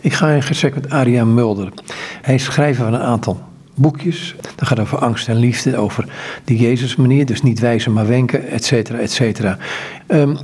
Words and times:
Ik 0.00 0.12
ga 0.12 0.30
in 0.30 0.42
gesprek 0.42 0.74
met 0.74 0.90
Aria 0.90 1.24
Mulder. 1.24 1.72
Hij 2.22 2.34
is 2.34 2.44
schrijver 2.44 2.84
van 2.84 2.94
een 2.94 3.00
aantal 3.00 3.40
boekjes. 3.74 4.34
Dat 4.56 4.68
gaat 4.68 4.80
over 4.80 4.98
angst 4.98 5.28
en 5.28 5.36
liefde, 5.36 5.76
over 5.76 6.04
de 6.44 6.56
Jezus-manier, 6.56 7.26
dus 7.26 7.42
niet 7.42 7.58
wijzen 7.58 7.92
maar 7.92 8.06
wenken, 8.06 8.48
et 8.48 8.64
cetera, 8.64 8.98
et 8.98 9.12
cetera. 9.12 9.58
Ehm, 10.06 10.36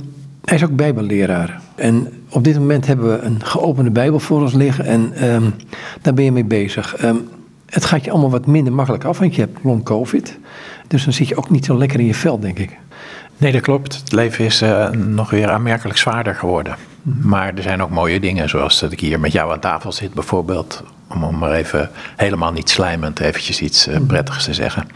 hij 0.45 0.55
is 0.55 0.63
ook 0.63 0.75
bijbelleraar. 0.75 1.61
En 1.75 2.07
op 2.29 2.43
dit 2.43 2.57
moment 2.57 2.87
hebben 2.87 3.11
we 3.11 3.25
een 3.25 3.45
geopende 3.45 3.91
bijbel 3.91 4.19
voor 4.19 4.41
ons 4.41 4.53
liggen 4.53 4.85
en 4.85 5.33
um, 5.33 5.53
daar 6.01 6.13
ben 6.13 6.23
je 6.23 6.31
mee 6.31 6.45
bezig. 6.45 6.95
Ehm, 6.95 7.15
het 7.65 7.85
gaat 7.85 8.03
je 8.05 8.11
allemaal 8.11 8.31
wat 8.31 8.45
minder 8.45 8.73
makkelijk 8.73 9.03
af, 9.03 9.19
want 9.19 9.35
je 9.35 9.41
hebt 9.41 9.59
long 9.63 9.83
covid. 9.83 10.37
Dus 10.87 11.03
dan 11.03 11.13
zit 11.13 11.27
je 11.27 11.37
ook 11.37 11.49
niet 11.49 11.65
zo 11.65 11.77
lekker 11.77 11.99
in 11.99 12.05
je 12.05 12.13
vel, 12.13 12.39
denk 12.39 12.59
ik. 12.59 12.77
Nee, 13.37 13.51
dat 13.51 13.61
klopt. 13.61 13.95
Het 13.95 14.11
leven 14.11 14.45
is 14.45 14.61
uh, 14.61 14.89
nog 14.89 15.29
weer 15.29 15.49
aanmerkelijk 15.49 15.97
zwaarder 15.97 16.35
geworden. 16.35 16.75
Mhm. 17.07 17.27
Maar 17.27 17.53
er 17.55 17.63
zijn 17.63 17.81
ook 17.81 17.89
mooie 17.89 18.19
dingen, 18.19 18.49
zoals 18.49 18.79
dat 18.79 18.91
ik 18.91 18.99
hier 18.99 19.19
met 19.19 19.31
jou 19.31 19.51
aan 19.51 19.59
tafel 19.59 19.91
zit 19.91 20.13
bijvoorbeeld. 20.13 20.83
Om 21.07 21.37
maar 21.37 21.51
even 21.51 21.89
helemaal 22.15 22.51
niet 22.51 22.69
slijmend 22.69 23.19
eventjes 23.19 23.61
iets 23.61 23.87
uh, 23.87 23.97
prettigs 24.07 24.43
te 24.43 24.53
zeggen. 24.53 24.87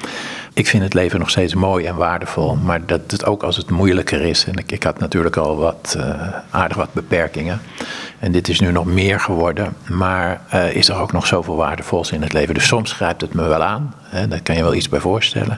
Ik 0.54 0.68
vind 0.68 0.84
het 0.84 0.94
leven 0.94 1.20
nog 1.20 1.30
steeds 1.30 1.54
mooi 1.54 1.86
en 1.86 1.96
waardevol. 1.96 2.56
Maar 2.56 2.86
dat 2.86 3.02
het 3.08 3.26
ook 3.26 3.44
als 3.44 3.58
het 3.58 3.70
moeilijker 3.70 4.22
is. 4.22 4.46
En 4.46 4.54
ik, 4.54 4.72
ik 4.72 4.84
had 4.84 5.00
natuurlijk 5.00 5.38
al 5.38 5.56
wat 5.58 5.96
uh, 5.98 6.04
aardig 6.50 6.78
wat 6.78 6.94
beperkingen. 6.94 7.62
En 8.20 8.32
dit 8.32 8.50
is 8.50 8.60
nu 8.60 8.72
nog 8.72 8.86
meer 8.86 9.20
geworden. 9.20 9.74
Maar 9.90 10.42
uh, 10.54 10.76
is 10.76 10.90
er 10.90 10.96
ook 10.96 11.12
nog 11.12 11.28
zoveel 11.28 11.56
waardevols 11.56 12.12
in 12.12 12.22
het 12.22 12.34
leven. 12.34 12.54
Dus 12.54 12.68
soms 12.68 12.94
grijpt 12.94 13.22
het 13.22 13.34
me 13.34 13.48
wel 13.48 13.64
aan. 13.64 13.94
Hè, 14.02 14.28
daar 14.28 14.42
kan 14.42 14.56
je 14.56 14.64
wel 14.64 14.76
iets 14.76 14.90
bij 14.90 15.00
voorstellen. 15.00 15.58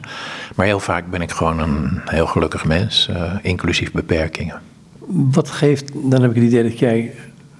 Maar 0.56 0.66
heel 0.66 0.80
vaak 0.80 1.10
ben 1.10 1.22
ik 1.22 1.32
gewoon 1.32 1.60
een 1.60 2.02
heel 2.06 2.28
gelukkig 2.28 2.66
mens. 2.66 3.10
inclusief 3.42 3.92
beperkingen. 3.92 4.73
Wat 5.08 5.50
geeft, 5.50 5.92
dan 5.94 6.22
heb 6.22 6.30
ik 6.30 6.36
het 6.36 6.46
idee 6.46 6.64
dat 6.64 6.80
jij, 6.80 7.14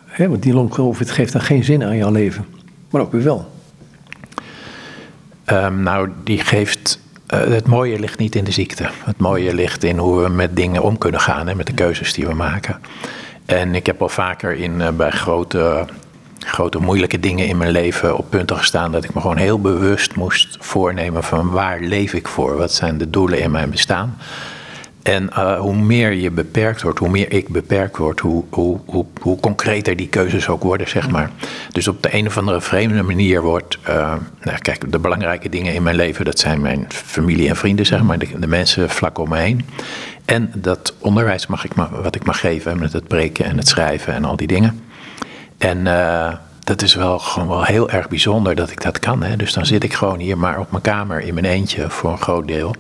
hè, 0.06 0.30
want 0.30 0.44
die 0.44 0.54
long-covid 0.54 1.12
geeft 1.12 1.34
dan 1.34 1.42
geen 1.42 1.64
zin 1.64 1.84
aan 1.84 1.98
jouw 1.98 2.12
leven, 2.12 2.46
maar 2.90 3.02
ook 3.02 3.12
weer 3.12 3.24
wel. 3.24 3.52
Um, 5.46 5.82
nou, 5.82 6.10
die 6.24 6.40
geeft. 6.40 7.02
Uh, 7.34 7.40
het 7.40 7.68
mooie 7.68 8.00
ligt 8.00 8.20
niet 8.20 8.36
in 8.36 8.44
de 8.44 8.52
ziekte. 8.52 8.90
Het 9.04 9.18
mooie 9.18 9.54
ligt 9.54 9.84
in 9.84 9.98
hoe 9.98 10.24
we 10.24 10.30
met 10.30 10.56
dingen 10.56 10.84
om 10.84 10.98
kunnen 10.98 11.20
gaan 11.20 11.48
en 11.48 11.58
met 11.58 11.68
de 11.68 11.74
keuzes 11.74 12.14
die 12.14 12.28
we 12.28 12.34
maken. 12.34 12.80
En 13.46 13.76
ik 13.76 13.86
heb 13.86 14.02
al 14.02 14.10
vaker 14.10 14.56
in, 14.56 14.80
uh, 14.80 14.90
bij 14.90 15.12
grote, 15.12 15.86
grote 16.40 16.80
moeilijke 16.80 17.20
dingen 17.20 17.48
in 17.48 17.58
mijn 17.58 17.72
leven 17.72 18.18
op 18.18 18.30
punten 18.30 18.58
gestaan 18.58 18.92
dat 18.92 19.04
ik 19.04 19.14
me 19.14 19.22
gewoon 19.22 19.38
heel 19.38 19.60
bewust 19.60 20.16
moest 20.16 20.58
voornemen 20.60 21.24
van 21.24 21.50
waar 21.50 21.80
leef 21.80 22.14
ik 22.14 22.28
voor? 22.28 22.58
Wat 22.58 22.74
zijn 22.74 22.98
de 22.98 23.10
doelen 23.10 23.40
in 23.40 23.52
mijn 23.52 23.70
bestaan? 23.70 24.18
En 25.04 25.30
uh, 25.34 25.60
hoe 25.60 25.76
meer 25.76 26.12
je 26.12 26.32
beperkt 26.32 26.82
wordt, 26.82 27.00
hoe 27.00 27.10
meer 27.10 27.32
ik 27.32 27.48
beperkt 27.50 27.98
word, 27.98 28.20
hoe, 28.20 28.44
hoe, 28.50 28.80
hoe, 29.22 29.40
concreter 29.40 29.96
die 29.96 30.08
keuzes 30.08 30.48
ook 30.48 30.64
worden, 30.64 30.90
zeg 30.90 31.10
maar. 31.10 31.30
Dus 31.72 31.88
op 31.88 32.04
de 32.04 32.16
een 32.16 32.28
of 32.28 32.38
andere 32.38 32.62
vreemde 32.62 33.04
manier 33.04 33.42
wordt. 33.42 33.78
Uh, 33.90 34.14
nou, 34.42 34.58
kijk, 34.58 34.92
de 34.92 35.00
belangrijke 35.00 35.50
dingen 35.50 35.74
in 35.74 35.84
mijn 35.84 35.96
leven, 35.96 36.26
dat 36.26 36.40
zijn 36.40 36.62
mijn 36.62 36.86
familie 36.90 37.50
en 37.50 37.56
vrienden, 37.56 37.86
zeg 37.86 38.04
maar, 38.04 38.18
de, 38.18 38.48
mensen 38.48 38.90
vlak 38.90 39.18
om 39.18 39.30
me 39.30 39.38
heen. 39.38 39.66
En 40.26 40.52
dat 40.56 40.94
onderwijs 41.00 41.48
mag 41.48 41.66
ik, 41.66 41.72
wat 41.92 42.16
ik 42.16 42.26
mag 42.26 42.40
geven 42.40 42.80
met 42.80 42.94
het 42.94 43.08
preken 43.08 43.46
en 43.46 43.58
het 43.58 43.68
schrijven 43.68 44.14
en 44.14 44.26
al 44.26 44.36
die 44.36 44.48
dingen. 44.48 44.82
En 45.58 45.78
uh, 45.78 46.34
dat 46.64 46.82
is 46.82 46.96
wel 46.96 47.20
gewoon 47.20 47.48
wel 47.48 47.64
heel 47.64 47.90
erg 47.90 48.10
bijzonder 48.10 48.56
dat 48.56 48.72
ik 48.72 48.82
dat 48.82 49.00
kan. 49.00 49.24
Hè? 49.24 49.36
Dus 49.36 49.54
dan 49.54 49.66
zit 49.66 49.84
ik 49.84 49.94
gewoon 49.94 50.20
hier 50.20 50.38
maar 50.38 50.60
op 50.60 50.72
mijn 50.72 50.84
kamer 50.84 51.20
in 51.20 51.34
mijn 51.34 51.46
eentje 51.46 51.90
voor 51.90 52.12
een 52.12 52.22
groot 52.22 52.48
deel. 52.48 52.76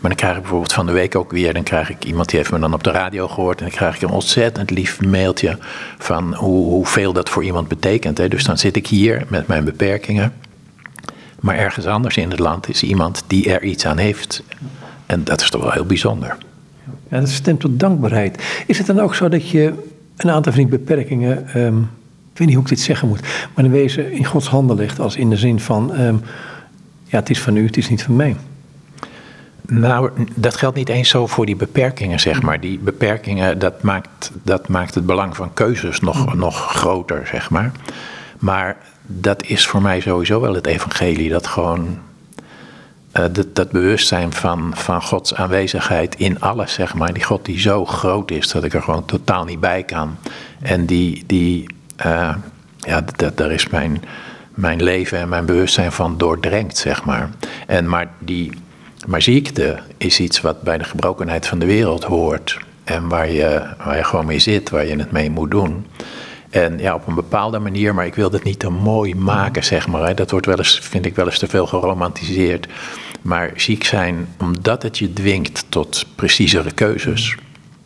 Maar 0.00 0.10
dan 0.10 0.18
krijg 0.18 0.34
ik 0.34 0.40
bijvoorbeeld 0.40 0.72
van 0.72 0.86
de 0.86 0.92
week 0.92 1.14
ook 1.14 1.32
weer, 1.32 1.54
dan 1.54 1.62
krijg 1.62 1.90
ik 1.90 2.04
iemand 2.04 2.28
die 2.28 2.38
heeft 2.38 2.52
me 2.52 2.58
dan 2.58 2.74
op 2.74 2.84
de 2.84 2.90
radio 2.90 3.28
gehoord. 3.28 3.58
En 3.58 3.64
dan 3.64 3.74
krijg 3.74 3.94
ik 3.94 4.02
een 4.02 4.08
ontzettend 4.08 4.70
lief 4.70 5.00
mailtje 5.00 5.58
van 5.98 6.34
hoe, 6.34 6.66
hoeveel 6.70 7.12
dat 7.12 7.28
voor 7.28 7.44
iemand 7.44 7.68
betekent. 7.68 8.18
Hè. 8.18 8.28
Dus 8.28 8.44
dan 8.44 8.58
zit 8.58 8.76
ik 8.76 8.86
hier 8.86 9.24
met 9.28 9.46
mijn 9.46 9.64
beperkingen. 9.64 10.32
Maar 11.40 11.56
ergens 11.56 11.86
anders 11.86 12.16
in 12.16 12.30
het 12.30 12.38
land 12.38 12.68
is 12.68 12.82
iemand 12.82 13.24
die 13.26 13.52
er 13.52 13.62
iets 13.62 13.86
aan 13.86 13.98
heeft. 13.98 14.42
En 15.06 15.24
dat 15.24 15.40
is 15.40 15.50
toch 15.50 15.62
wel 15.62 15.72
heel 15.72 15.84
bijzonder. 15.84 16.36
Ja, 17.08 17.20
dat 17.20 17.28
stemt 17.28 17.60
tot 17.60 17.80
dankbaarheid. 17.80 18.62
Is 18.66 18.78
het 18.78 18.86
dan 18.86 19.00
ook 19.00 19.14
zo 19.14 19.28
dat 19.28 19.48
je 19.48 19.72
een 20.16 20.30
aantal 20.30 20.52
van 20.52 20.60
die 20.62 20.70
beperkingen, 20.70 21.58
um, 21.60 21.80
ik 22.32 22.38
weet 22.38 22.46
niet 22.46 22.56
hoe 22.56 22.64
ik 22.64 22.70
dit 22.70 22.80
zeggen 22.80 23.08
moet, 23.08 23.20
maar 23.54 23.64
in 23.64 23.70
wezen 23.70 24.12
in 24.12 24.24
Gods 24.24 24.48
handen 24.48 24.76
legt 24.76 25.00
als 25.00 25.16
in 25.16 25.30
de 25.30 25.36
zin 25.36 25.60
van, 25.60 26.00
um, 26.00 26.20
ja, 27.04 27.18
het 27.18 27.30
is 27.30 27.40
van 27.40 27.56
u, 27.56 27.66
het 27.66 27.76
is 27.76 27.88
niet 27.88 28.02
van 28.02 28.16
mij. 28.16 28.36
Nou, 29.70 30.10
dat 30.34 30.56
geldt 30.56 30.76
niet 30.76 30.88
eens 30.88 31.08
zo 31.08 31.26
voor 31.26 31.46
die 31.46 31.56
beperkingen, 31.56 32.20
zeg 32.20 32.42
maar. 32.42 32.60
Die 32.60 32.78
beperkingen, 32.78 33.58
dat 33.58 33.82
maakt, 33.82 34.30
dat 34.42 34.68
maakt 34.68 34.94
het 34.94 35.06
belang 35.06 35.36
van 35.36 35.52
keuzes 35.54 36.00
nog, 36.00 36.32
mm. 36.32 36.38
nog 36.38 36.76
groter, 36.76 37.26
zeg 37.26 37.50
maar. 37.50 37.72
Maar 38.38 38.76
dat 39.06 39.42
is 39.42 39.66
voor 39.66 39.82
mij 39.82 40.00
sowieso 40.00 40.40
wel 40.40 40.54
het 40.54 40.66
evangelie. 40.66 41.30
Dat 41.30 41.46
gewoon 41.46 41.98
uh, 43.18 43.24
dat, 43.32 43.54
dat, 43.54 43.70
bewustzijn 43.70 44.32
van, 44.32 44.72
van 44.74 45.02
Gods 45.02 45.34
aanwezigheid 45.34 46.14
in 46.14 46.40
alles, 46.40 46.72
zeg 46.72 46.94
maar. 46.94 47.12
Die 47.12 47.24
God 47.24 47.44
die 47.44 47.60
zo 47.60 47.86
groot 47.86 48.30
is 48.30 48.48
dat 48.48 48.64
ik 48.64 48.74
er 48.74 48.82
gewoon 48.82 49.04
totaal 49.04 49.44
niet 49.44 49.60
bij 49.60 49.82
kan. 49.82 50.16
En 50.60 50.86
die, 50.86 51.24
die 51.26 51.74
uh, 52.06 52.34
ja, 52.78 53.04
dat, 53.16 53.36
daar 53.36 53.50
is 53.50 53.68
mijn, 53.68 54.02
mijn 54.54 54.82
leven 54.82 55.18
en 55.18 55.28
mijn 55.28 55.46
bewustzijn 55.46 55.92
van 55.92 56.18
doordrenkt, 56.18 56.76
zeg 56.76 57.04
maar. 57.04 57.30
En 57.66 57.88
maar 57.88 58.08
die 58.18 58.52
maar 59.06 59.22
ziekte 59.22 59.78
is 59.96 60.20
iets 60.20 60.40
wat 60.40 60.62
bij 60.62 60.78
de 60.78 60.84
gebrokenheid 60.84 61.46
van 61.46 61.58
de 61.58 61.66
wereld 61.66 62.04
hoort. 62.04 62.58
En 62.84 63.08
waar 63.08 63.30
je, 63.30 63.62
waar 63.84 63.96
je 63.96 64.04
gewoon 64.04 64.26
mee 64.26 64.38
zit, 64.38 64.70
waar 64.70 64.86
je 64.86 64.96
het 64.96 65.10
mee 65.10 65.30
moet 65.30 65.50
doen. 65.50 65.86
En 66.50 66.78
ja, 66.78 66.94
op 66.94 67.06
een 67.06 67.14
bepaalde 67.14 67.58
manier, 67.58 67.94
maar 67.94 68.06
ik 68.06 68.14
wil 68.14 68.30
het 68.30 68.44
niet 68.44 68.58
te 68.58 68.70
mooi 68.70 69.14
maken, 69.14 69.64
zeg 69.64 69.88
maar. 69.88 70.06
Hè. 70.06 70.14
Dat 70.14 70.30
wordt 70.30 70.46
wel 70.46 70.58
eens, 70.58 70.78
vind 70.82 71.06
ik 71.06 71.14
wel 71.14 71.26
eens 71.26 71.38
te 71.38 71.48
veel 71.48 71.66
geromantiseerd. 71.66 72.66
Maar 73.22 73.52
ziek 73.56 73.84
zijn, 73.84 74.28
omdat 74.38 74.82
het 74.82 74.98
je 74.98 75.12
dwingt 75.12 75.64
tot 75.68 76.06
preciezere 76.14 76.70
keuzes, 76.70 77.36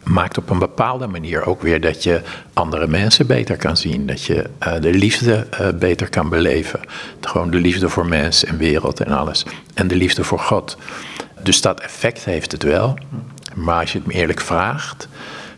maakt 0.05 0.39
op 0.39 0.51
een 0.51 0.59
bepaalde 0.59 1.07
manier 1.07 1.47
ook 1.47 1.63
weer 1.63 1.81
dat 1.81 2.03
je 2.03 2.21
andere 2.53 2.87
mensen 2.87 3.27
beter 3.27 3.57
kan 3.57 3.77
zien. 3.77 4.07
Dat 4.07 4.23
je 4.23 4.51
uh, 4.67 4.81
de 4.81 4.93
liefde 4.93 5.47
uh, 5.61 5.69
beter 5.79 6.09
kan 6.09 6.29
beleven. 6.29 6.81
Gewoon 7.21 7.51
de 7.51 7.61
liefde 7.61 7.89
voor 7.89 8.07
mens 8.07 8.45
en 8.45 8.57
wereld 8.57 9.01
en 9.01 9.13
alles. 9.13 9.47
En 9.75 9.89
de 9.89 9.97
liefde 9.97 10.25
voor 10.25 10.39
God. 10.39 10.77
Dus 11.43 11.61
dat 11.61 11.81
effect 11.81 12.25
heeft 12.25 12.53
het 12.53 12.63
wel. 12.63 12.99
Maar 13.55 13.81
als 13.81 13.93
je 13.93 13.99
het 13.99 14.07
me 14.07 14.13
eerlijk 14.13 14.41
vraagt, 14.41 15.09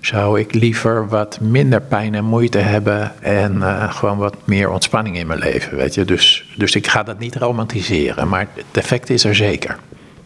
zou 0.00 0.40
ik 0.40 0.54
liever 0.54 1.08
wat 1.08 1.40
minder 1.40 1.80
pijn 1.80 2.14
en 2.14 2.24
moeite 2.24 2.58
hebben 2.58 3.22
en 3.22 3.56
uh, 3.56 3.92
gewoon 3.92 4.18
wat 4.18 4.36
meer 4.44 4.70
ontspanning 4.70 5.16
in 5.16 5.26
mijn 5.26 5.38
leven, 5.38 5.76
weet 5.76 5.94
je. 5.94 6.04
Dus, 6.04 6.44
dus 6.56 6.74
ik 6.74 6.86
ga 6.86 7.02
dat 7.02 7.18
niet 7.18 7.36
romantiseren, 7.36 8.28
maar 8.28 8.48
het 8.54 8.64
effect 8.72 9.10
is 9.10 9.24
er 9.24 9.34
zeker. 9.34 9.78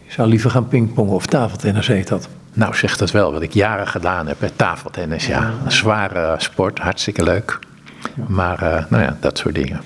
Je 0.07 0.13
zou 0.13 0.29
liever 0.29 0.51
gaan 0.51 0.69
pingpongen 0.69 1.15
of 1.15 1.27
tafeltennis 1.27 1.87
heet 1.87 2.09
dat? 2.09 2.29
Nou, 2.53 2.75
zeg 2.75 2.97
dat 2.97 3.11
wel, 3.11 3.33
wat 3.33 3.43
ik 3.43 3.55
jaren 3.55 3.87
gedaan 3.87 4.27
heb, 4.27 4.37
bij 4.39 4.51
tafeltennis, 4.57 5.27
ja. 5.27 5.53
Een 5.65 5.73
zware 5.73 6.35
sport, 6.39 6.79
hartstikke 6.79 7.23
leuk. 7.23 7.59
Maar, 8.27 8.63
uh, 8.63 8.85
nou 8.89 9.03
ja, 9.03 9.17
dat 9.21 9.39
soort 9.39 9.55
dingen. 9.55 9.81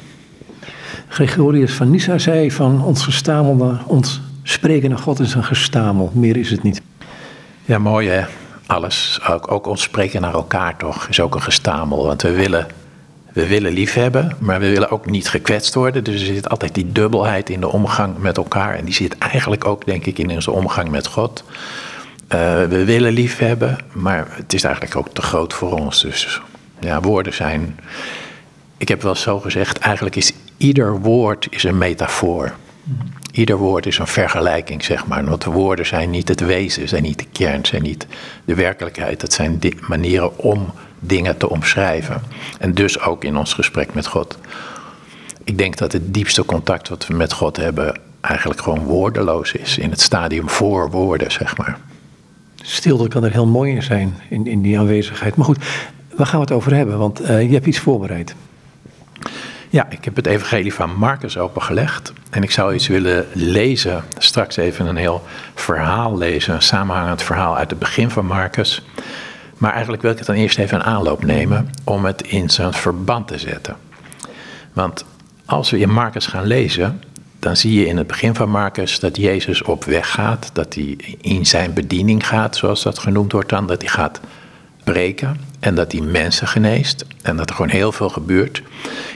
Gregorius 1.09 1.73
van 1.73 1.91
Nyssa 1.91 2.19
zei 2.19 2.53
van 2.53 2.85
ons 2.85 3.05
gestamelde, 3.05 3.79
ons 3.87 4.21
Spreken 4.47 4.99
God 4.99 5.21
is 5.21 5.35
een 5.35 5.45
gestamel, 5.45 6.11
meer 6.15 6.37
is 6.37 6.51
het 6.51 6.63
niet. 6.63 6.83
Ja, 7.65 7.79
mooi 7.79 8.09
hè. 8.09 8.25
Alles, 8.67 9.21
ook, 9.31 9.51
ook 9.53 9.67
ons 9.67 9.83
spreken 9.83 10.21
naar 10.21 10.35
elkaar 10.35 10.77
toch, 10.77 11.09
is 11.09 11.21
ook 11.21 11.35
een 11.35 11.43
gestamel. 11.43 12.07
Want 12.07 12.23
we 12.23 12.33
willen, 12.33 12.67
we 13.33 13.47
willen 13.47 13.73
liefhebben, 13.73 14.37
maar 14.39 14.61
we 14.61 14.71
willen 14.71 14.91
ook 14.91 15.07
niet 15.07 15.29
gekwetst 15.29 15.75
worden. 15.75 16.05
Dus 16.05 16.21
er 16.21 16.27
zit 16.27 16.49
altijd 16.49 16.75
die 16.75 16.93
dubbelheid 16.93 17.51
in 17.51 17.61
de 17.61 17.69
omgang 17.69 18.19
met 18.19 18.37
elkaar. 18.37 18.75
En 18.75 18.85
die 18.85 18.95
zit 18.95 19.19
eigenlijk 19.19 19.65
ook, 19.65 19.87
denk 19.87 20.07
ik, 20.07 20.19
in 20.19 20.31
onze 20.31 20.51
omgang 20.51 20.89
met 20.89 21.07
God. 21.07 21.45
Uh, 22.25 22.65
we 22.65 22.85
willen 22.85 23.13
liefhebben, 23.13 23.79
maar 23.93 24.27
het 24.31 24.53
is 24.53 24.65
eigenlijk 24.65 24.97
ook 24.97 25.09
te 25.09 25.23
groot 25.23 25.53
voor 25.53 25.73
ons. 25.73 26.03
Dus 26.03 26.41
ja, 26.81 27.01
woorden 27.01 27.35
zijn. 27.35 27.79
Ik 28.77 28.89
heb 28.89 29.03
wel 29.03 29.15
zo 29.15 29.41
gezegd, 29.41 29.79
eigenlijk 29.79 30.17
is 30.17 30.33
ieder 30.57 31.01
woord 31.01 31.47
is 31.51 31.65
een 31.65 31.79
metafoor. 31.79 32.53
Ieder 33.33 33.57
woord 33.57 33.87
is 33.87 33.99
een 33.99 34.07
vergelijking, 34.07 34.85
zeg 34.85 35.07
maar. 35.07 35.25
Want 35.25 35.43
de 35.43 35.51
woorden 35.51 35.87
zijn 35.87 36.11
niet 36.11 36.29
het 36.29 36.41
wezen, 36.41 36.89
zijn 36.89 37.03
niet 37.03 37.19
de 37.19 37.27
kern, 37.33 37.67
zijn 37.67 37.83
niet 37.83 38.07
de 38.45 38.55
werkelijkheid. 38.55 39.23
Het 39.23 39.33
zijn 39.33 39.61
manieren 39.89 40.39
om 40.39 40.73
dingen 40.99 41.37
te 41.37 41.51
omschrijven. 41.51 42.23
En 42.59 42.75
dus 42.75 43.01
ook 43.01 43.25
in 43.25 43.37
ons 43.37 43.53
gesprek 43.53 43.95
met 43.95 44.07
God. 44.07 44.39
Ik 45.45 45.59
denk 45.59 45.77
dat 45.77 45.93
het 45.93 46.15
diepste 46.15 46.45
contact 46.45 46.89
wat 46.89 47.07
we 47.07 47.15
met 47.15 47.33
God 47.33 47.57
hebben 47.57 48.01
eigenlijk 48.21 48.61
gewoon 48.61 48.85
woordeloos 48.85 49.53
is. 49.53 49.79
In 49.79 49.91
het 49.91 50.01
stadium 50.01 50.49
voor 50.49 50.91
woorden, 50.91 51.33
zeg 51.33 51.57
maar. 51.57 51.79
Stilte 52.67 53.09
kan 53.09 53.25
er 53.25 53.33
heel 53.33 53.47
mooi 53.47 53.75
in 53.75 53.83
zijn, 53.83 54.15
in, 54.29 54.47
in 54.47 54.63
die 54.63 54.79
aanwezigheid. 54.79 55.37
Maar 55.37 55.47
goed, 55.47 55.59
waar 56.17 56.27
gaan 56.27 56.41
we 56.41 56.45
het 56.45 56.55
over 56.55 56.75
hebben? 56.75 56.99
Want 56.99 57.21
uh, 57.21 57.43
je 57.43 57.53
hebt 57.53 57.67
iets 57.67 57.79
voorbereid. 57.79 58.35
Ja, 59.71 59.87
ik 59.91 60.05
heb 60.05 60.17
het 60.17 60.27
evangelie 60.27 60.75
van 60.75 60.97
Marcus 60.97 61.39
opengelegd. 61.39 62.13
En 62.31 62.43
ik 62.43 62.51
zou 62.51 62.75
iets 62.75 62.87
willen 62.87 63.27
lezen, 63.33 64.05
straks 64.19 64.57
even 64.57 64.87
een 64.87 64.97
heel 64.97 65.23
verhaal 65.55 66.17
lezen, 66.19 66.55
een 66.55 66.63
samenhangend 66.63 67.23
verhaal 67.23 67.57
uit 67.57 67.71
het 67.71 67.79
begin 67.79 68.11
van 68.11 68.27
Marcus. 68.27 68.85
Maar 69.59 69.73
eigenlijk 69.73 70.03
wil 70.03 70.11
ik 70.11 70.19
het 70.19 70.27
dan 70.27 70.37
eerst 70.37 70.59
even 70.59 70.77
een 70.77 70.85
aanloop 70.85 71.25
nemen 71.25 71.71
om 71.85 72.05
het 72.05 72.23
in 72.23 72.51
zijn 72.51 72.73
verband 72.73 73.29
te 73.29 73.39
zetten. 73.39 73.77
Want 74.73 75.05
als 75.45 75.71
we 75.71 75.79
in 75.79 75.91
Marcus 75.91 76.27
gaan 76.27 76.47
lezen, 76.47 77.03
dan 77.45 77.57
zie 77.57 77.81
je 77.81 77.87
in 77.87 77.97
het 77.97 78.07
begin 78.07 78.35
van 78.35 78.51
Marcus 78.51 79.01
dat 79.01 79.17
Jezus 79.17 79.63
op 79.63 79.85
weg 79.85 80.11
gaat, 80.11 80.51
dat 80.53 80.75
hij 80.75 80.97
in 81.21 81.47
zijn 81.47 81.73
bediening 81.73 82.27
gaat, 82.27 82.57
zoals 82.57 82.83
dat 82.83 82.99
genoemd 82.99 83.33
wordt 83.33 83.49
dan, 83.49 83.67
dat 83.67 83.81
hij 83.81 83.91
gaat 83.91 84.21
preken 84.85 85.37
en 85.61 85.75
dat 85.75 85.93
hij 85.93 86.01
mensen 86.01 86.49
geneest 86.49 87.05
en 87.23 87.37
dat 87.37 87.49
er 87.49 87.57
gewoon 87.57 87.71
heel 87.71 87.93
veel 87.93 88.09
gebeurt. 88.09 88.63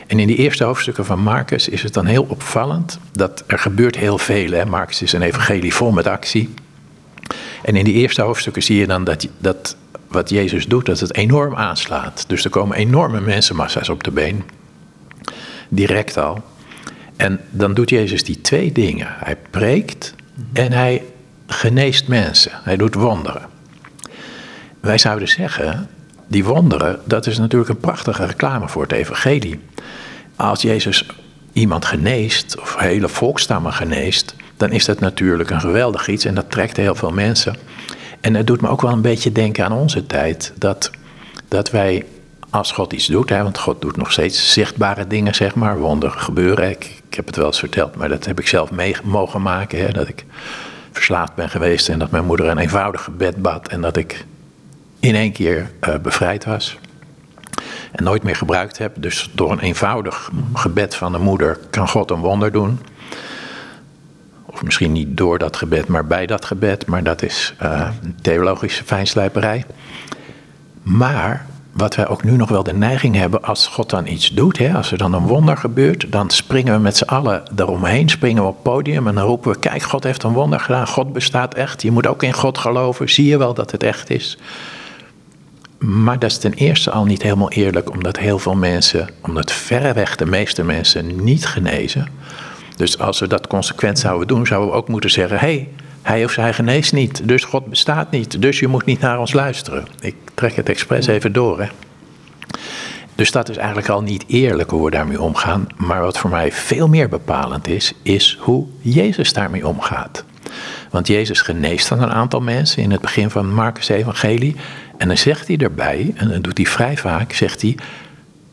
En 0.07 0.19
in 0.19 0.27
die 0.27 0.37
eerste 0.37 0.65
hoofdstukken 0.65 1.05
van 1.05 1.21
Marcus 1.21 1.69
is 1.69 1.83
het 1.83 1.95
dan 1.95 2.07
heel 2.07 2.27
opvallend 2.29 2.99
dat 3.13 3.45
er 3.47 3.59
gebeurt 3.59 3.97
heel 3.97 4.19
veel. 4.19 4.51
Hè? 4.51 4.67
Marcus 4.67 5.03
is 5.03 5.13
een 5.13 5.23
evangelie 5.23 5.75
vol 5.75 5.91
met 5.91 6.07
actie. 6.07 6.55
En 7.63 7.77
in 7.77 7.85
die 7.85 7.95
eerste 7.95 8.23
hoofdstukken 8.23 8.63
zie 8.63 8.79
je 8.79 8.87
dan 8.87 9.05
dat, 9.05 9.29
dat 9.39 9.77
wat 10.09 10.31
Jezus 10.31 10.67
doet, 10.67 10.87
dat 10.87 11.01
het 11.01 11.15
enorm 11.15 11.55
aanslaat. 11.55 12.25
Dus 12.27 12.45
er 12.45 12.51
komen 12.51 12.77
enorme 12.77 13.21
mensenmassa's 13.21 13.89
op 13.89 14.05
de 14.05 14.11
been. 14.11 14.45
Direct 15.69 16.17
al. 16.17 16.43
En 17.19 17.41
dan 17.51 17.75
doet 17.75 17.91
Jezus 17.91 18.25
die 18.25 18.41
twee 18.41 18.73
dingen. 18.73 19.07
Hij 19.11 19.37
preekt 19.51 20.15
en 20.53 20.73
hij 20.73 21.03
geneest 21.47 22.09
mensen. 22.09 22.53
Hij 22.55 22.77
doet 22.77 22.95
wonderen. 22.95 23.43
Wij 24.81 24.99
zouden 24.99 25.29
zeggen, 25.29 25.89
die 26.27 26.45
wonderen, 26.45 27.01
dat 27.05 27.27
is 27.27 27.39
natuurlijk 27.39 27.71
een 27.71 27.79
prachtige 27.79 28.25
reclame 28.27 28.69
voor 28.69 28.83
het 28.83 28.93
evangelie. 28.93 29.61
Als 30.37 30.63
Jezus 30.63 31.07
iemand 31.53 31.85
geneest, 31.85 32.61
of 32.61 32.77
hele 32.77 33.09
volkstammen 33.09 33.73
geneest, 33.73 34.35
dan 34.57 34.71
is 34.71 34.85
dat 34.85 35.01
natuurlijk 35.01 35.51
een 35.51 35.61
geweldig 35.61 36.09
iets 36.09 36.25
en 36.25 36.35
dat 36.35 36.51
trekt 36.51 36.77
heel 36.77 36.95
veel 36.95 37.13
mensen. 37.13 37.57
En 38.21 38.35
het 38.35 38.47
doet 38.47 38.61
me 38.61 38.69
ook 38.69 38.83
wel 38.83 38.93
een 38.93 39.03
beetje 39.03 39.33
denken 39.33 39.65
aan 39.65 39.73
onze 39.73 40.07
tijd, 40.07 40.53
dat, 40.59 40.91
dat 41.49 41.71
wij 41.71 42.05
als 42.51 42.73
God 42.73 42.93
iets 42.93 43.07
doet, 43.07 43.29
hè, 43.29 43.43
want 43.43 43.59
God 43.59 43.81
doet 43.81 43.97
nog 43.97 44.13
steeds 44.13 44.53
zichtbare 44.53 45.07
dingen, 45.07 45.35
zeg 45.35 45.55
maar, 45.55 45.79
wonderen 45.79 46.21
gebeuren. 46.21 46.71
Ik, 46.71 46.97
heb 47.11 47.27
het 47.27 47.37
wel 47.37 47.47
eens 47.47 47.59
verteld, 47.59 47.97
maar 47.97 48.09
dat 48.09 48.25
heb 48.25 48.41
ik 48.41 48.49
zelf 48.49 48.71
mee 48.71 48.97
mogen 49.03 49.43
maken, 49.43 49.79
hè, 49.79 49.93
dat 49.93 50.09
ik 50.09 50.25
verslaafd 50.93 51.35
ben 51.35 51.51
geweest 51.51 51.89
en 51.89 51.99
dat 51.99 52.11
mijn 52.11 52.25
moeder 52.25 52.49
een 52.49 52.59
eenvoudig 52.59 53.03
gebed 53.03 53.43
bad 53.43 53.69
en 53.69 53.81
dat 53.81 53.97
ik 53.97 54.25
in 55.01 55.15
één 55.15 55.33
keer 55.33 55.71
uh, 55.89 55.95
bevrijd 56.03 56.45
was. 56.45 56.79
En 57.93 58.05
nooit 58.05 58.23
meer 58.23 58.37
gebruikt 58.37 58.79
heb. 58.79 58.95
Dus 58.99 59.31
door 59.33 59.53
een 59.53 59.59
eenvoudig 59.59 60.31
gebed 60.55 60.95
van 60.95 61.13
de 61.13 61.19
moeder 61.19 61.59
kan 61.71 61.89
God 61.89 62.11
een 62.11 62.21
wonder 62.21 62.53
doen. 62.53 62.81
Of 64.45 64.63
misschien 64.63 64.93
niet 64.93 65.17
door 65.17 65.39
dat 65.39 65.57
gebed, 65.57 65.89
maar 65.89 66.07
bij 66.07 66.27
dat 66.27 66.45
gebed. 66.45 66.87
Maar 66.87 67.03
dat 67.03 67.23
is 67.23 67.55
uh, 67.63 67.89
theologische 68.23 68.85
fijnslijperij. 68.85 69.65
Maar 70.83 71.47
wat 71.79 71.95
wij 71.95 72.09
ook 72.09 72.25
nu 72.25 72.37
nog 72.37 72.49
wel 72.49 72.63
de 72.63 72.73
neiging 72.73 73.17
hebben, 73.17 73.43
als 73.43 73.67
God 73.67 73.91
dan 73.91 74.07
iets 74.07 74.29
doet, 74.29 74.59
hè, 74.59 74.75
als 74.75 74.93
er 74.93 74.99
dan 74.99 75.13
een 75.13 75.27
wonder 75.27 75.57
gebeurt, 75.57 76.13
dan 76.13 76.31
springen 76.31 76.75
we 76.75 76.81
met 76.81 76.97
z'n 76.97 77.05
allen 77.05 77.43
eromheen, 77.57 78.09
springen 78.09 78.43
we 78.43 78.49
op 78.49 78.55
het 78.55 78.63
podium 78.63 79.09
en 79.09 79.15
dan 79.15 79.25
roepen 79.25 79.53
we, 79.53 79.59
kijk, 79.59 79.83
God 79.83 80.05
heeft 80.05 80.23
een 80.23 80.33
wonder 80.33 80.61
gedaan, 80.61 80.87
God 80.87 81.13
bestaat 81.13 81.55
echt, 81.55 81.83
je 81.83 81.91
moet 81.91 82.07
ook 82.07 82.23
in 82.23 82.33
God 82.33 82.59
geloven, 82.59 83.11
zie 83.11 83.27
je 83.27 83.39
wel 83.39 83.55
dat 83.55 83.71
het 83.71 83.83
echt 83.83 84.11
is. 84.11 84.39
Maar 85.79 86.19
dat 86.19 86.31
is 86.31 86.39
ten 86.39 86.53
eerste 86.53 86.91
al 86.91 87.05
niet 87.05 87.23
helemaal 87.23 87.51
eerlijk, 87.51 87.91
omdat 87.91 88.19
heel 88.19 88.39
veel 88.39 88.55
mensen, 88.55 89.09
omdat 89.21 89.53
verreweg 89.53 90.17
de 90.17 90.27
meeste 90.27 90.65
mensen 90.65 91.25
niet 91.25 91.47
genezen. 91.47 92.09
Dus 92.77 92.99
als 92.99 93.21
we 93.21 93.27
dat 93.27 93.47
consequent 93.47 93.99
zouden 93.99 94.29
doen, 94.29 94.47
zouden 94.47 94.71
we 94.71 94.77
ook 94.77 94.89
moeten 94.89 95.11
zeggen: 95.11 95.39
hé, 95.39 95.47
hey, 95.47 95.69
hij 96.09 96.25
of 96.25 96.33
zij 96.33 96.53
geneest 96.53 96.93
niet, 96.93 97.29
dus 97.29 97.45
God 97.45 97.67
bestaat 97.67 98.11
niet, 98.11 98.43
dus 98.43 98.59
je 98.59 98.69
moet 98.69 98.85
niet 98.85 99.01
naar 99.01 99.19
ons 99.19 99.33
luisteren. 99.33 99.87
Ik 100.01 100.15
trek 100.35 100.57
het 100.57 100.69
expres 100.69 101.07
even 101.07 101.33
door. 101.33 101.61
Hè. 101.61 101.69
Dus 103.15 103.31
dat 103.31 103.49
is 103.49 103.57
eigenlijk 103.57 103.89
al 103.89 104.03
niet 104.03 104.25
eerlijk 104.27 104.71
hoe 104.71 104.85
we 104.85 104.91
daarmee 104.91 105.21
omgaan. 105.21 105.67
Maar 105.77 106.01
wat 106.01 106.19
voor 106.19 106.31
mij 106.31 106.53
veel 106.53 106.89
meer 106.89 107.09
bepalend 107.09 107.67
is, 107.67 107.93
is 108.03 108.39
hoe 108.41 108.67
Jezus 108.81 109.33
daarmee 109.33 109.67
omgaat. 109.67 110.25
Want 110.91 111.07
Jezus 111.07 111.41
geneest 111.41 111.89
dan 111.89 112.03
een 112.03 112.13
aantal 112.13 112.41
mensen 112.41 112.83
in 112.83 112.91
het 112.91 113.01
begin 113.01 113.31
van 113.31 113.55
Marcus' 113.55 113.89
Evangelie. 113.89 114.57
En 114.97 115.09
dan 115.09 115.19
zegt 115.19 115.47
hij 115.47 115.57
erbij, 115.57 116.13
en 116.15 116.29
dat 116.29 116.43
doet 116.43 116.57
hij 116.57 116.67
vrij 116.67 116.97
vaak, 116.97 117.33
zegt 117.33 117.63
hij, 117.63 117.77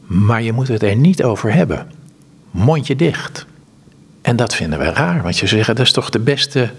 maar 0.05 0.41
je 0.41 0.51
moet 0.51 0.67
het 0.67 0.83
er 0.83 0.95
niet 0.95 1.23
over 1.23 1.53
hebben. 1.53 1.91
Mondje 2.51 2.95
dicht. 2.95 3.45
En 4.21 4.35
dat 4.35 4.55
vinden 4.55 4.79
we 4.79 4.85
raar, 4.85 5.21
want 5.23 5.37
je 5.37 5.47
zegt, 5.47 5.67
dat 5.67 5.79
is 5.79 5.91
toch 5.91 6.09
de 6.09 6.19
beste 6.19 6.69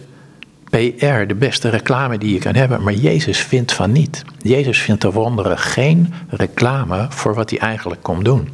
PR, 0.71 1.27
de 1.27 1.35
beste 1.39 1.69
reclame 1.69 2.19
die 2.19 2.33
je 2.33 2.39
kan 2.39 2.55
hebben. 2.55 2.83
Maar 2.83 2.93
Jezus 2.93 3.39
vindt 3.39 3.73
van 3.73 3.93
niet. 3.93 4.25
Jezus 4.43 4.79
vindt 4.79 5.03
de 5.03 5.13
wonderen 5.13 5.59
geen 5.59 6.15
reclame 6.29 7.07
voor 7.09 7.35
wat 7.35 7.51
hij 7.51 7.59
eigenlijk 7.59 8.03
komt 8.03 8.25
doen. 8.25 8.49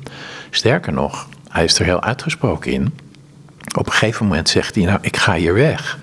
Sterker 0.50 0.92
nog, 0.92 1.28
hij 1.48 1.64
is 1.64 1.78
er 1.78 1.84
heel 1.84 2.02
uitgesproken 2.02 2.72
in. 2.72 2.94
Op 3.78 3.86
een 3.86 3.92
gegeven 3.92 4.26
moment 4.26 4.48
zegt 4.48 4.74
hij, 4.74 4.84
nou, 4.84 4.98
ik 5.00 5.16
ga 5.16 5.34
hier 5.34 5.54
weg. 5.54 5.98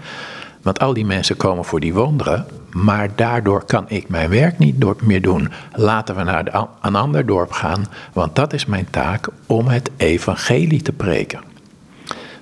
Want 0.61 0.79
al 0.79 0.93
die 0.93 1.05
mensen 1.05 1.37
komen 1.37 1.65
voor 1.65 1.79
die 1.79 1.93
wonderen, 1.93 2.45
maar 2.71 3.09
daardoor 3.15 3.65
kan 3.65 3.85
ik 3.87 4.09
mijn 4.09 4.29
werk 4.29 4.57
niet 4.57 5.01
meer 5.01 5.21
doen. 5.21 5.51
Laten 5.73 6.15
we 6.15 6.23
naar 6.23 6.67
een 6.81 6.95
ander 6.95 7.25
dorp 7.25 7.51
gaan, 7.51 7.85
want 8.13 8.35
dat 8.35 8.53
is 8.53 8.65
mijn 8.65 8.87
taak 8.89 9.27
om 9.45 9.67
het 9.67 9.89
evangelie 9.97 10.81
te 10.81 10.91
preken. 10.91 11.48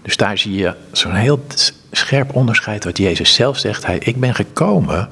Dus 0.08 0.18
daar 0.18 0.38
zie 0.38 0.54
je 0.54 0.74
zo'n 0.92 1.14
heel 1.14 1.46
scherp 1.92 2.36
onderscheid 2.36 2.84
wat 2.84 2.98
Jezus 2.98 3.34
zelf 3.34 3.58
zegt. 3.58 3.86
Hij, 3.86 3.98
ik 3.98 4.20
ben 4.20 4.36
gekomen 4.36 5.10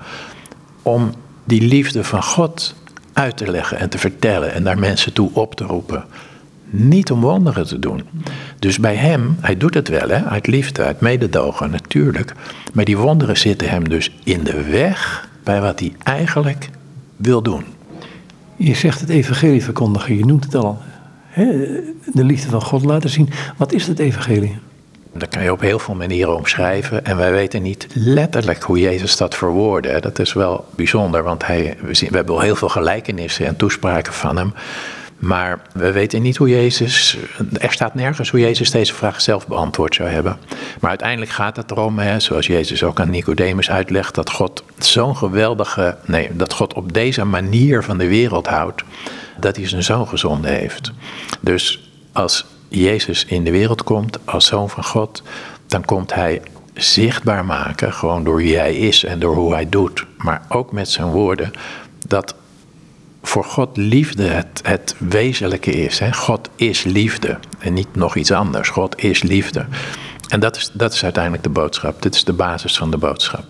om 0.82 1.12
die 1.44 1.62
liefde 1.62 2.04
van 2.04 2.24
God 2.24 2.76
uit 3.14 3.38
te 3.38 3.52
leggen 3.52 3.80
en 3.80 3.90
te 3.90 3.98
vertellen 3.98 4.54
en 4.54 4.64
daar 4.64 4.80
mensen 4.80 5.14
toe 5.14 5.30
op 5.34 5.56
te 5.56 5.64
roepen. 5.64 6.04
Niet 6.66 7.12
om 7.12 7.22
wonderen 7.22 7.68
te 7.68 7.80
doen. 7.80 8.04
Dus 8.60 8.80
bij 8.80 8.96
hem, 8.96 9.38
hij 9.40 9.58
doet 9.58 9.74
het 9.74 9.88
wel, 9.88 10.10
hè, 10.10 10.24
uit 10.24 10.48
liefde, 10.48 10.84
uit 10.84 11.00
mededogen 11.00 11.70
natuurlijk. 11.70 12.34
Maar 12.74 12.86
die 12.86 12.98
wonderen 12.98 13.38
zitten 13.38 13.70
hem 13.70 13.90
dus 13.90 14.12
in 14.24 14.44
de 14.44 14.64
weg 14.64 15.30
bij 15.44 15.62
wat 15.62 15.80
hij 15.80 15.94
eigenlijk 16.04 16.70
wil 17.16 17.42
doen. 17.42 17.64
Je 18.56 18.76
zegt 18.76 19.00
het 19.00 19.10
evangelie 19.10 19.64
verkondigen, 19.64 20.18
je 20.18 20.26
noemt 20.26 20.44
het 20.44 20.56
al. 20.56 20.78
Hè? 21.28 21.46
De 22.14 22.24
liefde 22.24 22.50
van 22.50 22.62
God 22.62 22.86
laten 22.86 23.10
zien. 23.10 23.30
Wat 23.58 23.72
is 23.72 23.88
het 23.88 24.00
evangelie? 24.00 24.58
Dat 25.18 25.30
kan 25.30 25.44
je 25.44 25.52
op 25.52 25.60
heel 25.60 25.80
veel 25.80 25.96
manieren 25.96 26.36
omschrijven. 26.36 27.06
En 27.06 27.18
wij 27.18 27.32
weten 27.32 27.62
niet 27.62 27.88
letterlijk 27.94 28.64
hoe 28.64 28.80
Jezus 28.80 29.18
dat 29.18 29.36
verwoordde. 29.36 30.00
Dat 30.00 30.20
is 30.20 30.34
wel 30.34 30.66
bijzonder, 30.76 31.24
want 31.24 31.46
hij, 31.46 31.78
we, 31.82 31.94
zien, 31.94 32.10
we 32.10 32.16
hebben 32.16 32.36
al 32.36 32.42
heel 32.42 32.56
veel 32.56 32.70
gelijkenissen 32.70 33.46
en 33.46 33.56
toespraken 33.56 34.14
van 34.14 34.38
hem. 34.38 34.54
Maar 35.20 35.62
we 35.74 35.92
weten 35.92 36.22
niet 36.22 36.38
hoe 36.38 36.50
Jezus, 36.50 37.18
er 37.60 37.72
staat 37.72 37.96
nergens 37.96 38.30
hoe 38.30 38.40
Jezus 38.40 38.72
deze 38.72 38.94
vraag 38.94 39.22
zelf 39.22 39.48
beantwoord 39.48 39.96
zou 39.96 40.10
hebben. 40.10 40.38
Maar 40.80 40.90
uiteindelijk 40.90 41.32
gaat 41.32 41.56
het 41.56 41.72
erom, 41.72 42.00
hè, 42.00 42.20
zoals 42.20 42.48
Jezus 42.48 42.84
ook 42.84 43.00
aan 43.00 43.10
Nicodemus 43.10 43.70
uitlegt, 43.70 44.16
dat 44.16 44.32
God 44.32 44.64
zo'n 44.78 45.18
geweldige, 45.18 45.98
nee, 46.06 46.30
dat 46.36 46.54
God 46.54 46.74
op 46.74 46.94
deze 46.94 47.26
manier 47.26 47.84
van 47.84 47.98
de 47.98 48.08
wereld 48.08 48.48
houdt, 48.48 48.84
dat 49.40 49.56
hij 49.56 49.68
zijn 49.68 49.84
zoon 49.84 50.08
gezonden 50.08 50.52
heeft. 50.52 50.92
Dus 51.40 51.90
als 52.12 52.46
Jezus 52.84 53.26
in 53.26 53.44
de 53.44 53.52
wereld 53.52 53.84
komt 53.84 54.20
als 54.26 54.46
zoon 54.46 54.70
van 54.70 54.84
God, 54.84 55.24
dan 55.68 55.86
komt 55.86 56.14
hij 56.14 56.42
zichtbaar 56.74 57.46
maken, 57.46 57.94
gewoon 57.94 58.24
door 58.24 58.36
wie 58.36 58.58
hij 58.58 58.76
is 58.76 59.04
en 59.04 59.20
door 59.20 59.36
hoe 59.36 59.54
hij 59.54 59.70
doet, 59.70 60.06
maar 60.18 60.46
ook 60.50 60.72
met 60.72 60.90
zijn 60.90 61.08
woorden, 61.08 61.52
dat 62.08 62.36
voor 63.22 63.44
God 63.44 63.78
liefde 63.78 64.24
het, 64.24 64.62
het 64.64 64.96
wezenlijke 64.98 65.72
is. 65.72 66.00
Hè? 66.00 66.14
God 66.14 66.50
is 66.56 66.84
liefde 66.84 67.38
en 67.60 67.74
niet 67.74 67.96
nog 67.96 68.16
iets 68.16 68.32
anders. 68.32 68.70
God 68.70 69.04
is 69.04 69.22
liefde. 69.22 69.66
En 70.28 70.40
dat 70.40 70.56
is, 70.56 70.72
dat 70.74 70.94
is 70.94 71.04
uiteindelijk 71.04 71.44
de 71.44 71.50
boodschap. 71.50 72.02
Dit 72.02 72.16
is 72.16 72.24
de 72.24 72.34
basis 72.34 72.78
van 72.78 72.92
de 72.92 72.98
boodschap. 72.98 73.46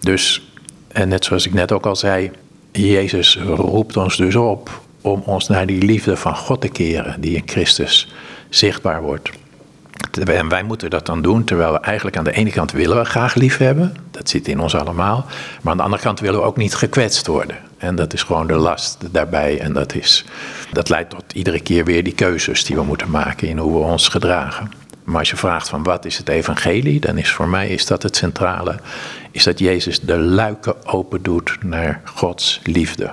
Dus, 0.00 0.52
en 0.88 1.08
net 1.08 1.24
zoals 1.24 1.46
ik 1.46 1.54
net 1.54 1.72
ook 1.72 1.86
al 1.86 1.96
zei, 1.96 2.30
Jezus 2.72 3.38
roept 3.38 3.96
ons 3.96 4.16
dus 4.16 4.36
op 4.36 4.82
om 5.02 5.22
ons 5.26 5.48
naar 5.48 5.66
die 5.66 5.82
liefde 5.82 6.16
van 6.16 6.36
God 6.36 6.60
te 6.60 6.68
keren, 6.68 7.20
die 7.20 7.36
in 7.36 7.42
Christus 7.46 8.12
zichtbaar 8.48 9.02
wordt. 9.02 9.30
En 10.20 10.48
wij 10.48 10.62
moeten 10.62 10.90
dat 10.90 11.06
dan 11.06 11.22
doen, 11.22 11.44
terwijl 11.44 11.72
we 11.72 11.80
eigenlijk 11.80 12.16
aan 12.16 12.24
de 12.24 12.32
ene 12.32 12.50
kant 12.50 12.72
willen 12.72 12.96
we 12.98 13.04
graag 13.04 13.34
lief 13.34 13.56
hebben. 13.56 13.94
Dat 14.10 14.28
zit 14.28 14.48
in 14.48 14.60
ons 14.60 14.74
allemaal. 14.74 15.26
Maar 15.62 15.72
aan 15.72 15.76
de 15.76 15.82
andere 15.82 16.02
kant 16.02 16.20
willen 16.20 16.40
we 16.40 16.46
ook 16.46 16.56
niet 16.56 16.74
gekwetst 16.74 17.26
worden. 17.26 17.56
En 17.78 17.94
dat 17.94 18.12
is 18.12 18.22
gewoon 18.22 18.46
de 18.46 18.54
last 18.54 18.98
daarbij. 19.10 19.60
En 19.60 19.72
dat, 19.72 19.94
is, 19.94 20.24
dat 20.72 20.88
leidt 20.88 21.10
tot 21.10 21.24
iedere 21.32 21.60
keer 21.60 21.84
weer 21.84 22.04
die 22.04 22.14
keuzes 22.14 22.64
die 22.64 22.76
we 22.76 22.82
moeten 22.82 23.10
maken 23.10 23.48
in 23.48 23.58
hoe 23.58 23.72
we 23.72 23.78
ons 23.78 24.08
gedragen. 24.08 24.70
Maar 25.04 25.18
als 25.18 25.30
je 25.30 25.36
vraagt 25.36 25.68
van 25.68 25.82
wat 25.82 26.04
is 26.04 26.18
het 26.18 26.28
evangelie, 26.28 27.00
dan 27.00 27.18
is 27.18 27.32
voor 27.32 27.48
mij 27.48 27.68
is 27.68 27.86
dat 27.86 28.02
het 28.02 28.16
centrale. 28.16 28.78
Is 29.30 29.44
dat 29.44 29.58
Jezus 29.58 30.00
de 30.00 30.18
luiken 30.18 30.86
open 30.86 31.22
doet 31.22 31.56
naar 31.62 32.00
Gods 32.04 32.60
liefde. 32.64 33.10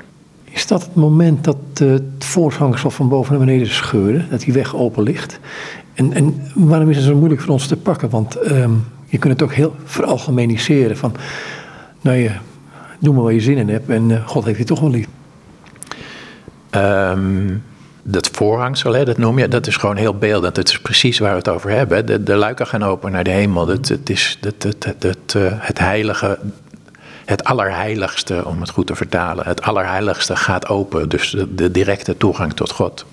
Is 0.52 0.68
dat 0.68 0.82
het 0.82 0.96
moment 0.96 1.44
dat 1.44 1.58
het 1.74 2.04
voorhangsel 2.20 2.90
van 2.90 3.10
boven 3.10 3.38
naar 3.38 3.46
beneden 3.46 3.68
scheurde, 3.68 4.28
dat 4.30 4.40
die 4.40 4.54
weg 4.54 4.76
open 4.76 5.04
ligt? 5.04 5.40
En, 5.94 6.14
en 6.14 6.42
waarom 6.54 6.90
is 6.90 6.96
het 6.96 7.06
zo 7.06 7.16
moeilijk 7.16 7.42
voor 7.42 7.54
ons 7.54 7.68
te 7.68 7.78
pakken? 7.78 8.10
Want 8.10 8.36
ehm, 8.36 8.72
je 9.06 9.18
kunt 9.18 9.34
het 9.34 9.44
ook 9.44 9.54
heel 9.54 9.76
veralgemeniseren 9.84 10.98
van, 10.98 11.16
nou 12.02 12.18
ja, 12.18 12.42
doe 13.00 13.14
maar 13.14 13.24
waar 13.24 13.34
je 13.34 13.42
zin 13.42 13.58
in 13.58 13.70
hebt 13.70 13.90
en 13.90 14.10
uh, 14.10 14.28
God 14.28 14.46
heeft 14.46 14.58
je 14.58 14.64
toch 14.64 14.80
wel 14.80 14.90
lief. 14.90 15.08
Um, 16.72 17.64
dat 18.04 18.30
voorhangsel, 18.32 18.94
hè, 18.94 19.06
dat 19.06 19.18
noem 19.18 19.40
je, 19.40 19.48
dat 19.48 19.68
is 19.68 19.78
gewoon 19.78 19.96
heel 19.96 20.14
beeldend. 20.14 20.56
Het 20.56 20.70
is 20.70 20.80
precies 20.80 21.20
waar 21.20 21.32
we 21.32 21.38
het 21.38 21.50
over 21.50 21.70
hebben. 21.70 22.06
De, 22.06 22.24
de 22.24 22.36
luiken 22.36 22.68
gaan 22.68 22.84
open 22.84 23.12
naar 23.12 23.24
de 23.24 23.30
hemel. 23.30 23.68
Het, 23.68 23.90
het 23.90 24.10
is 24.10 24.38
het, 24.42 24.64
het, 25.00 25.36
eh, 25.36 25.42
het 25.56 25.80
heilige, 25.80 26.40
het 27.30 27.44
allerheiligste, 27.44 28.46
om 28.46 28.60
het 28.60 28.70
goed 28.70 28.88
te 28.88 28.96
vertalen. 28.96 29.46
Het 29.46 29.62
allerheiligste 29.62 30.36
gaat 30.36 30.68
open, 30.68 31.10
dus 31.10 31.36
de, 31.50 31.72
directe 31.72 32.18
toegang 32.18 32.54
tot 32.54 32.72
God. 32.72 33.06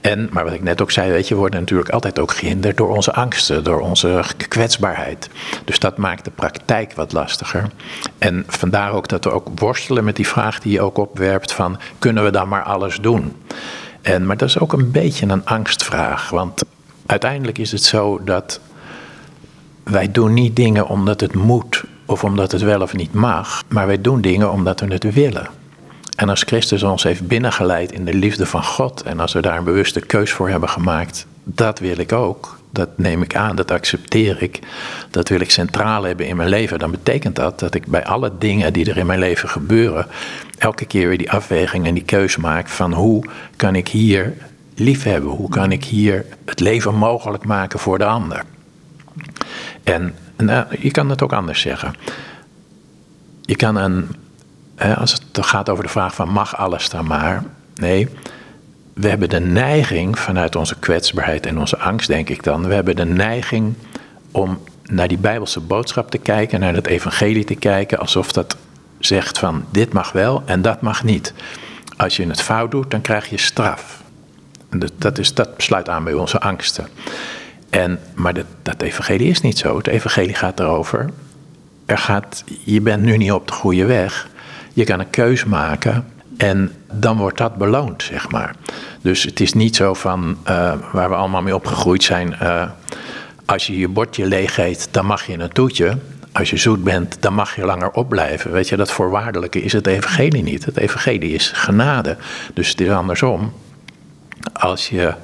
En, 0.00 0.28
maar 0.32 0.44
wat 0.44 0.52
ik 0.52 0.62
net 0.62 0.82
ook 0.82 0.90
zei, 0.90 1.10
weet 1.10 1.28
je, 1.28 1.34
we 1.34 1.40
worden 1.40 1.60
natuurlijk 1.60 1.90
altijd 1.90 2.18
ook 2.18 2.32
gehinderd 2.32 2.76
door 2.76 2.96
onze 2.96 3.12
angsten, 3.12 3.64
door 3.64 3.80
onze 3.80 4.22
kwetsbaarheid. 4.48 5.28
Dus 5.64 5.78
dat 5.78 5.96
maakt 5.96 6.24
de 6.24 6.30
praktijk 6.30 6.92
wat 6.92 7.12
lastiger. 7.12 7.70
En 8.18 8.44
vandaar 8.46 8.92
ook 8.92 9.08
dat 9.08 9.24
we 9.24 9.30
ook 9.30 9.48
worstelen 9.54 10.04
met 10.04 10.16
die 10.16 10.28
vraag 10.28 10.60
die 10.60 10.72
je 10.72 10.80
ook 10.80 10.98
opwerpt 10.98 11.52
van, 11.52 11.78
kunnen 11.98 12.24
we 12.24 12.30
dan 12.30 12.48
maar 12.48 12.62
alles 12.62 12.96
doen? 12.96 13.36
En, 14.02 14.26
maar 14.26 14.36
dat 14.36 14.48
is 14.48 14.58
ook 14.58 14.72
een 14.72 14.90
beetje 14.90 15.26
een 15.26 15.44
angstvraag, 15.44 16.30
want 16.30 16.62
uiteindelijk 17.06 17.58
is 17.58 17.72
het 17.72 17.82
zo 17.82 18.24
dat 18.24 18.60
wij 19.82 20.10
doen 20.10 20.34
niet 20.34 20.56
dingen 20.56 20.86
omdat 20.86 21.20
het 21.20 21.34
moet 21.34 21.84
of 22.08 22.24
omdat 22.24 22.52
het 22.52 22.62
wel 22.62 22.80
of 22.80 22.94
niet 22.94 23.12
mag, 23.12 23.62
maar 23.68 23.86
wij 23.86 24.00
doen 24.00 24.20
dingen 24.20 24.52
omdat 24.52 24.80
we 24.80 24.92
het 24.92 25.14
willen. 25.14 25.48
En 26.16 26.28
als 26.28 26.42
Christus 26.42 26.82
ons 26.82 27.02
heeft 27.02 27.26
binnengeleid 27.26 27.92
in 27.92 28.04
de 28.04 28.14
liefde 28.14 28.46
van 28.46 28.64
God 28.64 29.02
en 29.02 29.20
als 29.20 29.32
we 29.32 29.40
daar 29.40 29.58
een 29.58 29.64
bewuste 29.64 30.00
keus 30.00 30.32
voor 30.32 30.48
hebben 30.48 30.68
gemaakt, 30.68 31.26
dat 31.44 31.78
wil 31.78 31.98
ik 31.98 32.12
ook. 32.12 32.58
Dat 32.70 32.88
neem 32.96 33.22
ik 33.22 33.36
aan, 33.36 33.56
dat 33.56 33.70
accepteer 33.70 34.42
ik. 34.42 34.60
Dat 35.10 35.28
wil 35.28 35.40
ik 35.40 35.50
centraal 35.50 36.02
hebben 36.02 36.26
in 36.26 36.36
mijn 36.36 36.48
leven. 36.48 36.78
Dan 36.78 36.90
betekent 36.90 37.36
dat 37.36 37.58
dat 37.58 37.74
ik 37.74 37.86
bij 37.86 38.04
alle 38.04 38.32
dingen 38.38 38.72
die 38.72 38.90
er 38.90 38.96
in 38.96 39.06
mijn 39.06 39.18
leven 39.18 39.48
gebeuren, 39.48 40.06
elke 40.58 40.84
keer 40.84 41.08
weer 41.08 41.18
die 41.18 41.30
afweging 41.30 41.86
en 41.86 41.94
die 41.94 42.04
keus 42.04 42.36
maak 42.36 42.68
van 42.68 42.92
hoe 42.92 43.24
kan 43.56 43.74
ik 43.74 43.88
hier 43.88 44.34
lief 44.74 45.02
hebben? 45.02 45.30
Hoe 45.30 45.48
kan 45.48 45.72
ik 45.72 45.84
hier 45.84 46.24
het 46.44 46.60
leven 46.60 46.94
mogelijk 46.94 47.44
maken 47.44 47.78
voor 47.78 47.98
de 47.98 48.04
ander? 48.04 48.42
En 49.84 50.14
nou, 50.44 50.66
je 50.78 50.90
kan 50.90 51.08
het 51.10 51.22
ook 51.22 51.32
anders 51.32 51.60
zeggen. 51.60 51.94
Je 53.42 53.56
kan 53.56 53.76
een 53.76 54.08
als 54.96 55.12
het 55.12 55.46
gaat 55.46 55.68
over 55.68 55.84
de 55.84 55.90
vraag 55.90 56.14
van 56.14 56.28
mag 56.28 56.56
alles 56.56 56.88
dan 56.88 57.06
maar. 57.06 57.44
Nee, 57.74 58.08
we 58.92 59.08
hebben 59.08 59.28
de 59.28 59.40
neiging 59.40 60.18
vanuit 60.18 60.56
onze 60.56 60.78
kwetsbaarheid 60.78 61.46
en 61.46 61.58
onze 61.58 61.78
angst, 61.78 62.08
denk 62.08 62.28
ik 62.28 62.42
dan. 62.42 62.66
We 62.66 62.74
hebben 62.74 62.96
de 62.96 63.04
neiging 63.04 63.74
om 64.30 64.58
naar 64.84 65.08
die 65.08 65.18
Bijbelse 65.18 65.60
boodschap 65.60 66.10
te 66.10 66.18
kijken, 66.18 66.60
naar 66.60 66.74
het 66.74 66.86
evangelie 66.86 67.44
te 67.44 67.54
kijken, 67.54 67.98
alsof 67.98 68.32
dat 68.32 68.56
zegt 68.98 69.38
van 69.38 69.64
dit 69.70 69.92
mag 69.92 70.12
wel 70.12 70.42
en 70.46 70.62
dat 70.62 70.80
mag 70.80 71.04
niet. 71.04 71.34
Als 71.96 72.16
je 72.16 72.26
het 72.26 72.42
fout 72.42 72.70
doet, 72.70 72.90
dan 72.90 73.00
krijg 73.00 73.30
je 73.30 73.38
straf. 73.38 74.02
Dat, 74.96 75.18
is, 75.18 75.34
dat 75.34 75.48
sluit 75.56 75.88
aan 75.88 76.04
bij 76.04 76.12
onze 76.12 76.40
angsten. 76.40 76.88
En, 77.70 77.98
maar 78.14 78.34
dat, 78.34 78.46
dat 78.62 78.82
evangelie 78.82 79.30
is 79.30 79.40
niet 79.40 79.58
zo. 79.58 79.76
Het 79.76 79.86
evangelie 79.86 80.34
gaat 80.34 80.60
erover. 80.60 81.10
Er 81.86 81.98
gaat, 81.98 82.44
je 82.64 82.80
bent 82.80 83.02
nu 83.02 83.16
niet 83.16 83.32
op 83.32 83.46
de 83.46 83.52
goede 83.52 83.84
weg. 83.84 84.28
Je 84.72 84.84
kan 84.84 85.00
een 85.00 85.10
keus 85.10 85.44
maken 85.44 86.06
en 86.36 86.72
dan 86.92 87.16
wordt 87.16 87.38
dat 87.38 87.56
beloond, 87.56 88.02
zeg 88.02 88.30
maar. 88.30 88.54
Dus 89.00 89.22
het 89.22 89.40
is 89.40 89.52
niet 89.52 89.76
zo 89.76 89.94
van 89.94 90.36
uh, 90.48 90.72
waar 90.92 91.08
we 91.08 91.14
allemaal 91.14 91.42
mee 91.42 91.54
opgegroeid 91.54 92.02
zijn. 92.02 92.36
Uh, 92.42 92.70
als 93.44 93.66
je 93.66 93.78
je 93.78 93.88
bordje 93.88 94.26
leeg 94.26 94.58
eet, 94.58 94.88
dan 94.90 95.06
mag 95.06 95.26
je 95.26 95.38
een 95.38 95.52
toetje. 95.52 95.96
Als 96.32 96.50
je 96.50 96.56
zoet 96.56 96.84
bent, 96.84 97.22
dan 97.22 97.34
mag 97.34 97.56
je 97.56 97.64
langer 97.64 97.90
opblijven. 97.90 98.52
Weet 98.52 98.68
je, 98.68 98.76
dat 98.76 98.90
voorwaardelijke 98.90 99.62
is 99.62 99.72
het 99.72 99.86
evangelie 99.86 100.42
niet. 100.42 100.64
Het 100.64 100.76
evangelie 100.76 101.32
is 101.32 101.50
genade. 101.54 102.16
Dus 102.54 102.68
het 102.68 102.80
is 102.80 102.88
andersom. 102.88 103.52
Als 104.52 104.88
je 104.88 105.14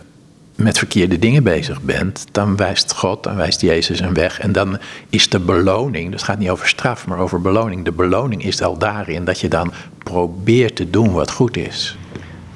met 0.56 0.78
verkeerde 0.78 1.18
dingen 1.18 1.42
bezig 1.42 1.82
bent, 1.82 2.26
dan 2.32 2.56
wijst 2.56 2.94
God, 2.94 3.22
dan 3.22 3.36
wijst 3.36 3.60
Jezus 3.60 4.00
een 4.00 4.14
weg. 4.14 4.40
En 4.40 4.52
dan 4.52 4.78
is 5.10 5.28
de 5.28 5.40
beloning, 5.40 6.10
dus 6.10 6.20
het 6.20 6.30
gaat 6.30 6.38
niet 6.38 6.50
over 6.50 6.68
straf, 6.68 7.06
maar 7.06 7.18
over 7.18 7.40
beloning. 7.40 7.84
De 7.84 7.92
beloning 7.92 8.44
is 8.44 8.62
al 8.62 8.78
daarin 8.78 9.24
dat 9.24 9.40
je 9.40 9.48
dan 9.48 9.72
probeert 9.98 10.76
te 10.76 10.90
doen 10.90 11.12
wat 11.12 11.30
goed 11.30 11.56
is. 11.56 11.96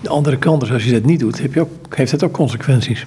De 0.01 0.09
andere 0.09 0.37
kant 0.37 0.63
is, 0.63 0.71
als 0.71 0.85
je 0.85 0.93
dat 0.93 1.05
niet 1.05 1.21
doet, 1.21 1.41
heb 1.41 1.55
je 1.55 1.61
ook, 1.61 1.97
heeft 1.97 2.13
het 2.13 2.23
ook 2.23 2.33
consequenties. 2.33 3.07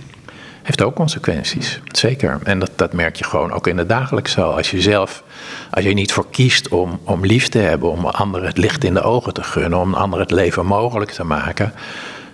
Heeft 0.62 0.81
ook 0.81 0.95
consequenties, 0.95 1.79
zeker. 1.91 2.39
En 2.43 2.60
dat, 2.60 2.71
dat 2.75 2.93
merk 2.93 3.15
je 3.15 3.24
gewoon 3.24 3.51
ook 3.51 3.67
in 3.67 3.77
het 3.77 3.89
dagelijks 3.89 4.31
zo. 4.31 4.50
Als 4.50 4.71
je 4.71 4.81
zelf, 4.81 5.24
als 5.71 5.83
je 5.83 5.93
niet 5.93 6.12
voor 6.12 6.25
kiest 6.31 6.67
om, 6.67 7.00
om 7.03 7.25
lief 7.25 7.48
te 7.48 7.57
hebben, 7.57 7.91
om 7.91 8.05
anderen 8.05 8.48
het 8.48 8.57
licht 8.57 8.83
in 8.83 8.93
de 8.93 9.01
ogen 9.01 9.33
te 9.33 9.43
gunnen, 9.43 9.79
om 9.79 9.93
anderen 9.93 10.25
het 10.25 10.36
leven 10.36 10.65
mogelijk 10.65 11.12
te 11.12 11.24
maken, 11.24 11.74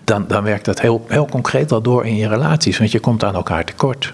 dan, 0.08 0.28
dan 0.28 0.44
werkt 0.44 0.66
dat 0.66 0.82
heel, 0.82 1.06
heel 1.08 1.26
concreet 1.26 1.72
al 1.72 1.82
door 1.82 2.06
in 2.06 2.16
je 2.16 2.28
relaties, 2.28 2.78
want 2.78 2.92
je 2.92 3.00
komt 3.00 3.24
aan 3.24 3.36
elkaar 3.36 3.66
tekort. 3.66 4.14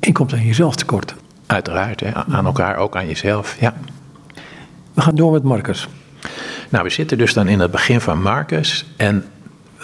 En 0.00 0.08
je 0.08 0.12
komt 0.12 0.32
aan 0.32 0.44
jezelf 0.44 0.76
tekort. 0.76 1.14
Uiteraard, 1.46 2.00
hè? 2.00 2.14
aan 2.14 2.46
elkaar, 2.46 2.76
ook 2.76 2.96
aan 2.96 3.06
jezelf, 3.06 3.56
ja. 3.60 3.74
We 4.94 5.00
gaan 5.00 5.14
door 5.14 5.32
met 5.32 5.42
Marcus. 5.42 5.88
Nou, 6.68 6.84
we 6.84 6.90
zitten 6.90 7.18
dus 7.18 7.32
dan 7.32 7.48
in 7.48 7.60
het 7.60 7.70
begin 7.70 8.00
van 8.00 8.22
Marcus 8.22 8.86
en 8.96 9.24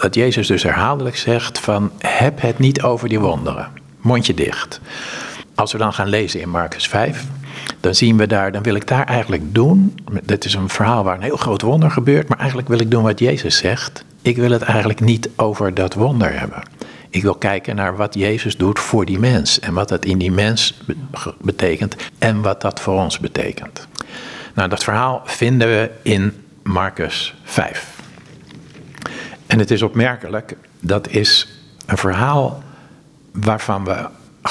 wat 0.01 0.15
Jezus 0.15 0.47
dus 0.47 0.63
herhaaldelijk 0.63 1.17
zegt 1.17 1.59
van 1.59 1.91
heb 1.99 2.41
het 2.41 2.59
niet 2.59 2.81
over 2.81 3.09
die 3.09 3.19
wonderen. 3.19 3.67
Mondje 4.01 4.33
dicht. 4.33 4.81
Als 5.55 5.71
we 5.71 5.77
dan 5.77 5.93
gaan 5.93 6.07
lezen 6.07 6.41
in 6.41 6.49
Marcus 6.49 6.87
5, 6.87 7.25
dan 7.79 7.95
zien 7.95 8.17
we 8.17 8.27
daar, 8.27 8.51
dan 8.51 8.63
wil 8.63 8.75
ik 8.75 8.87
daar 8.87 9.05
eigenlijk 9.05 9.53
doen. 9.53 9.95
Dit 10.23 10.45
is 10.45 10.53
een 10.53 10.69
verhaal 10.69 11.03
waar 11.03 11.15
een 11.15 11.21
heel 11.21 11.37
groot 11.37 11.61
wonder 11.61 11.91
gebeurt, 11.91 12.27
maar 12.27 12.37
eigenlijk 12.37 12.67
wil 12.67 12.79
ik 12.79 12.91
doen 12.91 13.03
wat 13.03 13.19
Jezus 13.19 13.57
zegt. 13.57 14.05
Ik 14.25 14.35
wil 14.35 14.51
het 14.51 14.61
eigenlijk 14.61 14.99
niet 14.99 15.29
over 15.35 15.73
dat 15.73 15.93
wonder 15.93 16.39
hebben. 16.39 16.63
Ik 17.09 17.21
wil 17.21 17.35
kijken 17.35 17.75
naar 17.75 17.95
wat 17.95 18.13
Jezus 18.13 18.57
doet 18.57 18.79
voor 18.79 19.05
die 19.05 19.19
mens 19.19 19.59
en 19.59 19.73
wat 19.73 19.89
dat 19.89 20.05
in 20.05 20.17
die 20.17 20.31
mens 20.31 20.81
betekent 21.41 21.95
en 22.17 22.41
wat 22.41 22.61
dat 22.61 22.79
voor 22.79 23.01
ons 23.01 23.19
betekent. 23.19 23.87
Nou, 24.53 24.69
dat 24.69 24.83
verhaal 24.83 25.21
vinden 25.25 25.67
we 25.67 25.91
in 26.01 26.33
Marcus 26.63 27.33
5. 27.43 27.99
En 29.47 29.59
het 29.59 29.71
is 29.71 29.81
opmerkelijk, 29.81 30.57
dat 30.79 31.07
is 31.07 31.47
een 31.85 31.97
verhaal 31.97 32.63
waarvan 33.31 33.85
we 33.85 34.07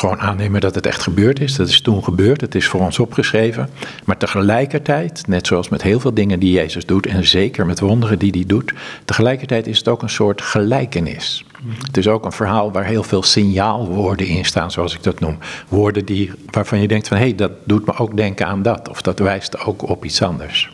gewoon 0.09 0.21
aannemen 0.21 0.61
dat 0.61 0.75
het 0.75 0.87
echt 0.87 1.03
gebeurd 1.03 1.41
is. 1.41 1.57
Dat 1.57 1.69
is 1.69 1.81
toen 1.81 2.05
gebeurd, 2.05 2.41
het 2.41 2.55
is 2.55 2.67
voor 2.67 2.81
ons 2.81 2.99
opgeschreven. 2.99 3.71
Maar 4.05 4.17
tegelijkertijd, 4.17 5.27
net 5.27 5.47
zoals 5.47 5.69
met 5.69 5.83
heel 5.83 6.01
veel 6.01 6.15
dingen 6.15 6.39
die 6.39 6.53
Jezus 6.53 6.87
doet, 6.87 7.07
en 7.07 7.27
zeker 7.27 7.67
met 7.67 7.81
wonderen 7.81 8.19
die 8.19 8.31
hij 8.31 8.45
doet, 8.47 8.73
tegelijkertijd 9.05 9.67
is 9.67 9.79
het 9.79 9.89
ook 9.89 10.03
een 10.03 10.11
soort 10.11 10.43
gelijkenis. 10.43 11.45
Het 11.87 11.97
is 11.97 12.09
ook 12.09 12.25
een 12.25 12.33
verhaal 12.33 12.73
waar 12.73 12.85
heel 12.85 13.03
veel 13.03 13.23
signaalwoorden 13.23 14.27
in 14.27 14.45
staan, 14.45 14.71
zoals 14.71 14.95
ik 14.95 15.03
dat 15.03 15.21
noem. 15.21 15.39
Woorden 15.69 16.05
die, 16.05 16.31
waarvan 16.51 16.81
je 16.81 16.89
denkt 16.89 17.09
van, 17.09 17.17
hé, 17.17 17.23
hey, 17.23 17.35
dat 17.35 17.53
doet 17.65 17.87
me 17.87 17.97
ook 17.97 18.17
denken 18.17 18.47
aan 18.47 18.63
dat, 18.63 18.89
of 18.89 19.03
dat 19.03 19.19
wijst 19.19 19.65
ook 19.65 19.89
op 19.89 20.05
iets 20.05 20.23
anders. 20.23 20.73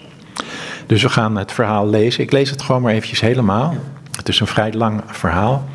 Dus 0.86 1.02
we 1.02 1.08
gaan 1.08 1.36
het 1.36 1.52
verhaal 1.52 1.88
lezen. 1.88 2.22
Ik 2.22 2.32
lees 2.32 2.50
het 2.50 2.62
gewoon 2.62 2.82
maar 2.82 2.92
eventjes 2.92 3.20
helemaal. 3.20 3.74
Het 4.16 4.28
is 4.28 4.40
een 4.40 4.46
vrij 4.46 4.72
lang 4.72 5.02
verhaal. 5.06 5.68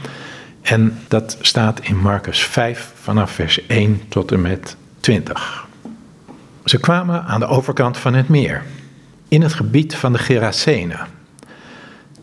En 0.66 0.98
dat 1.08 1.38
staat 1.42 1.80
in 1.80 1.98
Marcus 1.98 2.44
5 2.44 2.92
vanaf 3.02 3.32
vers 3.32 3.68
1 3.68 4.02
tot 4.08 4.32
en 4.32 4.42
met 4.42 4.76
20. 5.00 5.68
Ze 6.64 6.80
kwamen 6.80 7.24
aan 7.24 7.40
de 7.40 7.48
overkant 7.48 7.98
van 7.98 8.14
het 8.14 8.30
meer, 8.30 8.64
in 9.28 9.42
het 9.42 9.54
gebied 9.54 9.96
van 9.96 10.14
de 10.14 10.18
Gerasenen. 10.18 11.08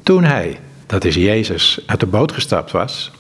Toen 0.03 0.25
hij, 0.25 0.61
dat 0.87 1.05
is 1.05 1.15
Jezus, 1.15 1.83
uit 1.87 2.01
de 2.01 2.07
boot 2.07 2.33
gestapt 2.33 2.71
was, 2.71 3.11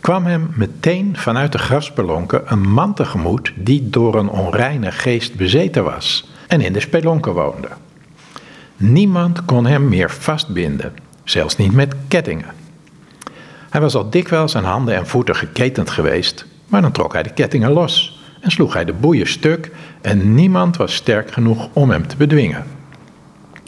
kwam 0.00 0.24
hem 0.24 0.50
meteen 0.54 1.16
vanuit 1.16 1.52
de 1.52 1.58
grasspelonken 1.58 2.42
een 2.52 2.70
man 2.70 2.94
tegemoet 2.94 3.52
die 3.56 3.90
door 3.90 4.14
een 4.14 4.28
onreine 4.28 4.92
geest 4.92 5.34
bezeten 5.34 5.84
was 5.84 6.30
en 6.46 6.60
in 6.60 6.72
de 6.72 6.80
spelonken 6.80 7.32
woonde. 7.32 7.68
Niemand 8.76 9.44
kon 9.44 9.66
hem 9.66 9.88
meer 9.88 10.10
vastbinden, 10.10 10.94
zelfs 11.24 11.56
niet 11.56 11.72
met 11.72 11.94
kettingen. 12.08 12.67
Hij 13.70 13.80
was 13.80 13.94
al 13.94 14.10
dikwijls 14.10 14.56
aan 14.56 14.64
handen 14.64 14.94
en 14.94 15.06
voeten 15.06 15.36
geketend 15.36 15.90
geweest, 15.90 16.46
maar 16.66 16.82
dan 16.82 16.92
trok 16.92 17.12
hij 17.12 17.22
de 17.22 17.32
kettingen 17.32 17.70
los 17.70 18.20
en 18.40 18.50
sloeg 18.50 18.74
hij 18.74 18.84
de 18.84 18.92
boeien 18.92 19.26
stuk 19.26 19.70
en 20.00 20.34
niemand 20.34 20.76
was 20.76 20.94
sterk 20.94 21.32
genoeg 21.32 21.68
om 21.72 21.90
hem 21.90 22.06
te 22.06 22.16
bedwingen. 22.16 22.64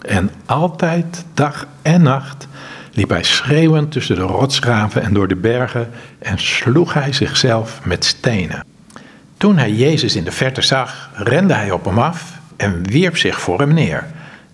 En 0.06 0.30
altijd, 0.46 1.24
dag 1.34 1.66
en 1.82 2.02
nacht, 2.02 2.48
liep 2.92 3.08
hij 3.08 3.22
schreeuwend 3.22 3.92
tussen 3.92 4.16
de 4.16 4.22
rotsgraven 4.22 5.02
en 5.02 5.12
door 5.12 5.28
de 5.28 5.36
bergen 5.36 5.90
en 6.18 6.38
sloeg 6.38 6.94
hij 6.94 7.12
zichzelf 7.12 7.80
met 7.84 8.04
stenen. 8.04 8.64
Toen 9.36 9.58
hij 9.58 9.72
Jezus 9.72 10.16
in 10.16 10.24
de 10.24 10.32
verte 10.32 10.62
zag, 10.62 11.10
rende 11.14 11.54
hij 11.54 11.70
op 11.70 11.84
hem 11.84 11.98
af 11.98 12.38
en 12.56 12.82
wierp 12.82 13.16
zich 13.16 13.40
voor 13.40 13.58
hem 13.58 13.74
neer. 13.74 14.06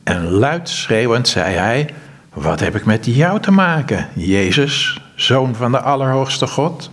En 0.02 0.30
luid 0.30 0.68
schreeuwend 0.68 1.28
zei 1.28 1.54
hij: 1.54 1.88
Wat 2.32 2.60
heb 2.60 2.76
ik 2.76 2.84
met 2.84 3.06
jou 3.06 3.40
te 3.40 3.50
maken, 3.50 4.08
Jezus, 4.14 5.00
zoon 5.16 5.54
van 5.54 5.72
de 5.72 5.80
Allerhoogste 5.80 6.46
God? 6.46 6.90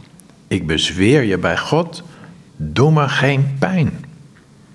Ik 0.47 0.67
bezweer 0.67 1.23
je 1.23 1.37
bij 1.37 1.57
God, 1.57 2.03
doe 2.55 2.91
me 2.91 3.09
geen 3.09 3.55
pijn. 3.59 4.05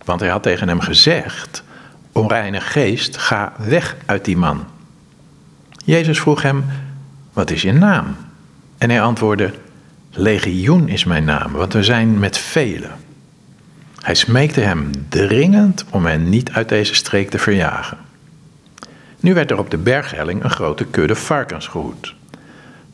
Want 0.05 0.21
hij 0.21 0.29
had 0.29 0.43
tegen 0.43 0.69
hem 0.69 0.81
gezegd: 0.81 1.63
Onreine 2.13 2.61
geest, 2.61 3.17
ga 3.17 3.53
weg 3.59 3.97
uit 4.07 4.25
die 4.25 4.37
man. 4.37 4.65
Jezus 5.85 6.21
vroeg 6.21 6.43
hem: 6.43 6.65
Wat 7.33 7.51
is 7.51 7.63
je 7.63 7.73
naam? 7.73 8.17
En 8.79 8.91
hij 8.91 9.03
antwoordde: 9.03 9.55
Legioen 10.11 10.89
is 10.89 11.05
mijn 11.05 11.25
naam, 11.25 11.53
want 11.53 11.73
we 11.73 11.83
zijn 11.83 12.19
met 12.19 12.39
velen. 12.39 12.93
Hij 14.01 14.15
smeekte 14.15 14.61
hem 14.61 14.91
dringend 15.09 15.85
om 15.91 16.07
hen 16.07 16.29
niet 16.29 16.51
uit 16.51 16.69
deze 16.69 16.95
streek 16.95 17.31
te 17.31 17.39
verjagen. 17.39 17.99
Nu 19.21 19.35
werd 19.35 19.51
er 19.51 19.59
op 19.59 19.71
de 19.71 19.79
berghelling 19.79 20.45
een 20.45 20.51
grote 20.51 20.85
kudde 20.85 21.15
varkens 21.15 21.67
gehoed. 21.67 22.15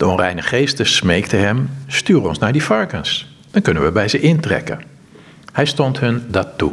De 0.05 0.11
onreine 0.11 0.43
geesten 0.43 0.87
smeekten 0.87 1.39
hem: 1.39 1.71
Stuur 1.87 2.29
ons 2.29 2.39
naar 2.39 2.53
die 2.53 2.63
varkens, 2.63 3.37
dan 3.51 3.63
kunnen 3.63 3.85
we 3.85 3.93
bij 3.93 4.09
ze 4.09 4.21
intrekken. 4.21 4.83
Hij 5.53 5.65
stond 5.65 6.01
hun 6.01 6.25
dat 6.29 6.49
toe. 6.57 6.73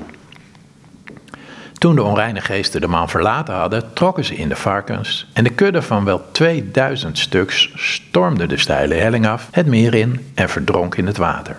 Toen 1.74 1.96
de 1.96 2.04
onreine 2.04 2.42
geesten 2.42 2.82
de 2.82 2.88
man 2.88 3.10
verlaten 3.10 3.54
hadden, 3.54 3.94
trokken 3.94 4.26
ze 4.26 4.36
in 4.36 4.50
de 4.50 4.56
varkens 4.56 5.28
en 5.34 5.44
de 5.44 5.50
kudde 5.50 5.82
van 5.82 6.06
wel 6.06 6.32
2000 6.32 7.18
stuks 7.18 7.72
stormde 7.76 8.48
de 8.48 8.58
steile 8.58 8.96
helling 8.96 9.28
af, 9.28 9.48
het 9.52 9.66
meer 9.66 9.94
in 9.94 10.32
en 10.34 10.50
verdronk 10.50 10.96
in 10.96 11.08
het 11.08 11.18
water. 11.18 11.56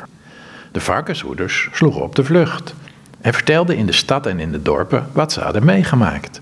De 0.72 0.80
varkenshoeders 0.80 1.68
sloegen 1.72 2.02
op 2.02 2.14
de 2.14 2.24
vlucht 2.24 2.74
en 3.20 3.32
vertelden 3.32 3.76
in 3.76 3.86
de 3.86 3.92
stad 3.92 4.26
en 4.26 4.40
in 4.40 4.52
de 4.52 4.62
dorpen 4.62 5.06
wat 5.12 5.32
ze 5.32 5.40
hadden 5.40 5.64
meegemaakt. 5.64 6.40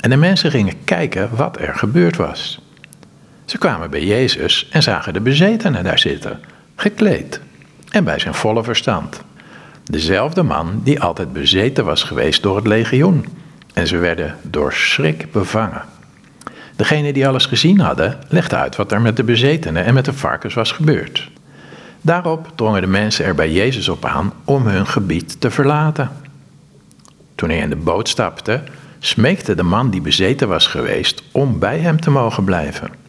En 0.00 0.10
de 0.10 0.16
mensen 0.16 0.50
gingen 0.50 0.84
kijken 0.84 1.28
wat 1.36 1.60
er 1.60 1.74
gebeurd 1.74 2.16
was. 2.16 2.65
Ze 3.46 3.58
kwamen 3.58 3.90
bij 3.90 4.04
Jezus 4.04 4.68
en 4.70 4.82
zagen 4.82 5.12
de 5.12 5.20
bezetenen 5.20 5.84
daar 5.84 5.98
zitten, 5.98 6.40
gekleed 6.76 7.40
en 7.90 8.04
bij 8.04 8.18
zijn 8.18 8.34
volle 8.34 8.64
verstand. 8.64 9.20
Dezelfde 9.84 10.42
man 10.42 10.80
die 10.84 11.00
altijd 11.00 11.32
bezeten 11.32 11.84
was 11.84 12.02
geweest 12.02 12.42
door 12.42 12.56
het 12.56 12.66
legioen. 12.66 13.26
En 13.74 13.86
ze 13.86 13.96
werden 13.96 14.36
door 14.42 14.72
schrik 14.72 15.32
bevangen. 15.32 15.82
Degene 16.76 17.12
die 17.12 17.28
alles 17.28 17.46
gezien 17.46 17.80
hadden, 17.80 18.18
legde 18.28 18.56
uit 18.56 18.76
wat 18.76 18.92
er 18.92 19.00
met 19.00 19.16
de 19.16 19.24
bezetenen 19.24 19.84
en 19.84 19.94
met 19.94 20.04
de 20.04 20.12
varkens 20.12 20.54
was 20.54 20.72
gebeurd. 20.72 21.30
Daarop 22.00 22.52
drongen 22.54 22.80
de 22.80 22.86
mensen 22.86 23.24
er 23.24 23.34
bij 23.34 23.52
Jezus 23.52 23.88
op 23.88 24.04
aan 24.04 24.32
om 24.44 24.66
hun 24.66 24.86
gebied 24.86 25.40
te 25.40 25.50
verlaten. 25.50 26.10
Toen 27.34 27.48
hij 27.48 27.58
in 27.58 27.70
de 27.70 27.76
boot 27.76 28.08
stapte, 28.08 28.62
smeekte 28.98 29.54
de 29.54 29.62
man 29.62 29.90
die 29.90 30.00
bezeten 30.00 30.48
was 30.48 30.66
geweest 30.66 31.22
om 31.32 31.58
bij 31.58 31.78
hem 31.78 32.00
te 32.00 32.10
mogen 32.10 32.44
blijven. 32.44 33.05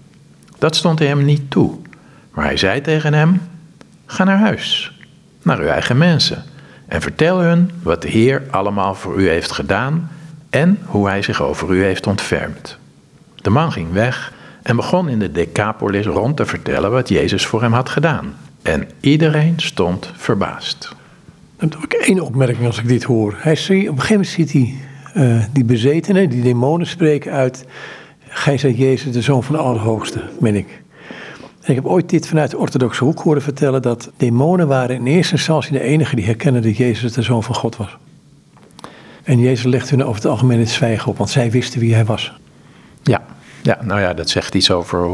Dat 0.57 0.75
stond 0.75 0.99
hem 0.99 1.25
niet 1.25 1.51
toe, 1.51 1.77
maar 2.31 2.45
hij 2.45 2.57
zei 2.57 2.81
tegen 2.81 3.13
hem: 3.13 3.41
Ga 4.05 4.23
naar 4.23 4.39
huis, 4.39 4.99
naar 5.41 5.59
uw 5.59 5.67
eigen 5.67 5.97
mensen 5.97 6.43
en 6.87 7.01
vertel 7.01 7.39
hun 7.39 7.71
wat 7.83 8.01
de 8.01 8.09
Heer 8.09 8.43
allemaal 8.49 8.95
voor 8.95 9.21
u 9.21 9.29
heeft 9.29 9.51
gedaan 9.51 10.09
en 10.49 10.79
hoe 10.85 11.07
hij 11.07 11.21
zich 11.21 11.41
over 11.41 11.69
u 11.69 11.83
heeft 11.83 12.07
ontfermd. 12.07 12.77
De 13.35 13.49
man 13.49 13.71
ging 13.71 13.91
weg 13.91 14.33
en 14.63 14.75
begon 14.75 15.09
in 15.09 15.19
de 15.19 15.31
Decapolis 15.31 16.05
rond 16.05 16.37
te 16.37 16.45
vertellen 16.45 16.91
wat 16.91 17.09
Jezus 17.09 17.45
voor 17.45 17.61
hem 17.61 17.73
had 17.73 17.89
gedaan. 17.89 18.35
En 18.61 18.87
iedereen 18.99 19.53
stond 19.57 20.11
verbaasd. 20.15 20.95
Dan 21.57 21.69
heb 21.69 21.83
ik 21.83 21.93
één 21.93 22.19
opmerking 22.19 22.65
als 22.65 22.79
ik 22.79 22.87
dit 22.87 23.03
hoor. 23.03 23.35
Hij 23.37 23.55
zie, 23.55 23.89
op 23.89 23.95
een 23.95 24.01
gegeven 24.01 24.13
moment 24.13 24.33
ziet 24.33 24.51
hij 24.51 24.75
uh, 25.15 25.43
die 25.51 25.63
bezetenen, 25.63 26.29
die 26.29 26.41
demonen 26.41 26.87
spreken 26.87 27.31
uit. 27.31 27.65
Gij 28.29 28.57
zijt 28.57 28.77
Jezus, 28.77 29.13
de 29.13 29.21
Zoon 29.21 29.43
van 29.43 29.55
de 29.55 29.61
Allerhoogste, 29.61 30.21
ben 30.39 30.55
ik 30.55 30.81
ik 31.67 31.75
heb 31.75 31.85
ooit 31.85 32.09
dit 32.09 32.27
vanuit 32.27 32.51
de 32.51 32.57
orthodoxe 32.57 33.03
hoek 33.03 33.19
horen 33.19 33.41
vertellen 33.41 33.81
dat 33.81 34.11
demonen 34.17 34.67
waren 34.67 34.95
in 34.95 35.07
eerste 35.07 35.33
instantie 35.33 35.71
de 35.71 35.81
enige 35.81 36.15
die 36.15 36.25
herkennen 36.25 36.61
dat 36.61 36.77
Jezus 36.77 37.13
de 37.13 37.21
Zoon 37.21 37.43
van 37.43 37.55
God 37.55 37.75
was. 37.75 37.97
En 39.23 39.39
Jezus 39.39 39.65
legde 39.65 39.95
hun 39.95 40.05
over 40.05 40.15
het 40.21 40.31
algemeen 40.31 40.59
het 40.59 40.69
zwijgen 40.69 41.07
op, 41.07 41.17
want 41.17 41.29
zij 41.29 41.51
wisten 41.51 41.79
wie 41.79 41.93
hij 41.93 42.05
was. 42.05 42.33
Ja, 43.03 43.21
ja 43.61 43.77
nou 43.81 43.99
ja, 43.99 44.13
dat 44.13 44.29
zegt 44.29 44.55
iets 44.55 44.71
over 44.71 45.09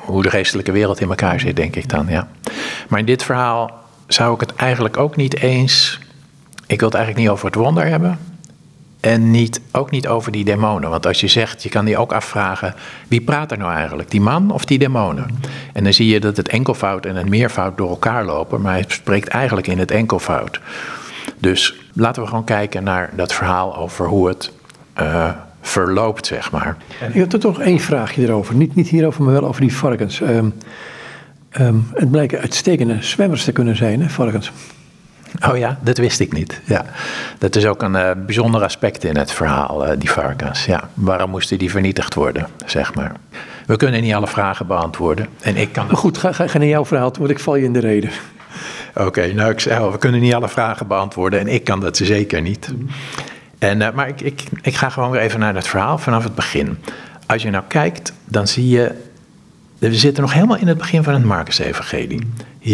hoe 0.00 0.22
de 0.22 0.30
geestelijke 0.30 0.72
wereld 0.72 1.00
in 1.00 1.08
elkaar 1.08 1.40
zit, 1.40 1.56
denk 1.56 1.76
ik 1.76 1.88
dan. 1.88 2.06
Ja. 2.08 2.28
Maar 2.88 2.98
in 2.98 3.06
dit 3.06 3.22
verhaal 3.22 3.70
zou 4.06 4.34
ik 4.34 4.40
het 4.40 4.54
eigenlijk 4.54 4.96
ook 4.96 5.16
niet 5.16 5.36
eens. 5.40 6.00
Ik 6.66 6.78
wil 6.78 6.88
het 6.88 6.96
eigenlijk 6.96 7.26
niet 7.26 7.34
over 7.34 7.46
het 7.46 7.54
wonder 7.54 7.86
hebben. 7.86 8.18
En 9.00 9.30
niet, 9.30 9.60
ook 9.72 9.90
niet 9.90 10.08
over 10.08 10.32
die 10.32 10.44
demonen. 10.44 10.90
Want 10.90 11.06
als 11.06 11.20
je 11.20 11.28
zegt, 11.28 11.62
je 11.62 11.68
kan 11.68 11.84
die 11.84 11.96
ook 11.96 12.12
afvragen, 12.12 12.74
wie 13.08 13.20
praat 13.20 13.50
er 13.50 13.58
nou 13.58 13.72
eigenlijk? 13.72 14.10
Die 14.10 14.20
man 14.20 14.50
of 14.50 14.64
die 14.64 14.78
demonen? 14.78 15.26
En 15.72 15.84
dan 15.84 15.92
zie 15.92 16.06
je 16.06 16.20
dat 16.20 16.36
het 16.36 16.48
enkelvoud 16.48 17.06
en 17.06 17.16
het 17.16 17.28
meervoud 17.28 17.76
door 17.76 17.88
elkaar 17.88 18.24
lopen, 18.24 18.60
maar 18.60 18.72
hij 18.72 18.84
spreekt 18.88 19.28
eigenlijk 19.28 19.66
in 19.66 19.78
het 19.78 19.90
enkelvoud. 19.90 20.60
Dus 21.38 21.74
laten 21.92 22.22
we 22.22 22.28
gewoon 22.28 22.44
kijken 22.44 22.84
naar 22.84 23.10
dat 23.16 23.32
verhaal 23.32 23.76
over 23.76 24.06
hoe 24.06 24.28
het 24.28 24.52
uh, 25.00 25.30
verloopt, 25.60 26.26
zeg 26.26 26.50
maar. 26.50 26.76
Ik 27.08 27.14
heb 27.14 27.32
er 27.32 27.38
toch 27.38 27.60
één 27.60 27.80
vraagje 27.80 28.22
erover. 28.22 28.54
Niet, 28.54 28.74
niet 28.74 28.88
hierover, 28.88 29.22
maar 29.22 29.32
wel 29.32 29.46
over 29.46 29.60
die 29.60 29.76
varkens. 29.76 30.20
Um, 30.20 30.54
um, 31.60 31.88
het 31.94 32.10
blijken 32.10 32.40
uitstekende 32.40 32.96
zwemmers 33.00 33.44
te 33.44 33.52
kunnen 33.52 33.76
zijn, 33.76 34.00
hè, 34.00 34.08
varkens. 34.08 34.52
Oh 35.48 35.58
ja, 35.58 35.78
dat 35.80 35.98
wist 35.98 36.20
ik 36.20 36.32
niet. 36.32 36.60
Ja. 36.64 36.84
Dat 37.38 37.56
is 37.56 37.66
ook 37.66 37.82
een 37.82 37.94
uh, 37.94 38.10
bijzonder 38.26 38.62
aspect 38.62 39.04
in 39.04 39.16
het 39.16 39.32
verhaal, 39.32 39.86
uh, 39.86 39.92
die 39.98 40.10
varkens. 40.10 40.64
Ja. 40.64 40.88
Waarom 40.94 41.30
moesten 41.30 41.58
die 41.58 41.70
vernietigd 41.70 42.14
worden, 42.14 42.46
zeg 42.66 42.94
maar? 42.94 43.12
We 43.66 43.76
kunnen 43.76 44.02
niet 44.02 44.14
alle 44.14 44.26
vragen 44.26 44.66
beantwoorden. 44.66 45.26
En 45.40 45.56
ik 45.56 45.72
kan 45.72 45.86
maar 45.86 45.96
goed, 45.96 46.18
ga, 46.18 46.32
ga, 46.32 46.46
ga 46.46 46.58
naar 46.58 46.66
jouw 46.66 46.84
verhaal 46.84 47.14
want 47.18 47.30
ik 47.30 47.38
val 47.38 47.56
je 47.56 47.64
in 47.64 47.72
de 47.72 47.78
reden. 47.78 48.10
Oké, 48.94 49.32
nou 49.32 49.50
ik 49.50 49.60
zei 49.60 49.80
al, 49.80 49.92
we 49.92 49.98
kunnen 49.98 50.20
niet 50.20 50.34
alle 50.34 50.48
vragen 50.48 50.86
beantwoorden 50.86 51.40
en 51.40 51.48
ik 51.48 51.64
kan 51.64 51.80
dat 51.80 51.96
zeker 51.96 52.42
niet. 52.42 52.72
En, 53.58 53.80
uh, 53.80 53.90
maar 53.94 54.08
ik, 54.08 54.20
ik, 54.20 54.42
ik 54.62 54.74
ga 54.74 54.88
gewoon 54.88 55.10
weer 55.10 55.20
even 55.20 55.40
naar 55.40 55.54
het 55.54 55.68
verhaal 55.68 55.98
vanaf 55.98 56.24
het 56.24 56.34
begin. 56.34 56.78
Als 57.26 57.42
je 57.42 57.50
nou 57.50 57.64
kijkt, 57.68 58.12
dan 58.24 58.46
zie 58.46 58.68
je 58.68 58.94
we 59.78 59.94
zitten 59.94 60.22
nog 60.22 60.32
helemaal 60.32 60.56
in 60.56 60.68
het 60.68 60.78
begin 60.78 61.02
van 61.02 61.14
het 61.14 61.24
Marcus-evangelie. 61.24 62.20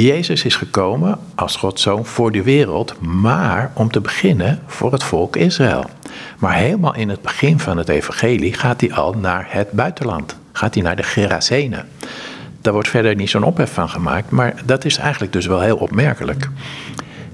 Jezus 0.01 0.45
is 0.45 0.57
gekomen 0.57 1.19
als 1.35 1.57
Gods 1.57 1.83
zoon 1.83 2.07
voor 2.07 2.33
de 2.33 2.43
wereld, 2.43 3.01
maar 3.01 3.71
om 3.75 3.91
te 3.91 4.01
beginnen 4.01 4.63
voor 4.67 4.93
het 4.93 5.05
volk 5.05 5.37
Israël. 5.37 5.85
Maar 6.39 6.55
helemaal 6.55 6.95
in 6.95 7.09
het 7.09 7.23
begin 7.23 7.59
van 7.59 7.77
het 7.77 7.89
evangelie 7.89 8.53
gaat 8.53 8.81
hij 8.81 8.93
al 8.93 9.13
naar 9.13 9.47
het 9.49 9.73
buitenland. 9.73 10.37
Gaat 10.53 10.75
hij 10.75 10.83
naar 10.83 10.97
de 10.97 11.03
Gerasenen. 11.03 11.89
Daar 12.61 12.73
wordt 12.73 12.89
verder 12.89 13.15
niet 13.15 13.31
zo'n 13.31 13.45
ophef 13.45 13.73
van 13.73 13.89
gemaakt, 13.89 14.31
maar 14.31 14.55
dat 14.65 14.85
is 14.85 14.97
eigenlijk 14.97 15.33
dus 15.33 15.47
wel 15.47 15.61
heel 15.61 15.77
opmerkelijk. 15.77 16.49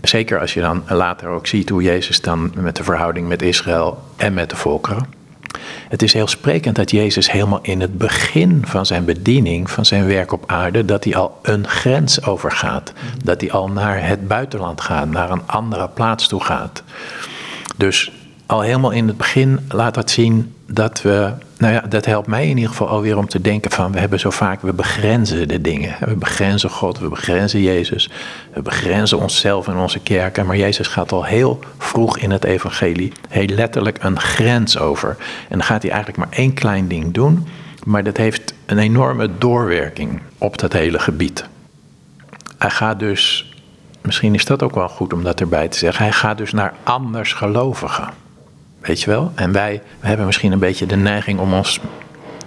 Zeker 0.03 0.41
als 0.41 0.55
je 0.55 0.61
dan 0.61 0.83
later 0.89 1.29
ook 1.29 1.47
ziet 1.47 1.69
hoe 1.69 1.83
Jezus 1.83 2.21
dan 2.21 2.53
met 2.57 2.77
de 2.77 2.85
verhouding 2.85 3.29
met 3.29 3.43
Israël 3.43 4.03
en 4.17 4.35
met 4.35 4.51
de 4.51 4.57
volkeren 4.57 5.18
het 5.89 6.03
is 6.03 6.13
heel 6.13 6.27
sprekend 6.27 6.77
dat 6.77 6.91
Jezus 6.91 7.33
helemaal 7.33 7.59
in 7.63 7.81
het 7.81 7.99
begin 7.99 8.63
van 8.67 8.87
zijn 8.87 9.05
bediening, 9.05 9.71
van 9.71 9.85
zijn 9.85 10.07
werk 10.07 10.33
op 10.33 10.45
aarde, 10.47 10.85
dat 10.85 11.05
hij 11.05 11.17
al 11.17 11.39
een 11.43 11.69
grens 11.69 12.25
overgaat. 12.25 12.93
Dat 13.25 13.41
hij 13.41 13.53
al 13.53 13.69
naar 13.69 14.07
het 14.07 14.29
buitenland 14.29 14.81
gaat, 14.81 15.11
naar 15.11 15.31
een 15.31 15.47
andere 15.47 15.89
plaats 15.89 16.29
toe 16.29 16.45
gaat. 16.45 16.83
Dus 17.77 18.13
al 18.47 18.61
helemaal 18.61 18.91
in 18.91 19.07
het 19.07 19.17
begin 19.17 19.67
laat 19.69 19.95
dat 19.95 20.11
zien 20.11 20.55
dat 20.67 21.03
we, 21.03 21.33
nou 21.59 21.73
ja, 21.73 21.81
dat 21.81 22.05
helpt 22.05 22.27
mij 22.27 22.49
in 22.49 22.57
ieder 22.57 22.71
geval 22.71 22.89
alweer 22.89 23.17
om 23.17 23.29
te 23.29 23.41
denken 23.41 23.71
van, 23.71 23.93
we 23.93 23.99
hebben 23.99 24.21
zo 24.21 24.31
vaak, 24.31 24.61
we 24.63 24.73
begrenzen 24.73 25.49
de 25.49 25.61
dingen. 25.61 25.97
We 26.01 26.17
begrenzen 26.17 26.71
God, 26.71 26.99
we 26.99 27.09
begrenzen 27.09 27.63
Jezus, 27.63 28.11
we 28.53 28.63
begrenzen 28.63 29.19
onszelf 29.19 29.69
en 29.69 29.77
onze 29.77 30.01
kerken. 30.01 30.47
Maar 30.47 30.57
Jezus 30.57 30.87
gaat 30.87 31.13
al 31.13 31.25
heel 31.25 31.59
vroeg 31.79 32.19
in 32.19 32.31
het 32.31 32.45
evangelie 32.45 33.13
heel 33.29 33.47
letterlijk 33.47 33.99
een 34.03 34.21
grens 34.21 34.79
over. 34.79 35.17
En 35.49 35.59
dan 35.59 35.67
gaat 35.67 35.83
hij 35.83 35.91
eigenlijk 35.91 36.21
maar 36.21 36.39
één 36.39 36.55
klein 36.55 36.89
ding 36.89 37.15
doen, 37.15 37.47
maar 37.85 38.05
dat 38.05 38.17
heeft 38.17 38.55
een 38.67 38.79
enorme 38.79 39.31
doorwerking 39.39 40.21
op 40.39 40.59
dat 40.59 40.73
hele 40.73 40.99
gebied. 40.99 41.45
Hij 42.59 42.71
gaat 42.71 42.99
dus, 42.99 43.53
misschien 44.03 44.35
is 44.35 44.45
dat 44.45 44.63
ook 44.63 44.75
wel 44.75 44.89
goed 44.89 45.13
om 45.13 45.25
dat 45.25 45.41
erbij 45.41 45.69
te 45.69 45.79
zeggen, 45.79 46.05
hij 46.05 46.13
gaat 46.13 46.39
dus 46.39 46.53
naar 46.53 46.75
anders 46.83 47.33
gelovigen. 47.33 48.28
Weet 48.89 49.01
je 49.01 49.11
wel? 49.11 49.33
En 49.35 49.53
wij 49.53 49.83
hebben 50.01 50.27
misschien 50.27 50.53
een 50.53 50.59
beetje 50.59 50.87
de 50.87 50.97
neiging 50.97 51.39
om 51.39 51.53
ons 51.53 51.81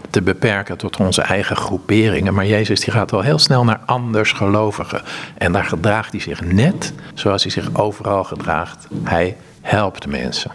te 0.09 0.21
beperken 0.21 0.77
tot 0.77 0.97
onze 0.97 1.21
eigen 1.21 1.55
groeperingen. 1.55 2.33
Maar 2.33 2.45
Jezus 2.45 2.79
die 2.79 2.93
gaat 2.93 3.11
wel 3.11 3.21
heel 3.21 3.39
snel 3.39 3.63
naar 3.63 3.79
anders 3.85 4.31
gelovigen. 4.31 5.01
En 5.37 5.51
daar 5.51 5.63
gedraagt 5.63 6.11
hij 6.11 6.21
zich 6.21 6.41
net 6.41 6.93
zoals 7.13 7.43
hij 7.43 7.51
zich 7.51 7.75
overal 7.75 8.23
gedraagt. 8.23 8.87
Hij 9.03 9.37
helpt 9.61 10.07
mensen. 10.07 10.51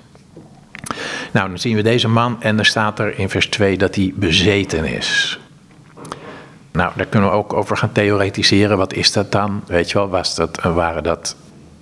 Nou, 1.33 1.49
dan 1.49 1.59
zien 1.59 1.77
we 1.77 1.83
deze 1.83 2.09
man 2.09 2.43
en 2.43 2.59
er 2.59 2.67
staat 2.67 2.99
er 2.99 3.19
in 3.19 3.29
vers 3.29 3.47
2 3.47 3.79
dat 3.79 3.95
hij 3.95 4.13
bezeten 4.15 4.85
is. 4.85 5.41
Nou, 6.73 6.93
daar 6.97 7.07
kunnen 7.07 7.31
we 7.31 7.37
ook 7.37 7.53
over 7.53 7.77
gaan 7.77 7.93
theoretiseren. 7.93 8.77
Wat 8.77 8.93
is 8.93 9.13
dat 9.13 9.33
dan? 9.33 9.63
Weet 9.67 9.91
je 9.91 9.99
wel, 9.99 10.09
was 10.09 10.35
dat, 10.35 10.61
waren 10.63 11.03
dat 11.03 11.37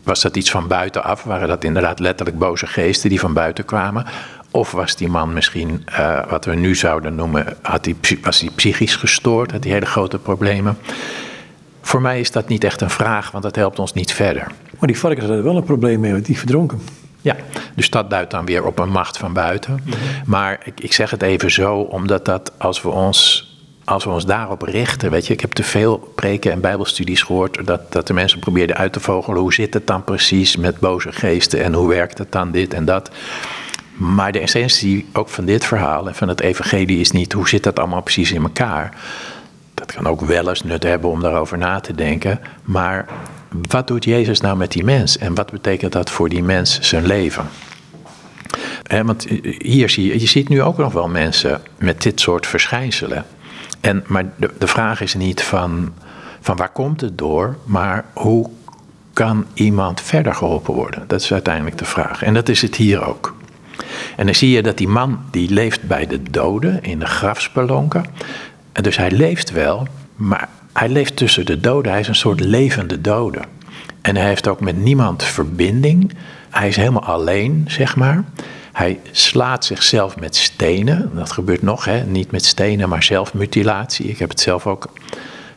was 0.04 0.22
dat 0.22 0.36
iets 0.36 0.50
van 0.50 0.68
buitenaf? 0.68 1.22
Waren 1.22 1.48
dat 1.48 1.64
inderdaad 1.64 1.98
letterlijk 1.98 2.38
boze 2.38 2.66
geesten 2.66 3.08
die 3.08 3.20
van 3.20 3.32
buiten 3.32 3.64
kwamen? 3.64 4.06
Of 4.50 4.72
was 4.72 4.96
die 4.96 5.08
man 5.08 5.32
misschien, 5.32 5.84
uh, 5.90 6.20
wat 6.28 6.44
we 6.44 6.54
nu 6.54 6.74
zouden 6.74 7.14
noemen, 7.14 7.56
had 7.62 7.84
hij, 7.84 7.96
was 8.22 8.40
hij 8.40 8.50
psychisch 8.54 8.96
gestoord? 8.96 9.52
Had 9.52 9.64
hij 9.64 9.72
hele 9.72 9.86
grote 9.86 10.18
problemen? 10.18 10.78
Voor 11.80 12.00
mij 12.00 12.20
is 12.20 12.30
dat 12.30 12.48
niet 12.48 12.64
echt 12.64 12.80
een 12.80 12.90
vraag, 12.90 13.30
want 13.30 13.44
dat 13.44 13.56
helpt 13.56 13.78
ons 13.78 13.92
niet 13.92 14.12
verder. 14.12 14.46
Maar 14.78 14.88
die 14.88 14.98
varkens 14.98 15.26
hadden 15.26 15.44
wel 15.44 15.56
een 15.56 15.64
probleem 15.64 16.00
mee, 16.00 16.12
want 16.12 16.26
die 16.26 16.38
verdronken. 16.38 16.80
Ja, 17.20 17.36
dus 17.74 17.90
dat 17.90 18.10
duidt 18.10 18.30
dan 18.30 18.44
weer 18.44 18.64
op 18.64 18.78
een 18.78 18.88
macht 18.88 19.16
van 19.16 19.32
buiten. 19.32 19.84
Maar 20.26 20.60
ik, 20.64 20.80
ik 20.80 20.92
zeg 20.92 21.10
het 21.10 21.22
even 21.22 21.50
zo, 21.50 21.76
omdat 21.76 22.24
dat 22.24 22.52
als 22.58 22.82
we 22.82 22.88
ons 22.88 23.48
als 23.84 24.04
we 24.04 24.10
ons 24.10 24.26
daarop 24.26 24.62
richten, 24.62 25.10
weet 25.10 25.26
je, 25.26 25.32
ik 25.32 25.40
heb 25.40 25.52
te 25.52 25.62
veel 25.62 26.12
preken 26.14 26.52
en 26.52 26.60
bijbelstudies 26.60 27.22
gehoord 27.22 27.66
dat, 27.66 27.92
dat 27.92 28.06
de 28.06 28.12
mensen 28.12 28.38
probeerden 28.38 28.76
uit 28.76 28.92
te 28.92 29.00
vogelen 29.00 29.40
hoe 29.40 29.54
zit 29.54 29.74
het 29.74 29.86
dan 29.86 30.04
precies 30.04 30.56
met 30.56 30.78
boze 30.78 31.12
geesten 31.12 31.64
en 31.64 31.72
hoe 31.74 31.88
werkt 31.88 32.18
het 32.18 32.32
dan 32.32 32.50
dit 32.50 32.74
en 32.74 32.84
dat. 32.84 33.10
Maar 33.96 34.32
de 34.32 34.38
essentie 34.38 35.06
ook 35.12 35.28
van 35.28 35.44
dit 35.44 35.64
verhaal 35.64 36.08
en 36.08 36.14
van 36.14 36.28
het 36.28 36.40
evangelie 36.40 37.00
is 37.00 37.10
niet 37.10 37.32
hoe 37.32 37.48
zit 37.48 37.62
dat 37.62 37.78
allemaal 37.78 38.02
precies 38.02 38.32
in 38.32 38.42
elkaar. 38.42 38.94
Dat 39.74 39.92
kan 39.92 40.06
ook 40.06 40.20
wel 40.20 40.48
eens 40.48 40.62
nut 40.62 40.82
hebben 40.82 41.10
om 41.10 41.20
daarover 41.20 41.58
na 41.58 41.80
te 41.80 41.94
denken. 41.94 42.40
Maar 42.62 43.06
wat 43.68 43.86
doet 43.86 44.04
Jezus 44.04 44.40
nou 44.40 44.56
met 44.56 44.72
die 44.72 44.84
mens 44.84 45.18
en 45.18 45.34
wat 45.34 45.50
betekent 45.50 45.92
dat 45.92 46.10
voor 46.10 46.28
die 46.28 46.42
mens 46.42 46.80
zijn 46.80 47.06
leven? 47.06 47.48
want 49.04 49.26
hier 49.58 49.90
zie 49.90 50.06
je, 50.06 50.20
je 50.20 50.26
ziet 50.26 50.48
nu 50.48 50.62
ook 50.62 50.76
nog 50.76 50.92
wel 50.92 51.08
mensen 51.08 51.60
met 51.78 52.02
dit 52.02 52.20
soort 52.20 52.46
verschijnselen. 52.46 53.24
En, 53.84 54.04
maar 54.06 54.24
de, 54.36 54.50
de 54.58 54.66
vraag 54.66 55.00
is 55.00 55.14
niet 55.14 55.42
van, 55.42 55.92
van 56.40 56.56
waar 56.56 56.68
komt 56.68 57.00
het 57.00 57.18
door, 57.18 57.56
maar 57.64 58.04
hoe 58.12 58.50
kan 59.12 59.46
iemand 59.54 60.00
verder 60.00 60.34
geholpen 60.34 60.74
worden? 60.74 61.04
Dat 61.06 61.20
is 61.20 61.32
uiteindelijk 61.32 61.78
de 61.78 61.84
vraag. 61.84 62.22
En 62.22 62.34
dat 62.34 62.48
is 62.48 62.62
het 62.62 62.76
hier 62.76 63.06
ook. 63.06 63.34
En 64.16 64.26
dan 64.26 64.34
zie 64.34 64.50
je 64.50 64.62
dat 64.62 64.78
die 64.78 64.88
man 64.88 65.18
die 65.30 65.50
leeft 65.50 65.82
bij 65.82 66.06
de 66.06 66.22
doden 66.22 66.82
in 66.82 66.98
de 66.98 67.06
grafspelonken. 67.06 68.04
En 68.72 68.82
dus 68.82 68.96
hij 68.96 69.10
leeft 69.10 69.50
wel, 69.50 69.86
maar 70.16 70.48
hij 70.72 70.88
leeft 70.88 71.16
tussen 71.16 71.46
de 71.46 71.60
doden. 71.60 71.92
Hij 71.92 72.00
is 72.00 72.08
een 72.08 72.14
soort 72.14 72.40
levende 72.40 73.00
dode. 73.00 73.40
En 74.00 74.16
hij 74.16 74.26
heeft 74.26 74.48
ook 74.48 74.60
met 74.60 74.76
niemand 74.76 75.24
verbinding. 75.24 76.12
Hij 76.50 76.68
is 76.68 76.76
helemaal 76.76 77.04
alleen, 77.04 77.64
zeg 77.68 77.96
maar. 77.96 78.24
Hij 78.74 79.00
slaat 79.12 79.64
zichzelf 79.64 80.20
met 80.20 80.36
stenen. 80.36 81.10
Dat 81.14 81.32
gebeurt 81.32 81.62
nog, 81.62 81.84
hè? 81.84 82.04
niet 82.04 82.30
met 82.30 82.44
stenen, 82.44 82.88
maar 82.88 83.02
zelfmutilatie. 83.02 84.06
Ik 84.06 84.18
heb 84.18 84.28
het 84.28 84.40
zelf 84.40 84.66
ook 84.66 84.88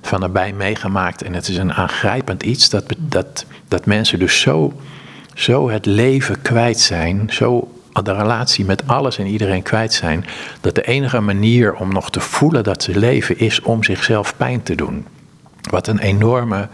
van 0.01 0.19
nabij 0.19 0.53
meegemaakt. 0.53 1.21
En 1.23 1.33
het 1.33 1.47
is 1.47 1.57
een 1.57 1.73
aangrijpend 1.73 2.43
iets 2.43 2.69
dat, 2.69 2.83
dat, 2.97 3.45
dat 3.67 3.85
mensen 3.85 4.19
dus 4.19 4.39
zo, 4.39 4.73
zo 5.33 5.69
het 5.69 5.85
leven 5.85 6.41
kwijt 6.41 6.79
zijn. 6.79 7.29
Zo 7.29 7.71
de 8.03 8.13
relatie 8.13 8.65
met 8.65 8.87
alles 8.87 9.17
en 9.17 9.25
iedereen 9.25 9.63
kwijt 9.63 9.93
zijn. 9.93 10.25
Dat 10.61 10.75
de 10.75 10.83
enige 10.83 11.19
manier 11.19 11.73
om 11.73 11.93
nog 11.93 12.09
te 12.09 12.19
voelen 12.19 12.63
dat 12.63 12.83
ze 12.83 12.99
leven 12.99 13.39
is 13.39 13.61
om 13.61 13.83
zichzelf 13.83 14.35
pijn 14.35 14.63
te 14.63 14.75
doen. 14.75 15.05
Wat 15.69 15.87
een 15.87 15.99
enorme 15.99 16.67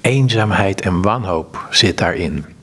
eenzaamheid 0.00 0.80
en 0.80 1.02
wanhoop 1.02 1.66
zit 1.70 1.98
daarin. 1.98 2.53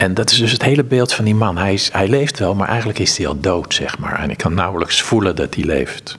En 0.00 0.14
dat 0.14 0.30
is 0.30 0.38
dus 0.38 0.52
het 0.52 0.62
hele 0.62 0.84
beeld 0.84 1.12
van 1.12 1.24
die 1.24 1.34
man. 1.34 1.56
Hij, 1.56 1.72
is, 1.72 1.92
hij 1.92 2.08
leeft 2.08 2.38
wel, 2.38 2.54
maar 2.54 2.68
eigenlijk 2.68 2.98
is 2.98 3.16
hij 3.16 3.26
al 3.26 3.40
dood, 3.40 3.74
zeg 3.74 3.98
maar. 3.98 4.18
En 4.18 4.30
ik 4.30 4.36
kan 4.36 4.54
nauwelijks 4.54 5.02
voelen 5.02 5.36
dat 5.36 5.54
hij 5.54 5.64
leeft. 5.64 6.18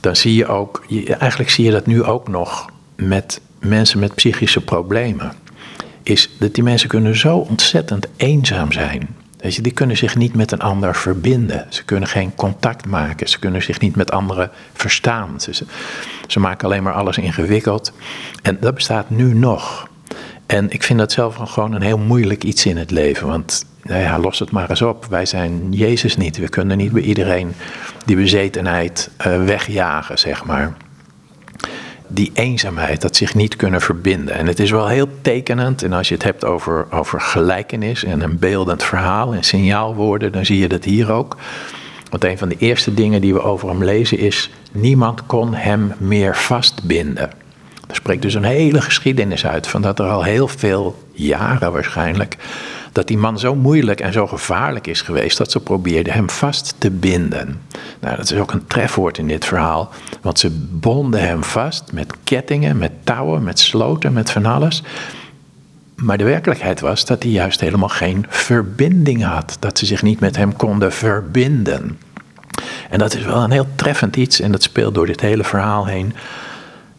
Dan 0.00 0.16
zie 0.16 0.34
je 0.34 0.46
ook, 0.46 0.84
eigenlijk 1.18 1.50
zie 1.50 1.64
je 1.64 1.70
dat 1.70 1.86
nu 1.86 2.02
ook 2.02 2.28
nog 2.28 2.70
met 2.96 3.40
mensen 3.58 3.98
met 3.98 4.14
psychische 4.14 4.60
problemen. 4.60 5.32
Is 6.02 6.30
dat 6.38 6.54
die 6.54 6.62
mensen 6.62 6.88
kunnen 6.88 7.16
zo 7.16 7.36
ontzettend 7.36 8.06
eenzaam 8.16 8.72
zijn. 8.72 9.08
Weet 9.38 9.54
je, 9.54 9.62
die 9.62 9.72
kunnen 9.72 9.96
zich 9.96 10.16
niet 10.16 10.34
met 10.34 10.52
een 10.52 10.60
ander 10.60 10.96
verbinden. 10.96 11.66
Ze 11.68 11.84
kunnen 11.84 12.08
geen 12.08 12.34
contact 12.34 12.86
maken. 12.86 13.28
Ze 13.28 13.38
kunnen 13.38 13.62
zich 13.62 13.80
niet 13.80 13.96
met 13.96 14.10
anderen 14.10 14.50
verstaan. 14.72 15.40
Ze, 15.40 15.64
ze 16.26 16.40
maken 16.40 16.64
alleen 16.64 16.82
maar 16.82 16.92
alles 16.92 17.18
ingewikkeld. 17.18 17.92
En 18.42 18.58
dat 18.60 18.74
bestaat 18.74 19.10
nu 19.10 19.34
nog. 19.34 19.90
En 20.52 20.70
ik 20.70 20.82
vind 20.82 20.98
dat 20.98 21.12
zelf 21.12 21.34
gewoon 21.34 21.72
een 21.72 21.82
heel 21.82 21.98
moeilijk 21.98 22.44
iets 22.44 22.66
in 22.66 22.76
het 22.76 22.90
leven. 22.90 23.26
Want 23.26 23.64
nou 23.82 24.00
ja, 24.00 24.18
los 24.18 24.38
het 24.38 24.50
maar 24.50 24.70
eens 24.70 24.82
op. 24.82 25.04
Wij 25.04 25.26
zijn 25.26 25.66
Jezus 25.70 26.16
niet. 26.16 26.36
We 26.36 26.48
kunnen 26.48 26.76
niet 26.76 26.92
bij 26.92 27.02
iedereen 27.02 27.52
die 28.04 28.16
bezetenheid 28.16 29.10
uh, 29.26 29.44
wegjagen, 29.44 30.18
zeg 30.18 30.44
maar. 30.44 30.76
Die 32.06 32.30
eenzaamheid, 32.34 33.00
dat 33.00 33.16
zich 33.16 33.34
niet 33.34 33.56
kunnen 33.56 33.80
verbinden. 33.80 34.34
En 34.34 34.46
het 34.46 34.58
is 34.58 34.70
wel 34.70 34.88
heel 34.88 35.08
tekenend. 35.22 35.82
En 35.82 35.92
als 35.92 36.08
je 36.08 36.14
het 36.14 36.24
hebt 36.24 36.44
over, 36.44 36.86
over 36.90 37.20
gelijkenis 37.20 38.04
en 38.04 38.20
een 38.20 38.38
beeldend 38.38 38.82
verhaal 38.82 39.34
en 39.34 39.42
signaalwoorden, 39.42 40.32
dan 40.32 40.44
zie 40.44 40.58
je 40.58 40.68
dat 40.68 40.84
hier 40.84 41.12
ook. 41.12 41.36
Want 42.10 42.24
een 42.24 42.38
van 42.38 42.48
de 42.48 42.56
eerste 42.58 42.94
dingen 42.94 43.20
die 43.20 43.32
we 43.34 43.42
over 43.42 43.68
hem 43.68 43.84
lezen 43.84 44.18
is: 44.18 44.50
niemand 44.72 45.26
kon 45.26 45.54
hem 45.54 45.92
meer 45.98 46.36
vastbinden. 46.36 47.41
Er 47.88 47.94
spreekt 47.94 48.22
dus 48.22 48.34
een 48.34 48.44
hele 48.44 48.80
geschiedenis 48.80 49.46
uit 49.46 49.66
van 49.66 49.82
dat 49.82 49.98
er 49.98 50.08
al 50.08 50.22
heel 50.22 50.48
veel 50.48 51.04
jaren 51.12 51.72
waarschijnlijk 51.72 52.36
dat 52.92 53.06
die 53.06 53.18
man 53.18 53.38
zo 53.38 53.54
moeilijk 53.54 54.00
en 54.00 54.12
zo 54.12 54.26
gevaarlijk 54.26 54.86
is 54.86 55.00
geweest 55.00 55.38
dat 55.38 55.50
ze 55.50 55.60
probeerden 55.60 56.12
hem 56.12 56.30
vast 56.30 56.74
te 56.78 56.90
binden. 56.90 57.60
Nou, 58.00 58.16
dat 58.16 58.30
is 58.30 58.38
ook 58.38 58.52
een 58.52 58.66
trefwoord 58.66 59.18
in 59.18 59.28
dit 59.28 59.44
verhaal, 59.44 59.90
want 60.20 60.38
ze 60.38 60.50
bonden 60.70 61.20
hem 61.20 61.44
vast 61.44 61.92
met 61.92 62.12
kettingen, 62.24 62.78
met 62.78 62.92
touwen, 63.04 63.42
met 63.42 63.58
sloten, 63.58 64.12
met 64.12 64.30
van 64.30 64.46
alles. 64.46 64.82
Maar 65.94 66.18
de 66.18 66.24
werkelijkheid 66.24 66.80
was 66.80 67.04
dat 67.04 67.22
hij 67.22 67.32
juist 67.32 67.60
helemaal 67.60 67.88
geen 67.88 68.26
verbinding 68.28 69.24
had, 69.24 69.56
dat 69.58 69.78
ze 69.78 69.86
zich 69.86 70.02
niet 70.02 70.20
met 70.20 70.36
hem 70.36 70.56
konden 70.56 70.92
verbinden. 70.92 71.98
En 72.90 72.98
dat 72.98 73.14
is 73.14 73.24
wel 73.24 73.42
een 73.42 73.50
heel 73.50 73.66
treffend 73.74 74.16
iets 74.16 74.40
en 74.40 74.52
dat 74.52 74.62
speelt 74.62 74.94
door 74.94 75.06
dit 75.06 75.20
hele 75.20 75.44
verhaal 75.44 75.86
heen. 75.86 76.14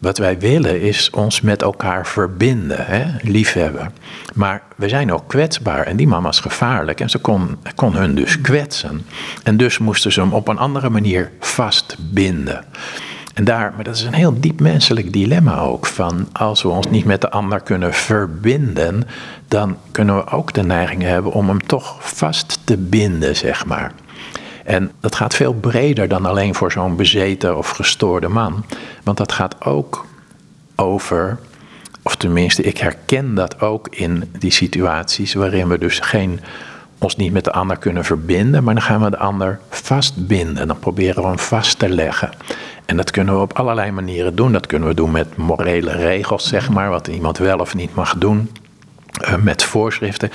Wat 0.04 0.18
wij 0.18 0.38
willen 0.38 0.80
is 0.80 1.10
ons 1.10 1.40
met 1.40 1.62
elkaar 1.62 2.06
verbinden, 2.06 2.86
hè? 2.86 3.04
liefhebben. 3.22 3.92
Maar 4.34 4.62
we 4.76 4.88
zijn 4.88 5.12
ook 5.12 5.28
kwetsbaar 5.28 5.86
en 5.86 5.96
die 5.96 6.08
man 6.08 6.22
was 6.22 6.40
gevaarlijk 6.40 7.00
en 7.00 7.10
ze 7.10 7.18
kon, 7.18 7.58
kon 7.74 7.94
hun 7.94 8.14
dus 8.14 8.40
kwetsen. 8.40 9.06
En 9.42 9.56
dus 9.56 9.78
moesten 9.78 10.12
ze 10.12 10.20
hem 10.20 10.32
op 10.32 10.48
een 10.48 10.58
andere 10.58 10.90
manier 10.90 11.30
vastbinden. 11.40 12.64
En 13.34 13.44
daar, 13.44 13.72
maar 13.74 13.84
dat 13.84 13.96
is 13.96 14.02
een 14.02 14.14
heel 14.14 14.40
diep 14.40 14.60
menselijk 14.60 15.12
dilemma 15.12 15.58
ook. 15.58 15.86
Van 15.86 16.28
als 16.32 16.62
we 16.62 16.68
ons 16.68 16.86
niet 16.86 17.04
met 17.04 17.20
de 17.20 17.30
ander 17.30 17.60
kunnen 17.60 17.94
verbinden, 17.94 19.02
dan 19.48 19.76
kunnen 19.90 20.16
we 20.16 20.26
ook 20.26 20.52
de 20.52 20.62
neiging 20.62 21.02
hebben 21.02 21.32
om 21.32 21.48
hem 21.48 21.66
toch 21.66 21.96
vast 22.00 22.58
te 22.64 22.76
binden, 22.76 23.36
zeg 23.36 23.66
maar. 23.66 23.92
En 24.64 24.92
dat 25.00 25.14
gaat 25.14 25.34
veel 25.34 25.54
breder 25.54 26.08
dan 26.08 26.26
alleen 26.26 26.54
voor 26.54 26.72
zo'n 26.72 26.96
bezeten 26.96 27.56
of 27.56 27.70
gestoorde 27.70 28.28
man. 28.28 28.64
Want 29.02 29.16
dat 29.16 29.32
gaat 29.32 29.64
ook 29.64 30.06
over, 30.76 31.38
of 32.02 32.16
tenminste, 32.16 32.62
ik 32.62 32.78
herken 32.78 33.34
dat 33.34 33.60
ook 33.60 33.88
in 33.90 34.30
die 34.38 34.50
situaties 34.50 35.34
waarin 35.34 35.68
we 35.68 35.78
dus 35.78 35.98
geen, 35.98 36.40
ons 36.98 37.16
niet 37.16 37.32
met 37.32 37.44
de 37.44 37.52
ander 37.52 37.76
kunnen 37.76 38.04
verbinden, 38.04 38.64
maar 38.64 38.74
dan 38.74 38.82
gaan 38.82 39.02
we 39.02 39.10
de 39.10 39.18
ander 39.18 39.60
vastbinden. 39.68 40.66
Dan 40.66 40.78
proberen 40.78 41.22
we 41.22 41.28
hem 41.28 41.38
vast 41.38 41.78
te 41.78 41.88
leggen. 41.88 42.30
En 42.84 42.96
dat 42.96 43.10
kunnen 43.10 43.34
we 43.34 43.40
op 43.40 43.58
allerlei 43.58 43.90
manieren 43.90 44.34
doen. 44.34 44.52
Dat 44.52 44.66
kunnen 44.66 44.88
we 44.88 44.94
doen 44.94 45.10
met 45.10 45.36
morele 45.36 45.92
regels, 45.92 46.48
zeg 46.48 46.70
maar, 46.70 46.90
wat 46.90 47.08
iemand 47.08 47.38
wel 47.38 47.58
of 47.58 47.74
niet 47.74 47.94
mag 47.94 48.14
doen. 48.18 48.50
Uh, 49.22 49.34
met 49.36 49.62
voorschriften. 49.62 50.30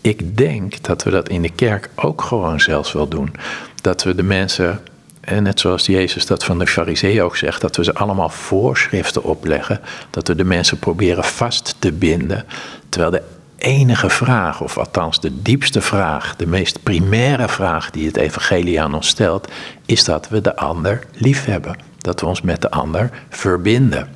Ik 0.00 0.36
denk 0.36 0.82
dat 0.82 1.02
we 1.02 1.10
dat 1.10 1.28
in 1.28 1.42
de 1.42 1.50
kerk 1.50 1.90
ook 1.94 2.22
gewoon 2.22 2.60
zelfs 2.60 2.92
wel 2.92 3.08
doen 3.08 3.34
dat 3.82 4.02
we 4.02 4.14
de 4.14 4.22
mensen, 4.22 4.80
en 5.20 5.42
net 5.42 5.60
zoals 5.60 5.86
Jezus 5.86 6.26
dat 6.26 6.44
van 6.44 6.58
de 6.58 6.66
fariseeën 6.66 7.22
ook 7.22 7.36
zegt, 7.36 7.60
dat 7.60 7.76
we 7.76 7.84
ze 7.84 7.94
allemaal 7.94 8.28
voorschriften 8.28 9.24
opleggen, 9.24 9.80
dat 10.10 10.28
we 10.28 10.34
de 10.34 10.44
mensen 10.44 10.78
proberen 10.78 11.24
vast 11.24 11.76
te 11.78 11.92
binden, 11.92 12.44
terwijl 12.88 13.10
de 13.12 13.22
enige 13.58 14.10
vraag, 14.10 14.60
of 14.60 14.78
althans 14.78 15.20
de 15.20 15.42
diepste 15.42 15.80
vraag, 15.80 16.36
de 16.36 16.46
meest 16.46 16.82
primaire 16.82 17.48
vraag 17.48 17.90
die 17.90 18.06
het 18.06 18.16
evangelie 18.16 18.82
aan 18.82 18.94
ons 18.94 19.08
stelt, 19.08 19.48
is 19.86 20.04
dat 20.04 20.28
we 20.28 20.40
de 20.40 20.56
ander 20.56 21.06
lief 21.12 21.44
hebben. 21.44 21.76
Dat 21.98 22.20
we 22.20 22.26
ons 22.26 22.40
met 22.40 22.62
de 22.62 22.70
ander 22.70 23.10
verbinden. 23.28 24.08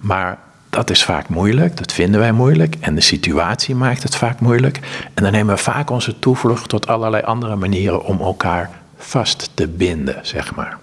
Maar 0.00 0.38
dat 0.70 0.90
is 0.90 1.04
vaak 1.04 1.28
moeilijk, 1.28 1.76
dat 1.76 1.92
vinden 1.92 2.20
wij 2.20 2.32
moeilijk 2.32 2.76
en 2.80 2.94
de 2.94 3.00
situatie 3.00 3.74
maakt 3.74 4.02
het 4.02 4.16
vaak 4.16 4.40
moeilijk. 4.40 4.80
En 5.14 5.22
dan 5.22 5.32
nemen 5.32 5.54
we 5.54 5.60
vaak 5.60 5.90
onze 5.90 6.18
toevlucht 6.18 6.68
tot 6.68 6.86
allerlei 6.86 7.22
andere 7.22 7.56
manieren 7.56 8.04
om 8.04 8.20
elkaar 8.20 8.70
vast 9.00 9.50
te 9.54 9.68
binden, 9.68 10.18
zeg 10.22 10.54
maar. 10.54 10.78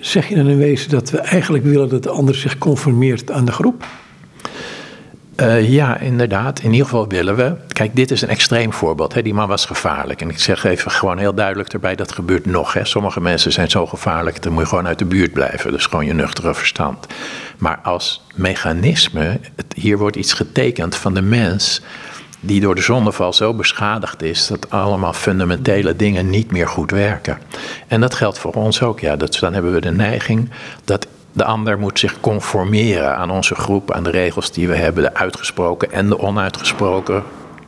Zeg 0.00 0.28
je 0.28 0.34
dan 0.34 0.48
in 0.48 0.58
wezen 0.58 0.90
dat 0.90 1.10
we 1.10 1.18
eigenlijk 1.18 1.64
willen 1.64 1.88
dat 1.88 2.02
de 2.02 2.10
ander 2.10 2.34
zich 2.34 2.58
conformeert 2.58 3.30
aan 3.30 3.44
de 3.44 3.52
groep? 3.52 3.84
Uh, 5.40 5.70
ja, 5.70 5.98
inderdaad. 5.98 6.58
In 6.58 6.70
ieder 6.70 6.84
geval 6.84 7.08
willen 7.08 7.36
we. 7.36 7.54
Kijk, 7.68 7.96
dit 7.96 8.10
is 8.10 8.22
een 8.22 8.28
extreem 8.28 8.72
voorbeeld. 8.72 9.14
Hè. 9.14 9.22
Die 9.22 9.34
man 9.34 9.48
was 9.48 9.64
gevaarlijk. 9.64 10.20
En 10.20 10.28
ik 10.28 10.38
zeg 10.38 10.64
even 10.64 10.90
gewoon 10.90 11.18
heel 11.18 11.34
duidelijk 11.34 11.72
erbij: 11.72 11.94
dat 11.94 12.12
gebeurt 12.12 12.46
nog. 12.46 12.72
Hè. 12.72 12.84
Sommige 12.84 13.20
mensen 13.20 13.52
zijn 13.52 13.70
zo 13.70 13.86
gevaarlijk, 13.86 14.42
dan 14.42 14.52
moet 14.52 14.62
je 14.62 14.68
gewoon 14.68 14.86
uit 14.86 14.98
de 14.98 15.04
buurt 15.04 15.32
blijven. 15.32 15.72
Dus 15.72 15.86
gewoon 15.86 16.06
je 16.06 16.14
nuchtere 16.14 16.54
verstand. 16.54 17.06
Maar 17.58 17.78
als 17.82 18.24
mechanisme, 18.34 19.40
het, 19.56 19.74
hier 19.74 19.98
wordt 19.98 20.16
iets 20.16 20.32
getekend 20.32 20.96
van 20.96 21.14
de 21.14 21.22
mens 21.22 21.82
die 22.46 22.60
door 22.60 22.74
de 22.74 22.80
zondeval 22.80 23.32
zo 23.32 23.54
beschadigd 23.54 24.22
is 24.22 24.46
dat 24.46 24.70
allemaal 24.70 25.12
fundamentele 25.12 25.96
dingen 25.96 26.30
niet 26.30 26.50
meer 26.50 26.68
goed 26.68 26.90
werken. 26.90 27.38
En 27.86 28.00
dat 28.00 28.14
geldt 28.14 28.38
voor 28.38 28.52
ons 28.52 28.82
ook. 28.82 29.00
Ja, 29.00 29.16
dat, 29.16 29.38
dan 29.40 29.52
hebben 29.52 29.72
we 29.72 29.80
de 29.80 29.92
neiging 29.92 30.50
dat 30.84 31.06
de 31.32 31.44
ander 31.44 31.78
moet 31.78 31.98
zich 31.98 32.20
conformeren 32.20 33.16
aan 33.16 33.30
onze 33.30 33.54
groep, 33.54 33.92
aan 33.92 34.02
de 34.02 34.10
regels 34.10 34.52
die 34.52 34.68
we 34.68 34.76
hebben, 34.76 35.02
de 35.02 35.14
uitgesproken 35.14 35.92
en 35.92 36.08
de 36.08 36.18
onuitgesproken 36.18 37.22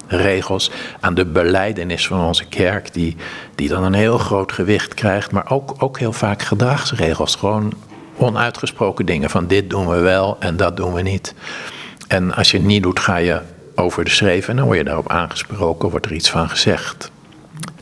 regels, 0.06 0.70
aan 1.00 1.14
de 1.14 1.26
beleidenis 1.26 2.06
van 2.06 2.20
onze 2.20 2.44
kerk, 2.44 2.92
die, 2.92 3.16
die 3.54 3.68
dan 3.68 3.84
een 3.84 3.94
heel 3.94 4.18
groot 4.18 4.52
gewicht 4.52 4.94
krijgt, 4.94 5.30
maar 5.30 5.50
ook, 5.50 5.74
ook 5.78 5.98
heel 5.98 6.12
vaak 6.12 6.42
gedragsregels. 6.42 7.34
Gewoon 7.34 7.72
onuitgesproken 8.16 9.06
dingen 9.06 9.30
van 9.30 9.46
dit 9.46 9.70
doen 9.70 9.88
we 9.88 9.98
wel 9.98 10.36
en 10.40 10.56
dat 10.56 10.76
doen 10.76 10.92
we 10.92 11.02
niet. 11.02 11.34
En 12.08 12.34
als 12.34 12.50
je 12.50 12.56
het 12.56 12.66
niet 12.66 12.82
doet, 12.82 13.00
ga 13.00 13.16
je 13.16 13.40
over 13.78 14.04
de 14.04 14.10
schreef 14.10 14.48
en 14.48 14.56
dan 14.56 14.64
word 14.64 14.78
je 14.78 14.84
daarop 14.84 15.10
aangesproken, 15.10 15.90
wordt 15.90 16.06
er 16.06 16.12
iets 16.12 16.30
van 16.30 16.48
gezegd. 16.48 17.10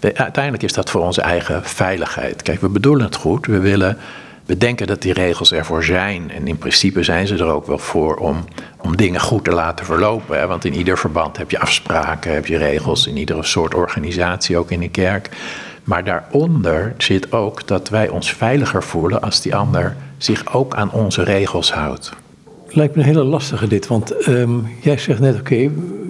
Uiteindelijk 0.01 0.63
is 0.63 0.73
dat 0.73 0.91
voor 0.91 1.01
onze 1.01 1.21
eigen 1.21 1.65
veiligheid. 1.65 2.43
Kijk, 2.43 2.61
we 2.61 2.69
bedoelen 2.69 3.05
het 3.05 3.17
goed. 3.17 3.47
We 3.47 3.59
willen 3.59 3.99
we 4.47 4.57
denken 4.57 4.87
dat 4.87 5.03
die 5.03 5.13
regels 5.13 5.53
ervoor 5.53 5.85
zijn. 5.85 6.31
En 6.31 6.47
in 6.47 6.59
principe 6.59 7.03
zijn 7.03 7.27
ze 7.27 7.35
er 7.35 7.45
ook 7.45 7.67
wel 7.67 7.79
voor 7.79 8.17
om, 8.17 8.45
om 8.77 8.97
dingen 8.97 9.21
goed 9.21 9.45
te 9.45 9.53
laten 9.53 9.87
verlopen. 9.87 10.39
Hè? 10.39 10.47
Want 10.47 10.65
in 10.65 10.75
ieder 10.75 10.99
verband 10.99 11.37
heb 11.37 11.51
je 11.51 11.59
afspraken, 11.59 12.35
heb 12.35 12.47
je 12.47 12.57
regels, 12.57 13.07
in 13.07 13.17
iedere 13.17 13.43
soort 13.43 13.75
organisatie, 13.75 14.57
ook 14.57 14.71
in 14.71 14.81
de 14.81 14.89
kerk. 14.89 15.29
Maar 15.85 16.05
daaronder 16.05 16.95
zit 16.99 17.33
ook 17.33 17.67
dat 17.67 17.89
wij 17.89 18.09
ons 18.09 18.33
veiliger 18.33 18.83
voelen 18.83 19.21
als 19.21 19.43
die 19.43 19.55
ander 19.55 19.97
zich 20.19 20.55
ook 20.55 20.75
aan 20.75 20.93
onze 20.93 21.23
regels 21.23 21.73
houdt. 21.73 22.13
Lijkt 22.77 22.95
me 22.95 23.01
een 23.01 23.09
hele 23.09 23.25
lastige 23.25 23.67
dit, 23.67 23.87
want 23.87 24.11
ehm, 24.11 24.59
jij 24.81 24.99
zegt 24.99 25.21
net, 25.21 25.39
oké, 25.39 25.57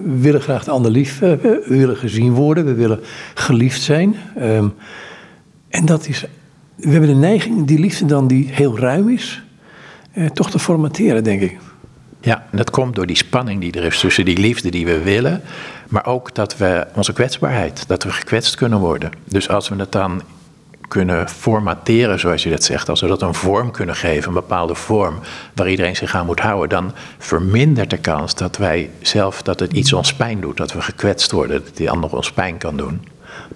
we 0.03 0.19
willen 0.19 0.41
graag 0.41 0.63
de 0.63 0.71
ander 0.71 0.91
lief 0.91 1.19
hebben, 1.19 1.61
we 1.65 1.77
willen 1.77 1.97
gezien 1.97 2.33
worden, 2.33 2.65
we 2.65 2.73
willen 2.73 2.99
geliefd 3.33 3.81
zijn. 3.81 4.15
Um, 4.41 4.73
en 5.69 5.85
dat 5.85 6.07
is 6.07 6.25
we 6.75 6.89
hebben 6.89 7.09
de 7.09 7.15
neiging 7.15 7.67
die 7.67 7.79
liefde 7.79 8.05
dan 8.05 8.27
die 8.27 8.49
heel 8.51 8.79
ruim 8.79 9.09
is, 9.09 9.43
eh, 10.11 10.25
toch 10.25 10.51
te 10.51 10.59
formateren, 10.59 11.23
denk 11.23 11.41
ik. 11.41 11.57
Ja, 12.21 12.47
dat 12.51 12.69
komt 12.69 12.95
door 12.95 13.05
die 13.05 13.15
spanning 13.15 13.61
die 13.61 13.71
er 13.71 13.83
is 13.83 13.99
tussen 13.99 14.25
die 14.25 14.37
liefde 14.37 14.69
die 14.69 14.85
we 14.85 15.01
willen, 15.01 15.41
maar 15.89 16.05
ook 16.05 16.35
dat 16.35 16.57
we 16.57 16.87
onze 16.95 17.13
kwetsbaarheid, 17.13 17.87
dat 17.87 18.03
we 18.03 18.11
gekwetst 18.11 18.55
kunnen 18.55 18.79
worden. 18.79 19.11
Dus 19.23 19.49
als 19.49 19.69
we 19.69 19.75
het 19.75 19.91
dan 19.91 20.21
kunnen 20.87 21.29
formateren, 21.29 22.19
zoals 22.19 22.43
je 22.43 22.49
dat 22.49 22.63
zegt, 22.63 22.89
als 22.89 23.01
we 23.01 23.07
dat 23.07 23.21
een 23.21 23.33
vorm 23.33 23.71
kunnen 23.71 23.95
geven, 23.95 24.27
een 24.27 24.33
bepaalde 24.33 24.75
vorm 24.75 25.19
waar 25.53 25.69
iedereen 25.69 25.95
zich 25.95 26.15
aan 26.15 26.25
moet 26.25 26.39
houden, 26.39 26.69
dan 26.69 26.91
vermindert 27.17 27.89
de 27.89 27.97
kans 27.97 28.35
dat 28.35 28.57
wij 28.57 28.89
zelf, 29.01 29.41
dat 29.41 29.59
het 29.59 29.73
iets 29.73 29.93
ons 29.93 30.13
pijn 30.13 30.41
doet, 30.41 30.57
dat 30.57 30.73
we 30.73 30.81
gekwetst 30.81 31.31
worden, 31.31 31.63
dat 31.63 31.77
die 31.77 31.89
ander 31.89 32.15
ons 32.15 32.31
pijn 32.31 32.57
kan 32.57 32.77
doen. 32.77 33.01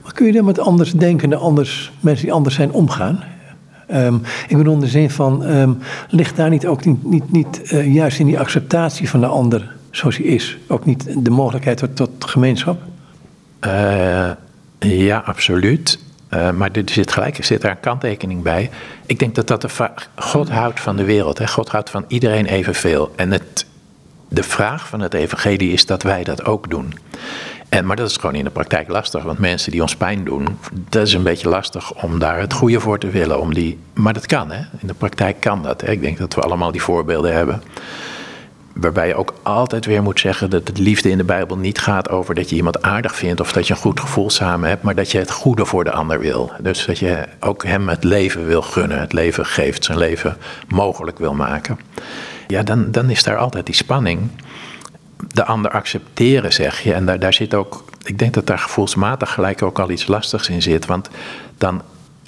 Maar 0.04 0.14
kun 0.14 0.26
je 0.26 0.32
dan 0.32 0.46
met 0.46 0.60
anders 0.60 0.92
denkende, 0.92 1.36
anders, 1.36 1.92
mensen 2.00 2.26
die 2.26 2.34
anders 2.34 2.56
zijn 2.56 2.72
omgaan? 2.72 3.24
Um, 3.94 4.22
ik 4.48 4.58
bedoel 4.58 4.74
in 4.74 4.80
de 4.80 4.88
zin 4.88 5.10
van, 5.10 5.44
um, 5.44 5.78
ligt 6.10 6.36
daar 6.36 6.50
niet 6.50 6.68
ook 6.68 6.86
niet, 6.86 7.04
niet, 7.04 7.32
niet 7.32 7.72
uh, 7.72 7.94
juist 7.94 8.20
in 8.20 8.26
die 8.26 8.40
acceptatie 8.40 9.10
van 9.10 9.20
de 9.20 9.26
ander 9.26 9.72
zoals 9.92 10.18
hij 10.18 10.26
is? 10.26 10.58
Ook 10.68 10.86
niet 10.86 11.26
de 11.26 11.30
mogelijkheid 11.30 11.78
tot, 11.78 11.96
tot 11.96 12.12
gemeenschap? 12.20 12.82
Uh, 13.66 14.32
ja, 14.80 15.18
absoluut. 15.26 16.00
Uh, 16.34 16.52
maar 16.52 16.70
er 16.72 16.82
zit 16.86 17.12
gelijk, 17.12 17.38
er 17.38 17.44
zit 17.44 17.62
daar 17.62 17.72
een 17.72 17.80
kanttekening 17.80 18.42
bij. 18.42 18.70
Ik 19.06 19.20
denk 19.20 19.36
dat 19.36 19.48
dat 19.48 19.62
de 19.62 19.90
God 20.16 20.50
houdt 20.50 20.80
van 20.80 20.96
de 20.96 21.04
wereld. 21.04 21.38
Hè? 21.38 21.48
God 21.48 21.70
houdt 21.70 21.90
van 21.90 22.06
iedereen 22.08 22.46
evenveel. 22.46 23.14
En 23.16 23.32
het, 23.32 23.66
de 24.28 24.44
vraag 24.44 24.88
van 24.88 25.00
het 25.00 25.14
evangelie 25.14 25.72
is 25.72 25.86
dat 25.86 26.04
wij 26.04 26.24
dat 26.24 26.46
ook 26.46 26.70
doen. 26.70 26.94
En, 27.70 27.86
maar 27.86 27.96
dat 27.96 28.10
is 28.10 28.18
gewoon 28.18 28.36
in 28.36 28.44
de 28.44 28.50
praktijk 28.50 28.88
lastig, 28.88 29.24
want 29.24 29.40
mensen 29.40 29.72
die 29.72 29.82
ons 29.82 29.96
pijn 29.96 30.24
doen, 30.24 30.58
dat 30.90 31.08
is 31.08 31.14
een 31.14 31.24
beetje 31.24 31.50
lastig 31.50 31.94
om 32.04 32.20
daar 32.20 32.40
het 32.40 32.54
goede 32.54 32.80
voor 32.80 33.00
te 33.00 33.10
willen. 33.10 33.40
Om 33.40 33.54
die, 33.54 33.80
maar 33.94 34.14
dat 34.14 34.26
kan, 34.26 34.52
hè? 34.52 34.62
in 34.80 34.88
de 34.88 34.94
praktijk 34.94 35.40
kan 35.40 35.64
dat. 35.64 35.82
Hè? 35.82 35.92
Ik 35.92 36.02
denk 36.02 36.18
dat 36.18 36.34
we 36.34 36.42
allemaal 36.42 36.72
die 36.72 36.82
voorbeelden 36.82 37.34
hebben. 37.34 37.62
Waarbij 38.74 39.08
je 39.08 39.16
ook 39.16 39.34
altijd 39.42 39.86
weer 39.86 40.04
moet 40.04 40.20
zeggen 40.20 40.50
dat 40.50 40.68
het 40.68 40.78
liefde 40.78 41.10
in 41.10 41.18
de 41.18 41.24
Bijbel 41.24 41.58
niet 41.58 41.80
gaat 41.80 42.10
over 42.10 42.36
dat 42.36 42.50
je 42.50 42.56
iemand 42.56 42.82
aardig 42.82 43.16
vindt 43.16 43.42
of 43.42 43.52
dat 43.52 43.68
je 43.68 43.74
een 43.74 43.80
goed 43.80 44.00
gevoel 44.00 44.30
samen 44.30 44.70
hebt, 44.70 44.84
maar 44.84 44.96
dat 44.96 45.12
je 45.12 45.18
het 45.18 45.32
goede 45.32 45.66
voor 45.66 45.84
de 45.84 45.92
ander 45.92 46.20
wil. 46.20 46.52
Dus 46.60 46.86
dat 46.86 47.00
je 47.00 47.26
ook 47.40 47.64
hem 47.64 47.90
het 47.90 48.04
leven 48.04 48.46
wil 48.46 48.62
gunnen, 48.62 49.00
het 49.00 49.14
leven 49.14 49.46
geeft, 49.46 49.84
zijn 49.84 49.98
leven 49.98 50.38
mogelijk 50.68 51.20
wil 51.20 51.34
maken. 51.34 51.80
Ja, 52.48 52.64
dan, 52.64 52.92
dan 52.92 53.10
is 53.10 53.24
daar 53.24 53.38
altijd 53.38 53.66
die 53.66 53.76
spanning 53.76 54.30
de 55.28 55.46
ander 55.46 55.72
accepteren, 55.72 56.54
zeg 56.54 56.80
je. 56.80 56.94
En 56.94 57.06
daar, 57.06 57.20
daar 57.20 57.34
zit 57.34 57.54
ook, 57.54 57.86
ik 58.04 58.20
denk 58.20 58.34
dat 58.34 58.48
daar 58.48 58.60
gevoelsmatig 58.60 59.34
gelijk 59.34 59.62
ook 59.62 59.80
al 59.80 59.90
iets 59.90 60.08
lastigs 60.08 60.50
in 60.50 60.62
zit. 60.62 60.86
Want 60.86 61.10
dan 61.58 61.82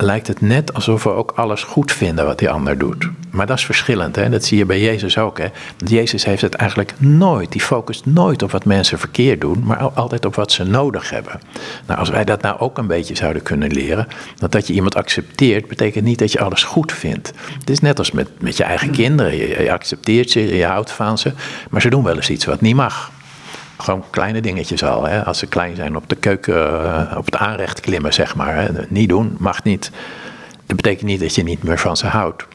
lijkt 0.03 0.27
het 0.27 0.41
net 0.41 0.73
alsof 0.73 1.03
we 1.03 1.09
ook 1.09 1.31
alles 1.35 1.63
goed 1.63 1.91
vinden 1.91 2.25
wat 2.25 2.39
die 2.39 2.49
ander 2.49 2.77
doet. 2.77 3.09
Maar 3.29 3.45
dat 3.45 3.57
is 3.57 3.65
verschillend, 3.65 4.15
hè? 4.15 4.29
dat 4.29 4.43
zie 4.43 4.57
je 4.57 4.65
bij 4.65 4.81
Jezus 4.81 5.17
ook. 5.17 5.37
Hè? 5.37 5.47
Jezus 5.77 6.25
heeft 6.25 6.41
het 6.41 6.53
eigenlijk 6.53 6.93
nooit, 6.97 7.51
die 7.51 7.61
focust 7.61 8.05
nooit 8.05 8.43
op 8.43 8.51
wat 8.51 8.65
mensen 8.65 8.99
verkeerd 8.99 9.41
doen, 9.41 9.63
maar 9.63 9.77
altijd 9.77 10.25
op 10.25 10.35
wat 10.35 10.51
ze 10.51 10.63
nodig 10.63 11.09
hebben. 11.09 11.41
Nou, 11.87 11.99
als 11.99 12.09
wij 12.09 12.23
dat 12.23 12.41
nou 12.41 12.59
ook 12.59 12.77
een 12.77 12.87
beetje 12.87 13.15
zouden 13.15 13.43
kunnen 13.43 13.71
leren, 13.71 14.07
dat 14.37 14.51
dat 14.51 14.67
je 14.67 14.73
iemand 14.73 14.95
accepteert, 14.95 15.67
betekent 15.67 16.05
niet 16.05 16.19
dat 16.19 16.31
je 16.31 16.39
alles 16.39 16.63
goed 16.63 16.91
vindt. 16.91 17.33
Het 17.59 17.69
is 17.69 17.79
net 17.79 17.99
als 17.99 18.11
met, 18.11 18.29
met 18.41 18.57
je 18.57 18.63
eigen 18.63 18.91
kinderen. 18.91 19.35
Je, 19.35 19.63
je 19.63 19.71
accepteert 19.71 20.31
ze, 20.31 20.55
je 20.55 20.65
houdt 20.65 20.91
van 20.91 21.17
ze, 21.17 21.31
maar 21.69 21.81
ze 21.81 21.89
doen 21.89 22.03
wel 22.03 22.15
eens 22.15 22.29
iets 22.29 22.45
wat 22.45 22.61
niet 22.61 22.75
mag. 22.75 23.11
Gewoon 23.83 24.03
kleine 24.09 24.41
dingetjes 24.41 24.83
al. 24.83 25.03
Hè? 25.03 25.25
Als 25.25 25.37
ze 25.37 25.45
klein 25.45 25.75
zijn 25.75 25.95
op 25.95 26.09
de 26.09 26.15
keuken, 26.15 26.83
eh, 26.83 27.17
op 27.17 27.25
het 27.25 27.35
aanrecht 27.35 27.79
klimmen, 27.79 28.13
zeg 28.13 28.35
maar. 28.35 28.55
Hè? 28.55 28.67
Niet 28.89 29.09
doen, 29.09 29.35
mag 29.39 29.63
niet. 29.63 29.91
Dat 30.65 30.75
betekent 30.75 31.09
niet 31.09 31.19
dat 31.19 31.35
je 31.35 31.43
niet 31.43 31.63
meer 31.63 31.79
van 31.79 31.97
ze 31.97 32.07
houdt. 32.07 32.45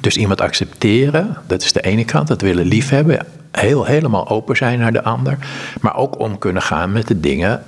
Dus 0.00 0.16
iemand 0.16 0.40
accepteren, 0.40 1.36
dat 1.46 1.62
is 1.62 1.72
de 1.72 1.80
ene 1.80 2.04
kant, 2.04 2.28
dat 2.28 2.40
willen 2.40 2.66
liefhebben. 2.66 3.26
Heel, 3.50 3.84
helemaal 3.84 4.28
open 4.28 4.56
zijn 4.56 4.78
naar 4.78 4.92
de 4.92 5.02
ander. 5.02 5.38
Maar 5.80 5.96
ook 5.96 6.18
om 6.18 6.38
kunnen 6.38 6.62
gaan 6.62 6.92
met 6.92 7.08
de 7.08 7.20
dingen 7.20 7.62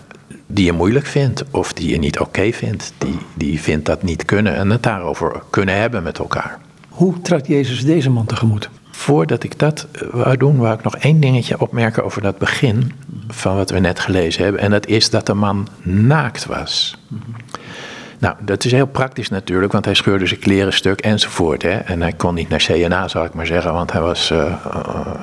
die 0.47 0.65
je 0.65 0.73
moeilijk 0.73 1.07
vindt. 1.07 1.45
Of 1.51 1.73
die 1.73 1.91
je 1.91 1.99
niet 1.99 2.19
oké 2.19 2.53
vindt. 2.53 2.93
Die, 2.99 3.19
die 3.35 3.61
vindt 3.61 3.87
dat 3.87 4.03
niet 4.03 4.25
kunnen 4.25 4.55
en 4.55 4.71
het 4.71 4.83
daarover 4.83 5.43
kunnen 5.51 5.77
hebben 5.77 6.03
met 6.03 6.19
elkaar. 6.19 6.59
Hoe 6.89 7.21
trad 7.21 7.47
Jezus 7.47 7.85
deze 7.85 8.11
man 8.11 8.27
tegemoet? 8.27 8.71
Voordat 8.97 9.43
ik 9.43 9.59
dat 9.59 9.87
eh, 9.93 10.09
wou 10.11 10.37
doen, 10.37 10.57
wou 10.57 10.75
ik 10.75 10.83
nog 10.83 10.97
één 10.97 11.21
dingetje 11.21 11.61
opmerken 11.61 12.05
over 12.05 12.23
dat 12.23 12.39
begin 12.39 12.93
van 13.29 13.57
wat 13.57 13.71
we 13.71 13.79
net 13.79 14.01
gelezen 14.01 14.43
hebben. 14.43 14.61
En 14.61 14.71
dat 14.71 14.87
is 14.87 15.11
dat 15.11 15.27
de 15.27 15.35
man 15.35 15.69
naakt 15.83 16.47
was. 16.47 16.99
Nou, 18.19 18.37
dat 18.41 18.65
is 18.65 18.73
heel 18.73 18.87
praktisch 18.87 19.29
natuurlijk, 19.29 19.73
want 19.73 19.85
hij 19.85 19.95
scheurde 19.95 20.27
zijn 20.27 20.41
kleren 20.41 20.73
stuk 20.73 21.01
enzovoort. 21.01 21.63
Hè? 21.63 21.71
En 21.71 22.01
hij 22.01 22.13
kon 22.13 22.35
niet 22.35 22.49
naar 22.49 22.59
CNA, 22.67 23.09
zou 23.09 23.27
ik 23.27 23.35
maar 23.35 23.47
zeggen, 23.47 23.73
want 23.73 23.93
hij, 23.93 24.01
was, 24.01 24.31
uh, 24.31 24.39
uh, 24.39 24.55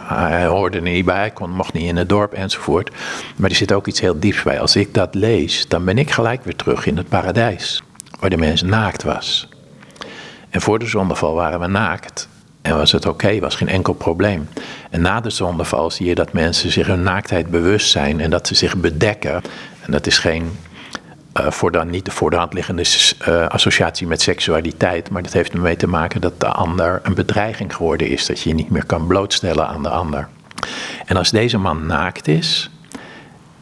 hij 0.03 0.45
hoorde 0.45 0.77
er 0.77 0.83
niet 0.83 1.05
bij, 1.05 1.17
hij 1.17 1.31
kon, 1.31 1.51
mocht 1.51 1.73
niet 1.73 1.87
in 1.87 1.95
het 1.97 2.09
dorp 2.09 2.33
enzovoort. 2.33 2.91
Maar 3.35 3.49
er 3.49 3.55
zit 3.55 3.71
ook 3.71 3.87
iets 3.87 3.99
heel 3.99 4.19
dieps 4.19 4.43
bij. 4.43 4.59
Als 4.59 4.75
ik 4.75 4.93
dat 4.93 5.15
lees, 5.15 5.67
dan 5.67 5.85
ben 5.85 5.97
ik 5.97 6.11
gelijk 6.11 6.43
weer 6.43 6.55
terug 6.55 6.85
in 6.85 6.97
het 6.97 7.09
paradijs, 7.09 7.83
waar 8.19 8.29
de 8.29 8.37
mens 8.37 8.61
naakt 8.61 9.03
was. 9.03 9.49
En 10.49 10.61
voor 10.61 10.79
de 10.79 10.87
zondeval 10.87 11.33
waren 11.33 11.59
we 11.59 11.67
naakt. 11.67 12.29
En 12.61 12.77
was 12.77 12.91
het 12.91 13.05
oké, 13.05 13.39
was 13.39 13.55
geen 13.55 13.69
enkel 13.69 13.93
probleem. 13.93 14.49
En 14.89 15.01
na 15.01 15.21
de 15.21 15.29
zondeval 15.29 15.91
zie 15.91 16.05
je 16.05 16.15
dat 16.15 16.33
mensen 16.33 16.71
zich 16.71 16.87
hun 16.87 17.03
naaktheid 17.03 17.49
bewust 17.49 17.89
zijn 17.91 18.19
en 18.19 18.29
dat 18.29 18.47
ze 18.47 18.55
zich 18.55 18.77
bedekken. 18.77 19.41
En 19.81 19.91
dat 19.91 20.07
is 20.07 20.17
geen 20.17 20.51
uh, 21.39 21.51
voor 21.51 21.71
dan 21.71 21.89
niet 21.89 22.05
de 22.05 22.11
voor 22.11 22.29
de 22.29 22.35
hand 22.35 22.53
liggende 22.53 22.83
uh, 23.27 23.47
associatie 23.47 24.07
met 24.07 24.21
seksualiteit, 24.21 25.09
maar 25.09 25.23
dat 25.23 25.33
heeft 25.33 25.53
ermee 25.53 25.75
te 25.75 25.87
maken 25.87 26.21
dat 26.21 26.39
de 26.39 26.47
ander 26.47 26.99
een 27.03 27.13
bedreiging 27.13 27.75
geworden 27.75 28.07
is, 28.09 28.25
dat 28.25 28.41
je 28.41 28.49
je 28.49 28.55
niet 28.55 28.69
meer 28.69 28.85
kan 28.85 29.07
blootstellen 29.07 29.67
aan 29.67 29.83
de 29.83 29.89
ander. 29.89 30.27
En 31.05 31.17
als 31.17 31.31
deze 31.31 31.57
man 31.57 31.85
naakt 31.85 32.27
is 32.27 32.69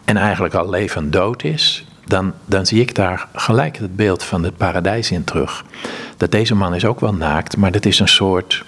en 0.06 0.18
eigenlijk 0.18 0.54
al 0.54 0.70
levend 0.70 1.14
dood 1.14 1.44
is, 1.44 1.86
dan, 2.06 2.34
dan 2.46 2.66
zie 2.66 2.82
ik 2.82 2.96
daar 2.96 3.28
gelijk 3.34 3.78
het 3.78 3.96
beeld 3.96 4.24
van 4.24 4.44
het 4.44 4.58
paradijs 4.58 5.12
in 5.12 5.24
terug. 5.24 5.66
Dat 6.18 6.32
deze 6.32 6.56
man 6.56 6.76
is 6.76 6.86
ook 6.86 7.00
wel 7.00 7.14
naakt, 7.14 7.58
maar 7.58 7.72
dat 7.72 7.86
is 7.86 8.00
een 8.00 8.08
soort 8.08 8.64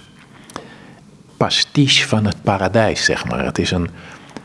pastiche 1.42 2.08
van 2.08 2.24
het 2.24 2.42
paradijs, 2.42 3.04
zeg 3.04 3.24
maar. 3.24 3.44
Het 3.44 3.58
is 3.58 3.70
een, 3.70 3.88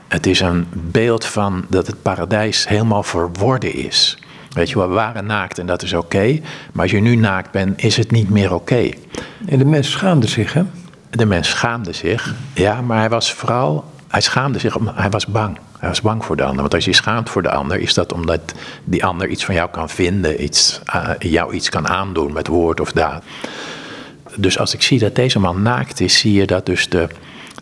het 0.07 0.25
is 0.25 0.39
een 0.39 0.67
beeld 0.71 1.25
van 1.25 1.65
dat 1.69 1.87
het 1.87 2.01
paradijs 2.01 2.67
helemaal 2.67 3.03
verworden 3.03 3.73
is. 3.73 4.17
Weet 4.49 4.69
je, 4.69 4.79
we 4.79 4.87
waren 4.87 5.25
naakt 5.25 5.59
en 5.59 5.65
dat 5.65 5.81
is 5.81 5.93
oké. 5.93 6.39
maar 6.73 6.81
als 6.81 6.91
je 6.91 6.99
nu 6.99 7.15
naakt 7.15 7.51
bent, 7.51 7.83
is 7.83 7.97
het 7.97 8.11
niet 8.11 8.29
meer 8.29 8.53
oké. 8.53 8.89
En 9.45 9.57
de 9.57 9.65
mens 9.65 9.91
schaamde 9.91 10.27
zich, 10.27 10.53
hè? 10.53 10.63
De 11.09 11.25
mens 11.25 11.49
schaamde 11.49 11.93
zich, 11.93 12.35
ja, 12.53 12.81
maar 12.81 12.97
hij 12.97 13.09
was 13.09 13.33
vooral, 13.33 13.91
hij 14.07 14.21
schaamde 14.21 14.59
zich, 14.59 14.77
hij 14.93 15.09
was 15.09 15.25
bang. 15.25 15.57
Hij 15.79 15.89
was 15.89 16.01
bang 16.01 16.25
voor 16.25 16.35
de 16.35 16.43
ander. 16.43 16.61
Want 16.61 16.73
als 16.73 16.85
je 16.85 16.93
schaamt 16.93 17.29
voor 17.29 17.41
de 17.41 17.51
ander, 17.51 17.79
is 17.79 17.93
dat 17.93 18.13
omdat 18.13 18.53
die 18.83 19.05
ander 19.05 19.27
iets 19.27 19.45
van 19.45 19.55
jou 19.55 19.69
kan 19.69 19.89
vinden, 19.89 20.43
iets, 20.43 20.81
uh, 20.95 21.09
jou 21.19 21.53
iets 21.53 21.69
kan 21.69 21.87
aandoen 21.87 22.33
met 22.33 22.47
woord 22.47 22.79
of 22.79 22.91
daad. 22.91 23.23
Dus 24.37 24.59
als 24.59 24.73
ik 24.73 24.81
zie 24.81 24.99
dat 24.99 25.15
deze 25.15 25.39
man 25.39 25.61
naakt 25.61 25.99
is, 25.99 26.19
zie 26.19 26.33
je 26.33 26.45
dat, 26.45 26.65
dus 26.65 26.89
de, 26.89 27.07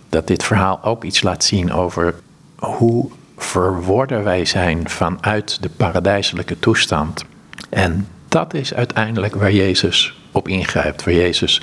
dat 0.10 0.28
dit 0.28 0.44
verhaal 0.44 0.84
ook 0.84 1.04
iets 1.04 1.22
laat 1.22 1.44
zien 1.44 1.74
over 1.74 2.16
hoe 2.56 3.10
verworden 3.38 4.24
wij 4.24 4.46
zijn 4.46 4.90
vanuit 4.90 5.62
de 5.62 5.70
paradijselijke 5.70 6.60
toestand. 6.60 7.24
En 7.70 8.08
dat 8.30 8.54
is 8.54 8.74
uiteindelijk 8.74 9.36
waar 9.36 9.52
Jezus 9.52 10.20
op 10.32 10.48
ingrijpt, 10.48 11.04
waar 11.04 11.14
Jezus 11.14 11.62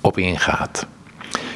op 0.00 0.18
ingaat. 0.18 0.86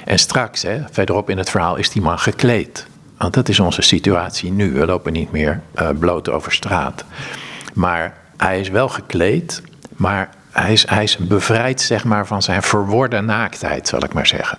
En 0.04 0.18
straks, 0.18 0.62
hè, 0.62 0.80
verderop 0.90 1.30
in 1.30 1.38
het 1.38 1.50
verhaal, 1.50 1.76
is 1.76 1.90
die 1.90 2.02
man 2.02 2.18
gekleed. 2.18 2.86
Want 3.16 3.34
dat 3.34 3.48
is 3.48 3.60
onze 3.60 3.82
situatie 3.82 4.52
nu. 4.52 4.72
We 4.72 4.86
lopen 4.86 5.12
niet 5.12 5.32
meer 5.32 5.60
uh, 5.80 5.88
bloot 5.98 6.28
over 6.28 6.52
straat. 6.52 7.04
Maar 7.74 8.16
hij 8.36 8.60
is 8.60 8.68
wel 8.68 8.88
gekleed, 8.88 9.62
maar 9.96 10.30
hij 10.54 10.72
is, 10.72 10.88
hij 10.88 11.02
is 11.02 11.16
bevrijd 11.16 11.80
zeg 11.80 12.04
maar, 12.04 12.26
van 12.26 12.42
zijn 12.42 12.62
verworden 12.62 13.24
naaktheid, 13.24 13.88
zal 13.88 14.04
ik 14.04 14.12
maar 14.12 14.26
zeggen. 14.26 14.58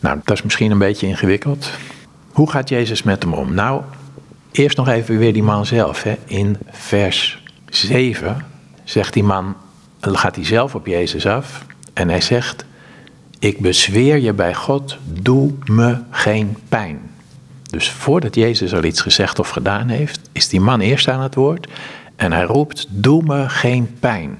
Nou, 0.00 0.20
dat 0.24 0.36
is 0.36 0.42
misschien 0.42 0.70
een 0.70 0.78
beetje 0.78 1.06
ingewikkeld. 1.06 1.70
Hoe 2.32 2.50
gaat 2.50 2.68
Jezus 2.68 3.02
met 3.02 3.22
hem 3.22 3.32
om? 3.32 3.54
Nou, 3.54 3.82
eerst 4.52 4.76
nog 4.76 4.88
even 4.88 5.18
weer 5.18 5.32
die 5.32 5.42
man 5.42 5.66
zelf. 5.66 6.02
Hè. 6.02 6.16
In 6.24 6.58
vers 6.70 7.42
7 7.66 8.44
zegt 8.84 9.12
die 9.12 9.24
man, 9.24 9.56
gaat 10.00 10.34
hij 10.34 10.44
zelf 10.44 10.74
op 10.74 10.86
Jezus 10.86 11.26
af 11.26 11.64
en 11.94 12.08
hij 12.08 12.20
zegt, 12.20 12.64
ik 13.38 13.60
bezweer 13.60 14.18
je 14.18 14.32
bij 14.32 14.54
God, 14.54 14.98
doe 15.04 15.52
me 15.64 15.98
geen 16.10 16.56
pijn. 16.68 17.00
Dus 17.62 17.90
voordat 17.90 18.34
Jezus 18.34 18.74
al 18.74 18.84
iets 18.84 19.00
gezegd 19.00 19.38
of 19.38 19.48
gedaan 19.48 19.88
heeft, 19.88 20.20
is 20.32 20.48
die 20.48 20.60
man 20.60 20.80
eerst 20.80 21.08
aan 21.08 21.20
het 21.20 21.34
woord 21.34 21.68
en 22.16 22.32
hij 22.32 22.44
roept, 22.44 22.86
doe 22.88 23.22
me 23.22 23.48
geen 23.48 23.96
pijn. 24.00 24.38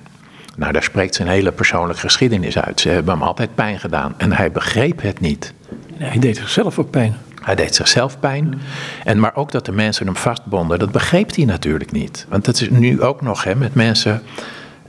Nou, 0.58 0.72
daar 0.72 0.82
spreekt 0.82 1.14
zijn 1.14 1.28
hele 1.28 1.52
persoonlijke 1.52 2.00
geschiedenis 2.00 2.58
uit. 2.58 2.80
Ze 2.80 2.88
hebben 2.88 3.12
hem 3.12 3.22
altijd 3.22 3.54
pijn 3.54 3.80
gedaan 3.80 4.14
en 4.16 4.32
hij 4.32 4.52
begreep 4.52 5.02
het 5.02 5.20
niet. 5.20 5.52
Nee, 5.98 6.08
hij 6.08 6.18
deed 6.18 6.36
zichzelf 6.36 6.78
ook 6.78 6.90
pijn. 6.90 7.16
Hij 7.42 7.54
deed 7.54 7.74
zichzelf 7.74 8.20
pijn. 8.20 8.60
En, 9.04 9.18
maar 9.18 9.34
ook 9.34 9.52
dat 9.52 9.64
de 9.64 9.72
mensen 9.72 10.06
hem 10.06 10.16
vastbonden, 10.16 10.78
dat 10.78 10.92
begreep 10.92 11.34
hij 11.34 11.44
natuurlijk 11.44 11.92
niet. 11.92 12.26
Want 12.28 12.44
dat 12.44 12.60
is 12.60 12.70
nu 12.70 13.02
ook 13.02 13.22
nog 13.22 13.44
hè, 13.44 13.54
met 13.54 13.74
mensen. 13.74 14.22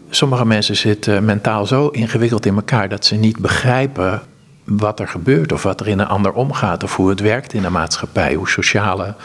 Sommige 0.10 0.46
mensen 0.46 0.76
zitten 0.76 1.26
mentaal 1.26 1.66
zo 1.66 1.88
ingewikkeld 1.88 2.46
in 2.46 2.56
elkaar 2.56 2.90
dat 2.90 3.06
ze 3.06 3.16
niet 3.16 3.40
begrijpen 3.40 4.22
wat 4.64 5.00
er 5.00 5.08
gebeurt 5.08 5.52
of 5.52 5.64
wat 5.64 5.80
er 5.80 5.88
in 5.88 6.00
een 6.00 6.08
ander 6.08 6.34
omgaat 6.34 6.84
of 6.84 6.96
hoe 6.96 7.10
het 7.10 7.20
werkt 7.20 7.54
in 7.54 7.62
de 7.62 7.70
maatschappij, 7.70 8.34
hoe 8.34 8.50
sociale 8.50 9.16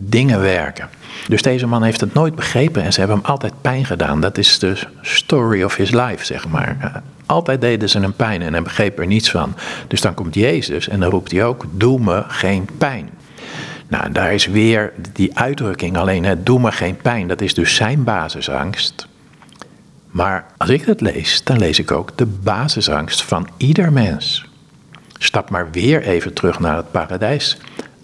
dingen 0.00 0.40
werken. 0.40 0.88
Dus 1.28 1.42
deze 1.42 1.66
man 1.66 1.82
heeft 1.82 2.00
het 2.00 2.14
nooit 2.14 2.34
begrepen 2.34 2.82
en 2.82 2.92
ze 2.92 2.98
hebben 2.98 3.16
hem 3.16 3.26
altijd 3.26 3.52
pijn 3.60 3.84
gedaan. 3.84 4.20
Dat 4.20 4.38
is 4.38 4.58
de 4.58 4.78
story 5.00 5.62
of 5.62 5.76
his 5.76 5.90
life, 5.90 6.24
zeg 6.24 6.48
maar. 6.48 7.02
Altijd 7.26 7.60
deden 7.60 7.88
ze 7.88 8.00
hem 8.00 8.12
pijn 8.12 8.42
en 8.42 8.52
hij 8.52 8.62
begreep 8.62 8.98
er 8.98 9.06
niets 9.06 9.30
van. 9.30 9.54
Dus 9.88 10.00
dan 10.00 10.14
komt 10.14 10.34
Jezus 10.34 10.88
en 10.88 11.00
dan 11.00 11.10
roept 11.10 11.32
hij 11.32 11.44
ook: 11.44 11.64
Doe 11.70 12.00
me 12.00 12.24
geen 12.28 12.68
pijn. 12.78 13.10
Nou, 13.88 14.12
daar 14.12 14.34
is 14.34 14.46
weer 14.46 14.92
die 15.12 15.38
uitdrukking, 15.38 15.96
alleen 15.96 16.24
het 16.24 16.46
doe 16.46 16.60
me 16.60 16.72
geen 16.72 16.96
pijn, 16.96 17.28
dat 17.28 17.40
is 17.40 17.54
dus 17.54 17.74
zijn 17.74 18.04
basisangst. 18.04 19.06
Maar 20.10 20.46
als 20.56 20.68
ik 20.68 20.86
dat 20.86 21.00
lees, 21.00 21.44
dan 21.44 21.58
lees 21.58 21.78
ik 21.78 21.90
ook 21.90 22.18
de 22.18 22.26
basisangst 22.26 23.22
van 23.22 23.48
ieder 23.56 23.92
mens. 23.92 24.44
Stap 25.18 25.50
maar 25.50 25.70
weer 25.70 26.02
even 26.02 26.32
terug 26.32 26.60
naar 26.60 26.76
het 26.76 26.90
paradijs. 26.90 27.58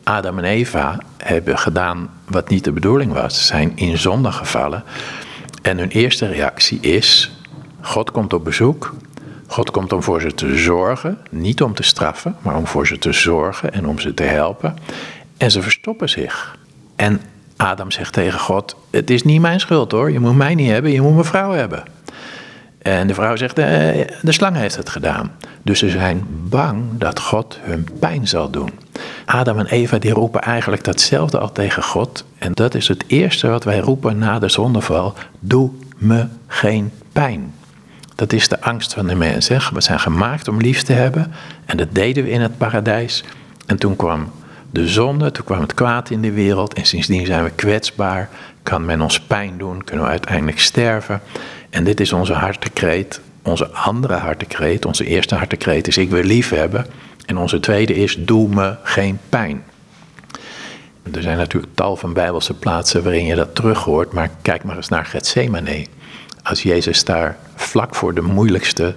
Adam 0.09 0.39
en 0.39 0.45
Eva 0.45 0.99
hebben 1.17 1.59
gedaan 1.59 2.11
wat 2.25 2.49
niet 2.49 2.65
de 2.65 2.73
bedoeling 2.73 3.13
was. 3.13 3.39
Ze 3.39 3.45
zijn 3.45 3.73
in 3.75 3.99
zonde 3.99 4.33
gevallen. 4.33 4.85
En 5.63 5.79
hun 5.79 5.89
eerste 5.89 6.27
reactie 6.27 6.81
is: 6.81 7.33
God 7.81 8.11
komt 8.11 8.33
op 8.33 8.45
bezoek. 8.45 8.95
God 9.47 9.71
komt 9.71 9.93
om 9.93 10.03
voor 10.03 10.21
ze 10.21 10.35
te 10.35 10.57
zorgen, 10.57 11.19
niet 11.31 11.63
om 11.63 11.75
te 11.75 11.83
straffen, 11.83 12.37
maar 12.43 12.57
om 12.57 12.67
voor 12.67 12.87
ze 12.87 12.99
te 12.99 13.13
zorgen 13.13 13.73
en 13.73 13.87
om 13.87 13.99
ze 13.99 14.15
te 14.15 14.23
helpen. 14.23 14.77
En 15.37 15.51
ze 15.51 15.63
verstoppen 15.63 16.09
zich. 16.09 16.59
En 16.97 17.21
Adam 17.57 17.91
zegt 17.91 18.13
tegen 18.13 18.41
God: 18.41 18.77
Het 18.91 19.11
is 19.11 19.23
niet 19.23 19.41
mijn 19.41 19.61
schuld 19.61 19.93
hoor, 19.93 20.11
je 20.11 20.21
moet 20.21 20.37
mij 20.37 20.55
niet 20.55 20.71
hebben, 20.71 20.91
je 20.91 21.01
moet 21.01 21.15
mijn 21.15 21.25
vrouw 21.25 21.53
hebben. 21.53 21.85
En 22.87 23.07
de 23.07 23.15
vrouw 23.15 23.37
zegt: 23.37 23.59
eh, 23.59 23.67
De 24.23 24.33
slang 24.33 24.57
heeft 24.57 24.77
het 24.77 24.89
gedaan. 24.89 25.31
Dus 25.63 25.79
ze 25.79 25.91
zijn 25.91 26.27
bang 26.29 26.83
dat 26.99 27.21
God 27.21 27.59
hun 27.63 27.89
pijn 28.01 28.29
zal 28.29 28.51
doen. 28.51 28.71
Adam 29.25 29.59
en 29.59 29.67
Eva 29.67 29.99
die 29.99 30.13
roepen 30.13 30.41
eigenlijk 30.41 30.85
datzelfde 30.85 31.39
al 31.39 31.53
tegen 31.53 31.83
God. 31.83 32.25
En 32.39 32.53
dat 32.53 32.75
is 32.75 32.89
het 32.89 33.05
eerste 33.07 33.49
wat 33.49 33.65
wij 33.65 33.79
roepen 33.79 34.19
na 34.19 34.39
de 34.39 34.49
zondeval: 34.49 35.15
Doe 35.41 35.71
me 35.97 36.27
geen 36.47 36.93
pijn. 37.13 37.55
Dat 38.15 38.33
is 38.33 38.49
de 38.49 38.61
angst 38.61 38.95
van 38.95 39.07
de 39.07 39.15
mens. 39.15 39.49
Hè? 39.49 39.57
We 39.73 39.81
zijn 39.81 40.01
gemaakt 40.01 40.49
om 40.49 40.61
lief 40.61 40.83
te 40.83 40.93
hebben. 40.93 41.33
En 41.65 41.77
dat 41.77 41.89
deden 41.93 42.25
we 42.25 42.31
in 42.31 42.41
het 42.41 42.59
paradijs. 42.59 43.25
En 43.67 43.77
toen 43.77 43.97
kwam 43.97 44.31
de 44.77 44.89
zonde, 44.89 45.31
toen 45.31 45.45
kwam 45.45 45.61
het 45.61 45.75
kwaad 45.75 46.11
in 46.11 46.21
de 46.21 46.33
wereld. 46.33 46.75
En 46.75 46.87
sindsdien 46.87 47.27
zijn 47.27 47.45
we 47.45 47.51
kwetsbaar. 47.51 48.29
Kan 48.63 48.85
men 48.85 49.01
ons 49.01 49.21
pijn 49.21 49.59
doen, 49.59 49.85
kunnen 49.85 50.05
we 50.05 50.11
uiteindelijk 50.11 50.61
sterven. 50.61 51.21
En 51.71 51.85
dit 51.85 52.01
is 52.01 52.13
onze 52.13 52.33
hartekreet. 52.33 53.21
Onze 53.43 53.71
andere 53.71 54.15
hartekreet, 54.15 54.85
onze 54.85 55.07
eerste 55.07 55.35
hartekreet 55.35 55.89
is 55.89 55.97
ik 55.97 56.11
wil 56.11 56.23
lief 56.23 56.51
hebben. 56.51 56.87
En 57.27 57.37
onze 57.37 57.61
tweede 57.61 57.95
is 57.95 58.17
doe 58.19 58.49
me 58.49 58.77
geen 58.83 59.19
pijn. 59.29 59.63
Er 61.13 61.23
zijn 61.23 61.37
natuurlijk 61.37 61.75
tal 61.75 61.97
van 61.97 62.13
bijbelse 62.13 62.55
plaatsen 62.55 63.03
waarin 63.03 63.27
je 63.27 63.35
dat 63.35 63.55
terug 63.55 63.85
hoort. 63.85 64.13
Maar 64.13 64.31
kijk 64.43 64.65
maar 64.65 64.77
eens 64.77 64.89
naar 64.89 65.05
Gethsemane 65.05 65.87
als 66.43 66.63
Jezus 66.63 67.05
daar 67.05 67.37
vlak 67.55 67.95
voor 67.95 68.15
de 68.15 68.23
moeilijkste 68.23 68.95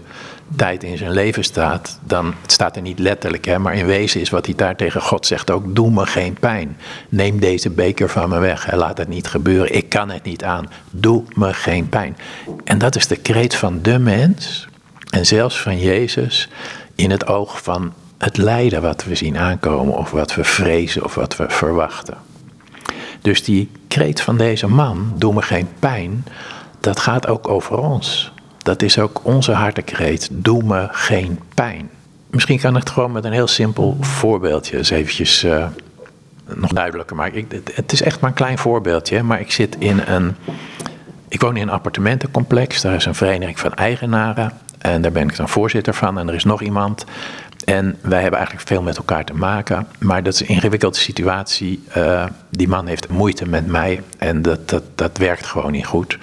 tijd 0.56 0.84
in 0.84 0.98
zijn 0.98 1.12
leven 1.12 1.44
staat, 1.44 2.00
dan 2.04 2.34
het 2.42 2.52
staat 2.52 2.76
er 2.76 2.82
niet 2.82 3.00
letterlijk, 3.00 3.46
hè, 3.46 3.60
maar 3.60 3.74
in 3.74 3.86
wezen 3.86 4.22
is 4.22 4.30
wat 4.30 4.46
hij 4.46 4.56
daar 4.56 4.76
tegen 4.76 5.02
God 5.02 5.26
zegt 5.26 5.52
ook: 5.52 5.76
Doe 5.76 5.92
me 5.92 6.06
geen 6.06 6.38
pijn. 6.40 6.78
Neem 7.10 7.40
deze 7.40 7.70
beker 7.70 8.10
van 8.10 8.30
me 8.30 8.40
weg. 8.40 8.74
Laat 8.74 8.98
het 8.98 9.08
niet 9.08 9.28
gebeuren. 9.28 9.76
Ik 9.76 9.90
kan 9.90 10.10
het 10.10 10.24
niet 10.24 10.44
aan. 10.44 10.70
Doe 10.92 11.24
me 11.34 11.54
geen 11.54 11.90
pijn. 11.90 12.18
En 12.64 12.78
dat 12.78 12.96
is 12.96 13.08
de 13.08 13.16
kreet 13.16 13.56
van 13.56 13.82
de 13.82 14.00
mens 14.00 14.68
en 15.10 15.26
zelfs 15.26 15.62
van 15.62 15.80
Jezus 15.80 16.50
in 16.96 17.12
het 17.12 17.28
oog 17.28 17.64
van 17.64 17.94
het 18.18 18.38
lijden 18.38 18.82
wat 18.82 19.04
we 19.04 19.16
zien 19.16 19.38
aankomen, 19.38 19.98
of 19.98 20.12
wat 20.12 20.36
we 20.36 20.44
vrezen 20.44 21.04
of 21.04 21.16
wat 21.16 21.36
we 21.36 21.46
verwachten. 21.48 22.18
Dus 23.22 23.44
die 23.44 23.72
kreet 23.88 24.22
van 24.22 24.38
deze 24.38 24.68
man: 24.68 25.14
Doe 25.16 25.34
me 25.34 25.42
geen 25.42 25.70
pijn 25.80 26.26
dat 26.80 27.00
gaat 27.00 27.28
ook 27.28 27.48
over 27.48 27.78
ons. 27.78 28.32
Dat 28.70 28.82
is 28.82 29.00
ook 29.00 29.20
onze 29.24 29.52
hartekreet. 29.52 30.30
Doe 30.32 30.64
me 30.64 30.88
geen 30.92 31.40
pijn. 31.54 31.90
Misschien 32.30 32.60
kan 32.60 32.76
ik 32.76 32.80
het 32.80 32.90
gewoon 32.90 33.12
met 33.12 33.24
een 33.24 33.32
heel 33.32 33.48
simpel 33.48 33.98
voorbeeldje 34.02 34.78
eens 34.78 34.90
eventjes 34.90 35.44
uh, 35.44 35.66
nog 36.56 36.72
duidelijker 36.72 37.16
maken. 37.16 37.38
Ik, 37.38 37.62
het 37.74 37.92
is 37.92 38.02
echt 38.02 38.20
maar 38.20 38.30
een 38.30 38.36
klein 38.36 38.58
voorbeeldje, 38.58 39.24
maar 39.24 39.40
ik 39.40 39.52
zit 39.52 39.76
in 39.80 40.00
een... 40.00 40.36
Ik 41.28 41.42
woon 41.42 41.56
in 41.56 41.62
een 41.62 41.70
appartementencomplex. 41.70 42.82
Daar 42.82 42.96
is 42.96 43.06
een 43.06 43.16
vereniging 43.16 43.60
van 43.60 43.74
eigenaren. 43.74 44.52
En 44.78 45.02
daar 45.02 45.12
ben 45.12 45.30
ik 45.30 45.36
dan 45.36 45.50
voorzitter 45.50 45.94
van. 45.94 46.20
En 46.20 46.28
er 46.28 46.36
is 46.36 46.44
nog 46.44 46.62
iemand. 46.62 47.06
En 47.66 47.98
wij 48.02 48.22
hebben 48.22 48.40
eigenlijk 48.40 48.68
veel 48.68 48.82
met 48.82 48.98
elkaar 48.98 49.26
te 49.26 49.34
maken. 49.34 49.88
Maar 50.00 50.24
dat 50.24 50.34
is 50.34 50.42
een 50.42 50.48
ingewikkelde 50.48 50.98
situatie. 50.98 51.84
Uh, 51.98 52.26
die 52.50 52.68
man 52.68 52.88
heeft 52.88 53.08
moeite 53.08 53.48
met 53.48 53.68
mij. 53.68 54.02
En 54.18 54.42
dat, 54.42 54.70
dat, 54.70 54.84
dat 54.96 55.18
werkt 55.18 55.46
gewoon 55.46 55.72
niet 55.72 55.86
goed. 55.86 56.18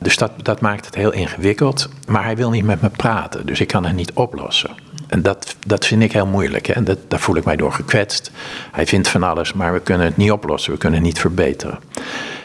Dus 0.00 0.16
dat, 0.16 0.32
dat 0.42 0.60
maakt 0.60 0.86
het 0.86 0.94
heel 0.94 1.12
ingewikkeld. 1.12 1.88
Maar 2.06 2.24
hij 2.24 2.36
wil 2.36 2.50
niet 2.50 2.64
met 2.64 2.82
me 2.82 2.88
praten, 2.88 3.46
dus 3.46 3.60
ik 3.60 3.68
kan 3.68 3.84
het 3.84 3.96
niet 3.96 4.12
oplossen. 4.12 4.70
En 5.08 5.22
dat, 5.22 5.56
dat 5.66 5.86
vind 5.86 6.02
ik 6.02 6.12
heel 6.12 6.26
moeilijk. 6.26 6.66
Hè? 6.66 6.82
Dat, 6.82 6.98
daar 7.08 7.20
voel 7.20 7.36
ik 7.36 7.44
mij 7.44 7.56
door 7.56 7.72
gekwetst. 7.72 8.30
Hij 8.72 8.86
vindt 8.86 9.08
van 9.08 9.22
alles, 9.22 9.52
maar 9.52 9.72
we 9.72 9.80
kunnen 9.80 10.06
het 10.06 10.16
niet 10.16 10.30
oplossen, 10.32 10.72
we 10.72 10.78
kunnen 10.78 10.98
het 10.98 11.08
niet 11.08 11.20
verbeteren. 11.20 11.78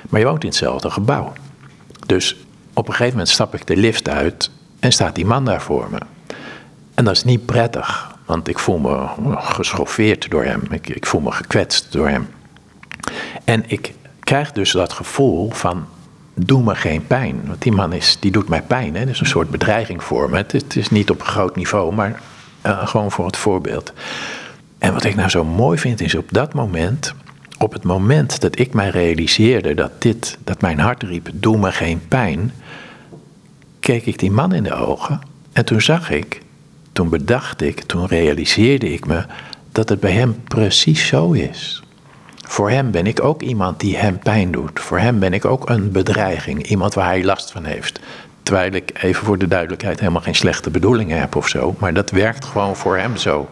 Maar 0.09 0.19
je 0.19 0.25
woont 0.25 0.43
in 0.43 0.49
hetzelfde 0.49 0.89
gebouw. 0.89 1.33
Dus 2.05 2.35
op 2.73 2.87
een 2.87 2.93
gegeven 2.93 3.11
moment 3.11 3.29
stap 3.29 3.53
ik 3.53 3.67
de 3.67 3.77
lift 3.77 4.09
uit 4.09 4.51
en 4.79 4.91
staat 4.91 5.15
die 5.15 5.25
man 5.25 5.45
daar 5.45 5.61
voor 5.61 5.87
me. 5.91 5.99
En 6.93 7.05
dat 7.05 7.15
is 7.15 7.23
niet 7.23 7.45
prettig, 7.45 8.15
want 8.25 8.47
ik 8.47 8.59
voel 8.59 8.77
me 8.77 9.07
geschoffeerd 9.35 10.29
door 10.29 10.43
hem. 10.43 10.61
Ik, 10.69 10.89
ik 10.89 11.05
voel 11.05 11.21
me 11.21 11.31
gekwetst 11.31 11.91
door 11.91 12.09
hem. 12.09 12.29
En 13.43 13.63
ik 13.67 13.93
krijg 14.19 14.51
dus 14.51 14.71
dat 14.71 14.93
gevoel 14.93 15.49
van 15.49 15.85
doe 16.45 16.63
me 16.63 16.75
geen 16.75 17.07
pijn. 17.07 17.41
Want 17.47 17.61
die 17.61 17.71
man 17.71 17.93
is, 17.93 18.17
die 18.19 18.31
doet 18.31 18.47
mij 18.47 18.61
pijn. 18.61 18.95
Hè? 18.95 18.99
Dat 18.99 19.13
is 19.13 19.19
een 19.19 19.25
soort 19.25 19.49
bedreiging 19.49 20.03
voor 20.03 20.29
me. 20.29 20.37
Het, 20.37 20.75
is 20.75 20.89
niet 20.89 21.09
op 21.09 21.19
een 21.19 21.25
groot 21.25 21.55
niveau, 21.55 21.93
maar 21.93 22.21
uh, 22.65 22.87
gewoon 22.87 23.11
voor 23.11 23.25
het 23.25 23.37
voorbeeld. 23.37 23.93
En 24.77 24.93
wat 24.93 25.03
ik 25.03 25.15
nou 25.15 25.29
zo 25.29 25.43
mooi 25.43 25.77
vind 25.77 26.01
is 26.01 26.15
op 26.15 26.27
dat 26.31 26.53
moment, 26.53 27.13
op 27.57 27.73
het 27.73 27.83
moment 27.83 28.41
dat 28.41 28.59
ik 28.59 28.73
mij 28.73 28.89
realiseerde 28.89 29.73
dat 29.73 30.01
dit, 30.01 30.37
dat 30.43 30.61
mijn 30.61 30.79
hart 30.79 31.03
riep, 31.03 31.29
doe 31.33 31.57
me 31.57 31.71
geen 31.71 32.01
pijn, 32.07 32.51
keek 33.79 34.05
ik 34.05 34.19
die 34.19 34.31
man 34.31 34.53
in 34.53 34.63
de 34.63 34.73
ogen 34.73 35.19
en 35.53 35.65
toen 35.65 35.81
zag 35.81 36.09
ik, 36.09 36.41
toen 36.91 37.09
bedacht 37.09 37.61
ik, 37.61 37.81
toen 37.81 38.07
realiseerde 38.07 38.93
ik 38.93 39.05
me 39.05 39.23
dat 39.71 39.89
het 39.89 39.99
bij 39.99 40.11
hem 40.11 40.43
precies 40.43 41.07
zo 41.07 41.31
is. 41.31 41.83
Voor 42.49 42.69
hem 42.69 42.91
ben 42.91 43.07
ik 43.07 43.23
ook 43.23 43.41
iemand 43.41 43.79
die 43.79 43.97
hem 43.97 44.19
pijn 44.19 44.51
doet. 44.51 44.79
Voor 44.79 44.99
hem 44.99 45.19
ben 45.19 45.33
ik 45.33 45.45
ook 45.45 45.69
een 45.69 45.91
bedreiging, 45.91 46.65
iemand 46.65 46.93
waar 46.93 47.05
hij 47.05 47.23
last 47.23 47.51
van 47.51 47.63
heeft. 47.63 47.99
Terwijl 48.43 48.71
ik 48.71 49.03
even 49.03 49.25
voor 49.25 49.37
de 49.37 49.47
duidelijkheid 49.47 49.99
helemaal 49.99 50.21
geen 50.21 50.35
slechte 50.35 50.69
bedoelingen 50.69 51.19
heb 51.19 51.35
of 51.35 51.47
zo, 51.47 51.75
maar 51.79 51.93
dat 51.93 52.11
werkt 52.11 52.45
gewoon 52.45 52.75
voor 52.75 52.97
hem 52.97 53.17
zo. 53.17 53.49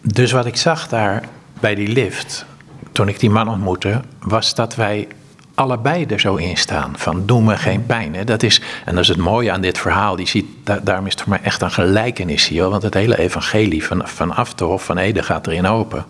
Dus 0.00 0.32
wat 0.32 0.46
ik 0.46 0.56
zag 0.56 0.88
daar 0.88 1.22
bij 1.60 1.74
die 1.74 1.88
lift, 1.88 2.46
toen 2.92 3.08
ik 3.08 3.20
die 3.20 3.30
man 3.30 3.48
ontmoette, 3.48 4.00
was 4.20 4.54
dat 4.54 4.74
wij 4.74 5.08
allebei 5.56 6.04
er 6.04 6.20
zo 6.20 6.34
in 6.34 6.56
staan. 6.56 6.92
Van 6.96 7.26
doe 7.26 7.42
me 7.42 7.56
geen 7.56 7.86
pijn. 7.86 8.14
Hè. 8.14 8.24
Dat 8.24 8.42
is, 8.42 8.60
en 8.84 8.94
dat 8.94 9.02
is 9.02 9.08
het 9.08 9.16
mooie 9.16 9.52
aan 9.52 9.60
dit 9.60 9.78
verhaal. 9.78 10.16
Die 10.16 10.26
ziet, 10.26 10.46
daar, 10.64 10.84
daarom 10.84 11.06
is 11.06 11.12
het 11.12 11.20
voor 11.20 11.30
mij 11.30 11.40
echt 11.42 11.62
een 11.62 11.70
gelijkenis 11.70 12.48
hier. 12.48 12.68
Want 12.68 12.82
het 12.82 12.94
hele 12.94 13.18
evangelie 13.18 13.84
van, 13.84 14.02
vanaf 14.04 14.54
de 14.54 14.64
Hof 14.64 14.84
van 14.84 14.98
Ede 14.98 15.22
gaat 15.22 15.46
erin 15.46 15.66
open. 15.66 16.04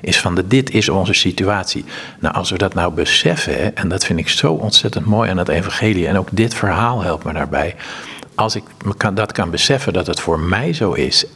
Is 0.00 0.20
van 0.20 0.34
de, 0.34 0.46
dit 0.46 0.70
is 0.70 0.88
onze 0.88 1.12
situatie. 1.12 1.84
Nou, 2.18 2.34
als 2.34 2.50
we 2.50 2.58
dat 2.58 2.74
nou 2.74 2.92
beseffen. 2.92 3.76
En 3.76 3.88
dat 3.88 4.04
vind 4.04 4.18
ik 4.18 4.28
zo 4.28 4.52
ontzettend 4.52 5.06
mooi 5.06 5.30
aan 5.30 5.38
het 5.38 5.48
evangelie. 5.48 6.08
En 6.08 6.18
ook 6.18 6.28
dit 6.32 6.54
verhaal 6.54 7.02
helpt 7.02 7.24
me 7.24 7.32
daarbij. 7.32 7.74
Als 8.34 8.56
ik 8.56 8.64
kan, 8.96 9.14
dat 9.14 9.32
kan 9.32 9.50
beseffen 9.50 9.92
dat 9.92 10.06
het 10.06 10.20
voor 10.20 10.40
mij 10.40 10.72
zo 10.72 10.92
is. 10.92 11.26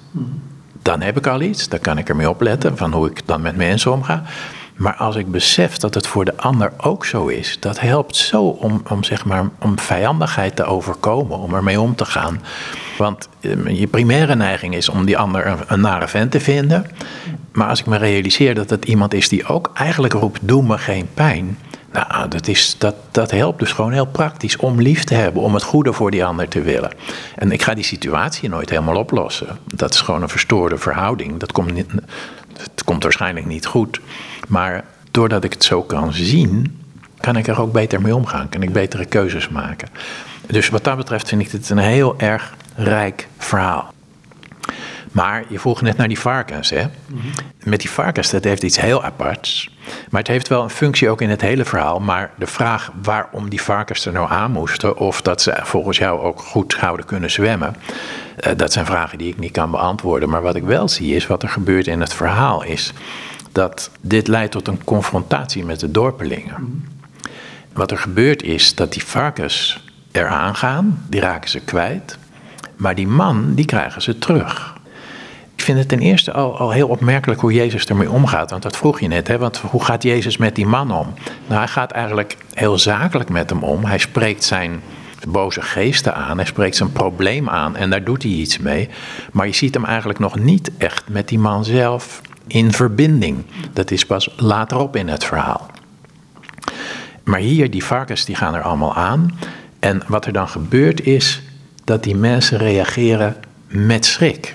Dan 0.82 1.00
heb 1.00 1.16
ik 1.16 1.26
al 1.26 1.40
iets. 1.40 1.68
Dan 1.68 1.80
kan 1.80 1.98
ik 1.98 2.08
ermee 2.08 2.30
opletten. 2.30 2.76
Van 2.76 2.92
hoe 2.92 3.10
ik 3.10 3.26
dan 3.26 3.40
met 3.40 3.56
mensen 3.56 3.92
omga. 3.92 4.22
Maar 4.78 4.94
als 4.94 5.16
ik 5.16 5.30
besef 5.30 5.76
dat 5.76 5.94
het 5.94 6.06
voor 6.06 6.24
de 6.24 6.36
ander 6.36 6.72
ook 6.76 7.04
zo 7.04 7.26
is, 7.26 7.56
dat 7.60 7.80
helpt 7.80 8.16
zo 8.16 8.42
om, 8.42 8.82
om, 8.88 9.04
zeg 9.04 9.24
maar, 9.24 9.48
om 9.58 9.78
vijandigheid 9.78 10.56
te 10.56 10.64
overkomen, 10.64 11.38
om 11.38 11.54
ermee 11.54 11.80
om 11.80 11.94
te 11.94 12.04
gaan. 12.04 12.42
Want 12.98 13.28
eh, 13.40 13.78
je 13.78 13.86
primaire 13.86 14.34
neiging 14.34 14.74
is 14.74 14.88
om 14.88 15.04
die 15.04 15.18
ander 15.18 15.64
een, 15.66 15.80
nare 15.80 16.08
vent 16.08 16.30
te 16.30 16.40
vinden. 16.40 16.86
Maar 17.52 17.68
als 17.68 17.80
ik 17.80 17.86
me 17.86 17.96
realiseer 17.96 18.54
dat 18.54 18.70
het 18.70 18.84
iemand 18.84 19.14
is 19.14 19.28
die 19.28 19.46
ook 19.46 19.70
eigenlijk 19.74 20.12
roept: 20.12 20.38
doe 20.42 20.62
me 20.62 20.78
geen 20.78 21.08
pijn. 21.14 21.58
Nou, 21.92 22.28
dat, 22.28 22.48
is, 22.48 22.76
dat, 22.78 22.94
dat 23.10 23.30
helpt 23.30 23.58
dus 23.58 23.72
gewoon 23.72 23.92
heel 23.92 24.06
praktisch 24.06 24.56
om 24.56 24.80
lief 24.80 25.04
te 25.04 25.14
hebben, 25.14 25.42
om 25.42 25.54
het 25.54 25.62
goede 25.62 25.92
voor 25.92 26.10
die 26.10 26.24
ander 26.24 26.48
te 26.48 26.62
willen. 26.62 26.90
En 27.34 27.52
ik 27.52 27.62
ga 27.62 27.74
die 27.74 27.84
situatie 27.84 28.48
nooit 28.48 28.70
helemaal 28.70 28.96
oplossen. 28.96 29.58
Dat 29.74 29.94
is 29.94 30.00
gewoon 30.00 30.22
een 30.22 30.28
verstoorde 30.28 30.78
verhouding. 30.78 31.38
Dat 31.38 31.52
komt, 31.52 31.72
het 32.58 32.84
komt 32.84 33.02
waarschijnlijk 33.02 33.46
niet 33.46 33.66
goed. 33.66 34.00
Maar 34.48 34.84
doordat 35.10 35.44
ik 35.44 35.52
het 35.52 35.64
zo 35.64 35.82
kan 35.82 36.12
zien, 36.12 36.80
kan 37.20 37.36
ik 37.36 37.46
er 37.46 37.60
ook 37.60 37.72
beter 37.72 38.00
mee 38.00 38.14
omgaan. 38.14 38.48
Kan 38.48 38.62
ik 38.62 38.72
betere 38.72 39.04
keuzes 39.04 39.48
maken. 39.48 39.88
Dus 40.46 40.68
wat 40.68 40.84
dat 40.84 40.96
betreft 40.96 41.28
vind 41.28 41.40
ik 41.40 41.50
dit 41.50 41.70
een 41.70 41.78
heel 41.78 42.18
erg 42.18 42.54
rijk 42.74 43.28
verhaal. 43.38 43.92
Maar 45.12 45.44
je 45.48 45.58
vroeg 45.58 45.80
net 45.80 45.96
naar 45.96 46.08
die 46.08 46.18
varkens. 46.18 46.70
Hè? 46.70 46.84
Met 47.62 47.80
die 47.80 47.90
varkens, 47.90 48.30
dat 48.30 48.44
heeft 48.44 48.62
iets 48.62 48.80
heel 48.80 49.04
aparts. 49.04 49.70
Maar 50.10 50.20
het 50.20 50.30
heeft 50.30 50.48
wel 50.48 50.62
een 50.62 50.70
functie 50.70 51.10
ook 51.10 51.20
in 51.20 51.30
het 51.30 51.40
hele 51.40 51.64
verhaal. 51.64 52.00
Maar 52.00 52.30
de 52.36 52.46
vraag 52.46 52.92
waarom 53.02 53.48
die 53.48 53.62
varkens 53.62 54.06
er 54.06 54.12
nou 54.12 54.30
aan 54.30 54.50
moesten, 54.50 54.96
of 54.96 55.22
dat 55.22 55.42
ze 55.42 55.58
volgens 55.62 55.98
jou 55.98 56.20
ook 56.20 56.40
goed 56.40 56.76
zouden 56.80 57.06
kunnen 57.06 57.30
zwemmen, 57.30 57.76
eh, 58.36 58.52
dat 58.56 58.72
zijn 58.72 58.86
vragen 58.86 59.18
die 59.18 59.28
ik 59.28 59.38
niet 59.38 59.52
kan 59.52 59.70
beantwoorden. 59.70 60.28
Maar 60.28 60.42
wat 60.42 60.56
ik 60.56 60.64
wel 60.64 60.88
zie 60.88 61.14
is, 61.14 61.26
wat 61.26 61.42
er 61.42 61.48
gebeurt 61.48 61.86
in 61.86 62.00
het 62.00 62.14
verhaal 62.14 62.62
is 62.62 62.92
dat 63.52 63.90
dit 64.00 64.28
leidt 64.28 64.52
tot 64.52 64.68
een 64.68 64.84
confrontatie 64.84 65.64
met 65.64 65.80
de 65.80 65.90
dorpelingen. 65.90 66.88
Wat 67.72 67.90
er 67.90 67.98
gebeurt 67.98 68.42
is 68.42 68.74
dat 68.74 68.92
die 68.92 69.04
varkens 69.04 69.84
eraan 70.12 70.54
gaan, 70.54 71.04
die 71.08 71.20
raken 71.20 71.50
ze 71.50 71.60
kwijt, 71.60 72.18
maar 72.76 72.94
die 72.94 73.06
man, 73.06 73.54
die 73.54 73.64
krijgen 73.64 74.02
ze 74.02 74.18
terug. 74.18 74.76
Ik 75.54 75.64
vind 75.64 75.78
het 75.78 75.88
ten 75.88 75.98
eerste 75.98 76.32
al, 76.32 76.58
al 76.58 76.70
heel 76.70 76.88
opmerkelijk 76.88 77.40
hoe 77.40 77.52
Jezus 77.52 77.86
ermee 77.86 78.10
omgaat. 78.10 78.50
Want 78.50 78.62
dat 78.62 78.76
vroeg 78.76 79.00
je 79.00 79.08
net, 79.08 79.28
hè? 79.28 79.38
want 79.38 79.58
hoe 79.58 79.84
gaat 79.84 80.02
Jezus 80.02 80.36
met 80.36 80.54
die 80.54 80.66
man 80.66 80.90
om? 80.90 81.14
Nou, 81.46 81.58
hij 81.58 81.68
gaat 81.68 81.90
eigenlijk 81.90 82.36
heel 82.54 82.78
zakelijk 82.78 83.28
met 83.28 83.50
hem 83.50 83.62
om. 83.62 83.84
Hij 83.84 83.98
spreekt 83.98 84.44
zijn 84.44 84.82
boze 85.28 85.62
geesten 85.62 86.14
aan, 86.14 86.36
hij 86.36 86.46
spreekt 86.46 86.76
zijn 86.76 86.92
probleem 86.92 87.48
aan 87.48 87.76
en 87.76 87.90
daar 87.90 88.04
doet 88.04 88.22
hij 88.22 88.32
iets 88.32 88.58
mee. 88.58 88.88
Maar 89.32 89.46
je 89.46 89.54
ziet 89.54 89.74
hem 89.74 89.84
eigenlijk 89.84 90.18
nog 90.18 90.38
niet 90.38 90.70
echt 90.78 91.08
met 91.08 91.28
die 91.28 91.38
man 91.38 91.64
zelf 91.64 92.20
in 92.48 92.72
verbinding. 92.72 93.44
Dat 93.72 93.90
is 93.90 94.06
pas 94.06 94.34
laterop 94.36 94.96
in 94.96 95.08
het 95.08 95.24
verhaal. 95.24 95.70
Maar 97.24 97.40
hier, 97.40 97.70
die 97.70 97.84
varkens, 97.84 98.24
die 98.24 98.34
gaan 98.34 98.54
er 98.54 98.62
allemaal 98.62 98.94
aan. 98.94 99.38
En 99.78 100.02
wat 100.06 100.26
er 100.26 100.32
dan 100.32 100.48
gebeurt 100.48 101.00
is 101.06 101.42
dat 101.84 102.02
die 102.02 102.16
mensen 102.16 102.58
reageren 102.58 103.36
met 103.66 104.04
schrik. 104.04 104.54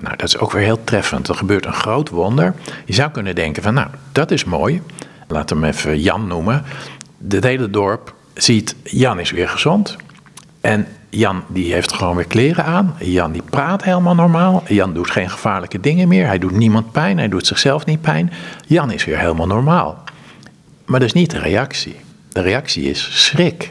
Nou, 0.00 0.16
dat 0.16 0.28
is 0.28 0.38
ook 0.38 0.52
weer 0.52 0.62
heel 0.62 0.84
treffend. 0.84 1.28
Er 1.28 1.34
gebeurt 1.34 1.66
een 1.66 1.72
groot 1.72 2.08
wonder. 2.08 2.54
Je 2.84 2.92
zou 2.92 3.10
kunnen 3.10 3.34
denken 3.34 3.62
van, 3.62 3.74
nou, 3.74 3.88
dat 4.12 4.30
is 4.30 4.44
mooi. 4.44 4.82
Laat 5.28 5.50
hem 5.50 5.64
even 5.64 6.00
Jan 6.00 6.26
noemen. 6.26 6.64
Het 7.28 7.44
hele 7.44 7.70
dorp 7.70 8.14
ziet, 8.34 8.76
Jan 8.82 9.20
is 9.20 9.30
weer 9.30 9.48
gezond. 9.48 9.96
En 10.60 10.86
Jan 11.16 11.44
die 11.48 11.72
heeft 11.72 11.92
gewoon 11.92 12.16
weer 12.16 12.26
kleren 12.26 12.64
aan. 12.64 12.94
Jan 12.98 13.32
die 13.32 13.42
praat 13.50 13.84
helemaal 13.84 14.14
normaal. 14.14 14.62
Jan 14.68 14.94
doet 14.94 15.10
geen 15.10 15.30
gevaarlijke 15.30 15.80
dingen 15.80 16.08
meer. 16.08 16.26
Hij 16.26 16.38
doet 16.38 16.56
niemand 16.56 16.92
pijn. 16.92 17.18
Hij 17.18 17.28
doet 17.28 17.46
zichzelf 17.46 17.86
niet 17.86 18.00
pijn. 18.00 18.32
Jan 18.66 18.90
is 18.90 19.04
weer 19.04 19.18
helemaal 19.18 19.46
normaal. 19.46 20.02
Maar 20.84 21.00
dat 21.00 21.08
is 21.08 21.14
niet 21.14 21.30
de 21.30 21.38
reactie. 21.38 21.96
De 22.32 22.40
reactie 22.40 22.90
is 22.90 23.24
schrik. 23.24 23.70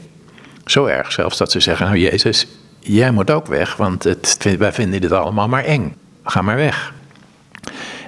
Zo 0.66 0.86
erg 0.86 1.12
zelfs 1.12 1.38
dat 1.38 1.52
ze 1.52 1.60
zeggen: 1.60 1.86
Nou, 1.86 1.98
Jezus, 1.98 2.48
jij 2.80 3.12
moet 3.12 3.32
ook 3.32 3.48
weg, 3.48 3.76
want 3.76 4.04
het, 4.04 4.56
wij 4.58 4.74
vinden 4.74 5.02
dit 5.02 5.12
allemaal 5.12 5.48
maar 5.48 5.64
eng. 5.64 5.96
Ga 6.24 6.42
maar 6.42 6.56
weg. 6.56 6.94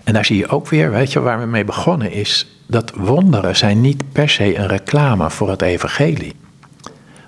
En 0.04 0.14
daar 0.14 0.26
zie 0.26 0.38
je 0.38 0.48
ook 0.48 0.68
weer, 0.68 0.92
weet 0.92 1.12
je, 1.12 1.20
waar 1.20 1.40
we 1.40 1.46
mee 1.46 1.64
begonnen 1.64 2.12
is 2.12 2.48
dat 2.68 2.92
wonderen 2.96 3.56
zijn 3.56 3.82
niet 3.82 4.12
per 4.12 4.30
se 4.30 4.58
een 4.58 4.68
reclame 4.68 5.30
voor 5.30 5.50
het 5.50 5.62
evangelie. 5.62 6.36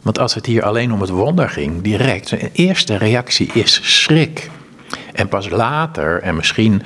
Want 0.07 0.19
als 0.19 0.33
het 0.33 0.45
hier 0.45 0.63
alleen 0.63 0.93
om 0.93 1.01
het 1.01 1.09
wonder 1.09 1.49
ging, 1.49 1.81
direct, 1.81 2.31
een 2.31 2.49
eerste 2.53 2.95
reactie 2.95 3.49
is 3.53 4.01
schrik. 4.03 4.49
En 5.13 5.27
pas 5.27 5.49
later, 5.49 6.21
en 6.21 6.35
misschien 6.35 6.81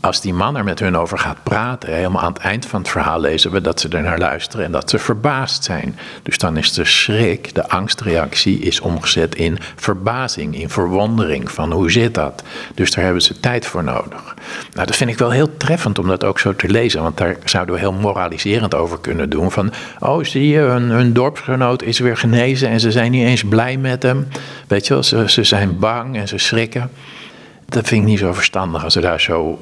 als 0.00 0.20
die 0.20 0.34
man 0.34 0.56
er 0.56 0.64
met 0.64 0.78
hun 0.78 0.96
over 0.96 1.18
gaat 1.18 1.42
praten, 1.42 1.94
helemaal 1.94 2.22
aan 2.22 2.32
het 2.32 2.42
eind 2.42 2.66
van 2.66 2.80
het 2.80 2.90
verhaal 2.90 3.20
lezen 3.20 3.50
we 3.50 3.60
dat 3.60 3.80
ze 3.80 3.88
er 3.88 4.02
naar 4.02 4.18
luisteren 4.18 4.64
en 4.66 4.72
dat 4.72 4.90
ze 4.90 4.98
verbaasd 4.98 5.64
zijn. 5.64 5.98
Dus 6.22 6.38
dan 6.38 6.56
is 6.56 6.72
de 6.72 6.84
schrik, 6.84 7.54
de 7.54 7.68
angstreactie, 7.68 8.58
is 8.58 8.80
omgezet 8.80 9.34
in 9.34 9.58
verbazing, 9.76 10.60
in 10.60 10.68
verwondering 10.68 11.50
van 11.50 11.72
hoe 11.72 11.90
zit 11.90 12.14
dat. 12.14 12.42
Dus 12.74 12.90
daar 12.90 13.04
hebben 13.04 13.22
ze 13.22 13.40
tijd 13.40 13.66
voor 13.66 13.84
nodig. 13.84 14.34
Nou, 14.74 14.86
dat 14.86 14.96
vind 14.96 15.10
ik 15.10 15.18
wel 15.18 15.30
heel 15.30 15.56
treffend 15.56 15.98
om 15.98 16.06
dat 16.06 16.24
ook 16.24 16.38
zo 16.38 16.56
te 16.56 16.68
lezen, 16.68 17.02
want 17.02 17.16
daar 17.16 17.36
zouden 17.44 17.74
we 17.74 17.80
heel 17.80 17.92
moraliserend 17.92 18.74
over 18.74 18.98
kunnen 19.00 19.30
doen. 19.30 19.50
Van, 19.50 19.72
oh 19.98 20.24
zie 20.24 20.48
je, 20.48 20.58
hun, 20.58 20.82
hun 20.82 21.12
dorpsgenoot 21.12 21.82
is 21.82 21.98
weer 21.98 22.16
genezen 22.16 22.68
en 22.68 22.80
ze 22.80 22.90
zijn 22.90 23.10
niet 23.10 23.26
eens 23.26 23.44
blij 23.44 23.76
met 23.76 24.02
hem. 24.02 24.28
Weet 24.66 24.86
je 24.86 24.94
wel, 24.94 25.02
ze, 25.02 25.30
ze 25.30 25.44
zijn 25.44 25.78
bang 25.78 26.16
en 26.16 26.28
ze 26.28 26.38
schrikken. 26.38 26.90
Dat 27.66 27.88
vind 27.88 28.02
ik 28.02 28.08
niet 28.08 28.18
zo 28.18 28.32
verstandig 28.32 28.84
als 28.84 28.92
ze 28.92 29.00
daar 29.00 29.20
zo 29.20 29.58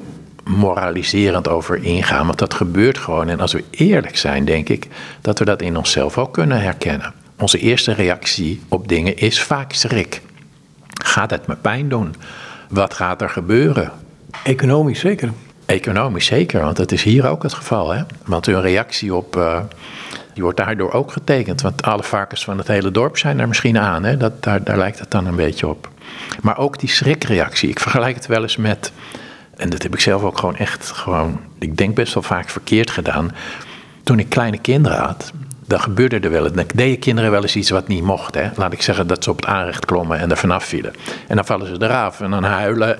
moraliserend 0.49 1.47
over 1.47 1.83
ingaan, 1.83 2.25
want 2.25 2.39
dat 2.39 2.53
gebeurt 2.53 2.97
gewoon. 2.97 3.29
En 3.29 3.39
als 3.39 3.53
we 3.53 3.63
eerlijk 3.69 4.17
zijn, 4.17 4.45
denk 4.45 4.69
ik 4.69 4.87
dat 5.21 5.39
we 5.39 5.45
dat 5.45 5.61
in 5.61 5.77
onszelf 5.77 6.17
ook 6.17 6.33
kunnen 6.33 6.61
herkennen. 6.61 7.13
Onze 7.37 7.59
eerste 7.59 7.91
reactie 7.91 8.61
op 8.67 8.87
dingen 8.87 9.17
is 9.17 9.41
vaak 9.41 9.73
schrik. 9.73 10.21
Gaat 11.03 11.29
het 11.29 11.47
me 11.47 11.55
pijn 11.55 11.89
doen? 11.89 12.15
Wat 12.69 12.93
gaat 12.93 13.21
er 13.21 13.29
gebeuren? 13.29 13.91
Economisch 14.43 14.99
zeker. 14.99 15.31
Economisch 15.65 16.25
zeker, 16.25 16.61
want 16.61 16.77
dat 16.77 16.91
is 16.91 17.03
hier 17.03 17.27
ook 17.27 17.43
het 17.43 17.53
geval. 17.53 17.91
Hè? 17.91 18.03
Want 18.25 18.45
hun 18.45 18.61
reactie 18.61 19.15
op, 19.15 19.35
uh, 19.35 19.59
die 20.33 20.43
wordt 20.43 20.57
daardoor 20.57 20.91
ook 20.91 21.11
getekend. 21.11 21.61
Want 21.61 21.81
alle 21.81 22.03
varkens 22.03 22.43
van 22.43 22.57
het 22.57 22.67
hele 22.67 22.91
dorp 22.91 23.17
zijn 23.17 23.39
er 23.39 23.47
misschien 23.47 23.77
aan. 23.77 24.03
Hè? 24.03 24.17
Dat, 24.17 24.43
daar, 24.43 24.63
daar 24.63 24.77
lijkt 24.77 24.99
het 24.99 25.11
dan 25.11 25.25
een 25.25 25.35
beetje 25.35 25.67
op. 25.67 25.89
Maar 26.41 26.57
ook 26.57 26.79
die 26.79 26.89
schrikreactie. 26.89 27.69
Ik 27.69 27.79
vergelijk 27.79 28.15
het 28.15 28.25
wel 28.25 28.41
eens 28.41 28.57
met 28.57 28.91
en 29.59 29.69
dat 29.69 29.83
heb 29.83 29.93
ik 29.93 29.99
zelf 29.99 30.23
ook 30.23 30.37
gewoon 30.37 30.55
echt, 30.55 30.91
gewoon, 30.91 31.39
ik 31.59 31.77
denk 31.77 31.95
best 31.95 32.13
wel 32.13 32.23
vaak 32.23 32.49
verkeerd 32.49 32.91
gedaan. 32.91 33.31
Toen 34.03 34.19
ik 34.19 34.29
kleine 34.29 34.57
kinderen 34.57 34.97
had, 34.97 35.31
dan 35.67 35.79
gebeurde 35.79 36.19
er 36.19 36.31
wel 36.31 36.45
eens. 36.45 36.53
Dan 36.53 36.65
deden 36.73 36.99
kinderen 36.99 37.31
wel 37.31 37.41
eens 37.41 37.55
iets 37.55 37.69
wat 37.69 37.87
niet 37.87 38.03
mocht. 38.03 38.35
Hè? 38.35 38.49
Laat 38.55 38.73
ik 38.73 38.81
zeggen 38.81 39.07
dat 39.07 39.23
ze 39.23 39.29
op 39.29 39.35
het 39.35 39.45
aanrecht 39.45 39.85
klommen 39.85 40.19
en 40.19 40.31
er 40.31 40.37
vanaf 40.37 40.63
vielen. 40.65 40.93
En 41.27 41.35
dan 41.35 41.45
vallen 41.45 41.67
ze 41.67 41.83
eraf 41.83 42.21
en 42.21 42.31
dan 42.31 42.43
huilen. 42.43 42.97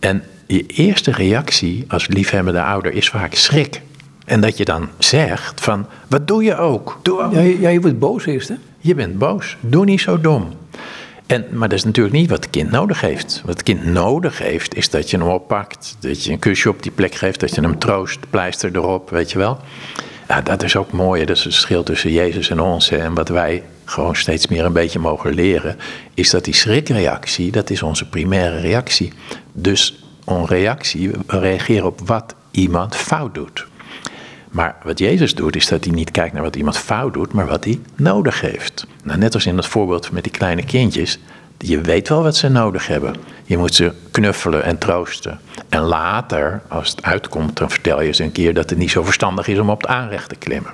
En 0.00 0.22
je 0.46 0.66
eerste 0.66 1.10
reactie 1.10 1.84
als 1.88 2.06
liefhebbende 2.06 2.62
ouder 2.62 2.92
is 2.92 3.08
vaak 3.08 3.34
schrik. 3.34 3.82
En 4.24 4.40
dat 4.40 4.56
je 4.56 4.64
dan 4.64 4.88
zegt 4.98 5.60
van, 5.60 5.86
wat 6.08 6.28
doe 6.28 6.42
je 6.42 6.56
ook? 6.56 6.98
Doe 7.02 7.22
ook. 7.22 7.32
Ja, 7.32 7.40
je, 7.40 7.60
je 7.60 7.80
wordt 7.80 7.98
boos 7.98 8.26
eerst 8.26 8.48
hè? 8.48 8.54
Je 8.78 8.94
bent 8.94 9.18
boos. 9.18 9.56
Doe 9.60 9.84
niet 9.84 10.00
zo 10.00 10.20
dom. 10.20 10.52
En, 11.28 11.46
maar 11.50 11.68
dat 11.68 11.78
is 11.78 11.84
natuurlijk 11.84 12.14
niet 12.14 12.30
wat 12.30 12.44
het 12.44 12.50
kind 12.50 12.70
nodig 12.70 13.00
heeft. 13.00 13.42
Wat 13.44 13.54
het 13.54 13.62
kind 13.62 13.84
nodig 13.84 14.38
heeft, 14.38 14.74
is 14.74 14.90
dat 14.90 15.10
je 15.10 15.18
hem 15.18 15.28
oppakt. 15.28 15.96
Dat 16.00 16.24
je 16.24 16.32
een 16.32 16.38
kusje 16.38 16.68
op 16.68 16.82
die 16.82 16.92
plek 16.92 17.14
geeft, 17.14 17.40
dat 17.40 17.54
je 17.54 17.60
hem 17.60 17.78
troost, 17.78 18.18
pleister 18.30 18.76
erop, 18.76 19.10
weet 19.10 19.30
je 19.30 19.38
wel. 19.38 19.58
Ja, 20.28 20.40
dat 20.40 20.62
is 20.62 20.76
ook 20.76 20.92
mooi. 20.92 21.24
Dat 21.24 21.36
is 21.36 21.44
het 21.44 21.52
verschil 21.52 21.82
tussen 21.82 22.12
Jezus 22.12 22.50
en 22.50 22.60
ons. 22.60 22.90
En 22.90 23.14
wat 23.14 23.28
wij 23.28 23.62
gewoon 23.84 24.16
steeds 24.16 24.46
meer 24.46 24.64
een 24.64 24.72
beetje 24.72 24.98
mogen 24.98 25.34
leren, 25.34 25.76
is 26.14 26.30
dat 26.30 26.44
die 26.44 26.54
schrikreactie, 26.54 27.50
dat 27.50 27.70
is 27.70 27.82
onze 27.82 28.08
primaire 28.08 28.60
reactie. 28.60 29.12
Dus 29.52 30.04
een 30.24 30.46
reactie, 30.46 31.10
we 31.10 31.38
reageren 31.38 31.86
op 31.86 32.00
wat 32.04 32.34
iemand 32.50 32.96
fout 32.96 33.34
doet. 33.34 33.66
Maar 34.50 34.76
wat 34.82 34.98
Jezus 34.98 35.34
doet, 35.34 35.56
is 35.56 35.68
dat 35.68 35.84
hij 35.84 35.94
niet 35.94 36.10
kijkt 36.10 36.34
naar 36.34 36.42
wat 36.42 36.56
iemand 36.56 36.78
fout 36.78 37.14
doet, 37.14 37.32
maar 37.32 37.46
wat 37.46 37.64
hij 37.64 37.80
nodig 37.96 38.40
heeft. 38.40 38.86
Nou, 39.02 39.18
net 39.18 39.34
als 39.34 39.46
in 39.46 39.56
het 39.56 39.66
voorbeeld 39.66 40.12
met 40.12 40.22
die 40.22 40.32
kleine 40.32 40.64
kindjes. 40.64 41.18
Je 41.58 41.80
weet 41.80 42.08
wel 42.08 42.22
wat 42.22 42.36
ze 42.36 42.48
nodig 42.48 42.86
hebben. 42.86 43.14
Je 43.44 43.58
moet 43.58 43.74
ze 43.74 43.92
knuffelen 44.10 44.64
en 44.64 44.78
troosten. 44.78 45.40
En 45.68 45.80
later, 45.80 46.62
als 46.68 46.90
het 46.90 47.02
uitkomt, 47.02 47.56
dan 47.56 47.70
vertel 47.70 48.02
je 48.02 48.12
ze 48.12 48.22
een 48.22 48.32
keer 48.32 48.54
dat 48.54 48.70
het 48.70 48.78
niet 48.78 48.90
zo 48.90 49.02
verstandig 49.02 49.48
is 49.48 49.58
om 49.58 49.70
op 49.70 49.80
het 49.80 49.90
aanrecht 49.90 50.28
te 50.28 50.36
klimmen. 50.36 50.72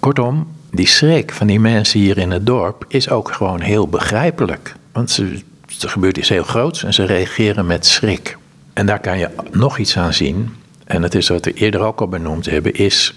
Kortom, 0.00 0.48
die 0.70 0.86
schrik 0.86 1.32
van 1.32 1.46
die 1.46 1.60
mensen 1.60 2.00
hier 2.00 2.18
in 2.18 2.30
het 2.30 2.46
dorp 2.46 2.84
is 2.88 3.10
ook 3.10 3.32
gewoon 3.32 3.60
heel 3.60 3.88
begrijpelijk. 3.88 4.74
Want 4.92 5.10
ze, 5.10 5.42
er 5.80 5.88
gebeurt 5.88 6.16
iets 6.16 6.28
heel 6.28 6.42
groots 6.42 6.84
en 6.84 6.94
ze 6.94 7.04
reageren 7.04 7.66
met 7.66 7.86
schrik. 7.86 8.36
En 8.72 8.86
daar 8.86 9.00
kan 9.00 9.18
je 9.18 9.28
nog 9.50 9.78
iets 9.78 9.96
aan 9.96 10.12
zien. 10.12 10.54
En 10.86 11.02
het 11.02 11.14
is 11.14 11.28
wat 11.28 11.44
we 11.44 11.52
eerder 11.52 11.80
ook 11.80 12.00
al 12.00 12.08
benoemd 12.08 12.46
hebben, 12.46 12.74
is 12.74 13.14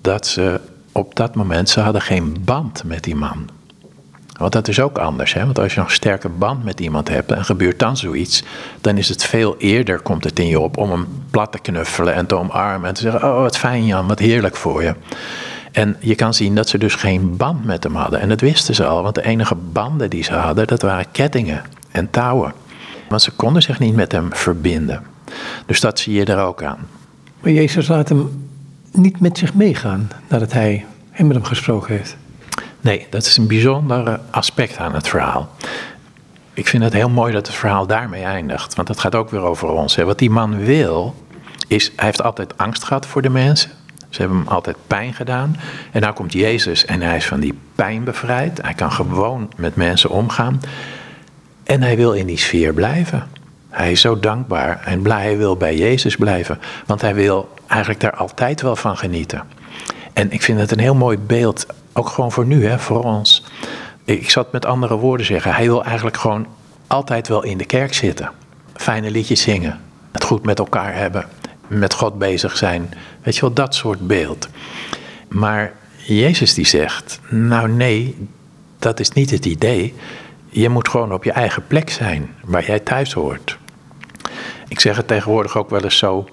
dat 0.00 0.26
ze 0.26 0.60
op 0.92 1.16
dat 1.16 1.34
moment, 1.34 1.68
ze 1.68 1.80
hadden 1.80 2.02
geen 2.02 2.36
band 2.44 2.84
met 2.84 3.04
die 3.04 3.14
man. 3.14 3.48
Want 4.38 4.52
dat 4.52 4.68
is 4.68 4.80
ook 4.80 4.98
anders. 4.98 5.34
Hè? 5.34 5.44
Want 5.44 5.58
als 5.58 5.74
je 5.74 5.80
een 5.80 5.90
sterke 5.90 6.28
band 6.28 6.64
met 6.64 6.80
iemand 6.80 7.08
hebt 7.08 7.32
en 7.32 7.44
gebeurt 7.44 7.78
dan 7.78 7.96
zoiets, 7.96 8.42
dan 8.80 8.98
is 8.98 9.08
het 9.08 9.24
veel 9.24 9.54
eerder 9.58 10.00
komt 10.00 10.24
het 10.24 10.38
in 10.38 10.46
je 10.46 10.60
op 10.60 10.76
om 10.76 10.90
hem 10.90 11.06
plat 11.30 11.52
te 11.52 11.58
knuffelen 11.58 12.14
en 12.14 12.26
te 12.26 12.34
omarmen 12.34 12.88
en 12.88 12.94
te 12.94 13.00
zeggen: 13.00 13.22
Oh, 13.22 13.40
wat 13.40 13.58
fijn 13.58 13.86
Jan, 13.86 14.06
wat 14.06 14.18
heerlijk 14.18 14.56
voor 14.56 14.82
je. 14.82 14.94
En 15.72 15.96
je 16.00 16.14
kan 16.14 16.34
zien 16.34 16.54
dat 16.54 16.68
ze 16.68 16.78
dus 16.78 16.94
geen 16.94 17.36
band 17.36 17.64
met 17.64 17.82
hem 17.82 17.94
hadden. 17.94 18.20
En 18.20 18.28
dat 18.28 18.40
wisten 18.40 18.74
ze 18.74 18.84
al, 18.84 19.02
want 19.02 19.14
de 19.14 19.24
enige 19.24 19.54
banden 19.54 20.10
die 20.10 20.22
ze 20.22 20.34
hadden, 20.34 20.66
dat 20.66 20.82
waren 20.82 21.10
kettingen 21.10 21.62
en 21.90 22.10
touwen. 22.10 22.52
Want 23.08 23.22
ze 23.22 23.30
konden 23.30 23.62
zich 23.62 23.78
niet 23.78 23.94
met 23.94 24.12
hem 24.12 24.28
verbinden. 24.32 25.11
Dus 25.66 25.80
dat 25.80 25.98
zie 25.98 26.14
je 26.14 26.24
er 26.24 26.38
ook 26.38 26.62
aan. 26.62 26.88
Maar 27.40 27.52
Jezus 27.52 27.88
laat 27.88 28.08
hem 28.08 28.48
niet 28.92 29.20
met 29.20 29.38
zich 29.38 29.54
meegaan 29.54 30.10
nadat 30.28 30.52
hij 30.52 30.84
hem 31.10 31.26
met 31.26 31.36
hem 31.36 31.44
gesproken 31.44 31.96
heeft. 31.96 32.16
Nee, 32.80 33.06
dat 33.10 33.26
is 33.26 33.36
een 33.36 33.46
bijzonder 33.46 34.20
aspect 34.30 34.76
aan 34.76 34.94
het 34.94 35.08
verhaal. 35.08 35.50
Ik 36.54 36.68
vind 36.68 36.82
het 36.82 36.92
heel 36.92 37.08
mooi 37.08 37.32
dat 37.32 37.46
het 37.46 37.56
verhaal 37.56 37.86
daarmee 37.86 38.22
eindigt. 38.22 38.74
Want 38.74 38.88
het 38.88 39.00
gaat 39.00 39.14
ook 39.14 39.30
weer 39.30 39.40
over 39.40 39.68
ons. 39.68 39.96
Hè. 39.96 40.04
Wat 40.04 40.18
die 40.18 40.30
man 40.30 40.58
wil, 40.64 41.14
is, 41.66 41.92
hij 41.96 42.04
heeft 42.04 42.22
altijd 42.22 42.58
angst 42.58 42.84
gehad 42.84 43.06
voor 43.06 43.22
de 43.22 43.28
mensen. 43.28 43.70
Ze 44.08 44.20
hebben 44.20 44.38
hem 44.38 44.48
altijd 44.48 44.76
pijn 44.86 45.14
gedaan. 45.14 45.56
En 45.92 46.00
nou 46.00 46.14
komt 46.14 46.32
Jezus 46.32 46.84
en 46.84 47.00
hij 47.00 47.16
is 47.16 47.26
van 47.26 47.40
die 47.40 47.58
pijn 47.74 48.04
bevrijd. 48.04 48.62
Hij 48.62 48.74
kan 48.74 48.92
gewoon 48.92 49.50
met 49.56 49.76
mensen 49.76 50.10
omgaan. 50.10 50.60
En 51.64 51.82
hij 51.82 51.96
wil 51.96 52.12
in 52.12 52.26
die 52.26 52.38
sfeer 52.38 52.72
blijven. 52.72 53.28
Hij 53.72 53.90
is 53.90 54.00
zo 54.00 54.20
dankbaar 54.20 54.82
en 54.84 55.02
blij. 55.02 55.22
Hij 55.22 55.36
wil 55.36 55.56
bij 55.56 55.76
Jezus 55.76 56.16
blijven. 56.16 56.60
Want 56.86 57.00
hij 57.00 57.14
wil 57.14 57.48
eigenlijk 57.66 58.00
daar 58.00 58.16
altijd 58.16 58.60
wel 58.60 58.76
van 58.76 58.96
genieten. 58.96 59.42
En 60.12 60.30
ik 60.30 60.42
vind 60.42 60.58
het 60.58 60.70
een 60.70 60.78
heel 60.78 60.94
mooi 60.94 61.18
beeld, 61.18 61.66
ook 61.92 62.08
gewoon 62.08 62.32
voor 62.32 62.46
nu, 62.46 62.66
hè, 62.66 62.78
voor 62.78 63.04
ons. 63.04 63.44
Ik 64.04 64.30
zal 64.30 64.42
het 64.42 64.52
met 64.52 64.64
andere 64.64 64.96
woorden 64.96 65.26
zeggen. 65.26 65.54
Hij 65.54 65.66
wil 65.66 65.84
eigenlijk 65.84 66.16
gewoon 66.16 66.46
altijd 66.86 67.28
wel 67.28 67.42
in 67.42 67.58
de 67.58 67.64
kerk 67.64 67.94
zitten. 67.94 68.30
Fijne 68.74 69.10
liedjes 69.10 69.42
zingen. 69.42 69.80
Het 70.12 70.24
goed 70.24 70.44
met 70.44 70.58
elkaar 70.58 70.94
hebben. 70.94 71.26
Met 71.66 71.94
God 71.94 72.18
bezig 72.18 72.56
zijn. 72.56 72.94
Weet 73.22 73.34
je 73.34 73.40
wel, 73.40 73.52
dat 73.52 73.74
soort 73.74 74.06
beeld. 74.06 74.48
Maar 75.28 75.72
Jezus 75.96 76.54
die 76.54 76.66
zegt, 76.66 77.20
nou 77.28 77.68
nee, 77.68 78.28
dat 78.78 79.00
is 79.00 79.10
niet 79.10 79.30
het 79.30 79.46
idee. 79.46 79.94
Je 80.48 80.68
moet 80.68 80.88
gewoon 80.88 81.12
op 81.12 81.24
je 81.24 81.32
eigen 81.32 81.66
plek 81.66 81.90
zijn, 81.90 82.34
waar 82.44 82.64
jij 82.66 82.78
thuis 82.80 83.12
hoort. 83.12 83.58
Ik 84.72 84.80
zeg 84.80 84.96
het 84.96 85.06
tegenwoordig 85.06 85.56
ook 85.56 85.70
wel 85.70 85.82
eens 85.82 85.98
zo, 85.98 86.28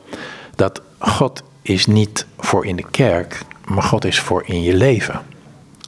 dat 0.55 0.81
God 0.99 1.43
is 1.61 1.85
niet 1.85 2.25
voor 2.37 2.65
in 2.65 2.75
de 2.75 2.85
kerk, 2.91 3.41
maar 3.65 3.83
God 3.83 4.05
is 4.05 4.19
voor 4.19 4.43
in 4.45 4.61
je 4.61 4.73
leven. 4.73 5.21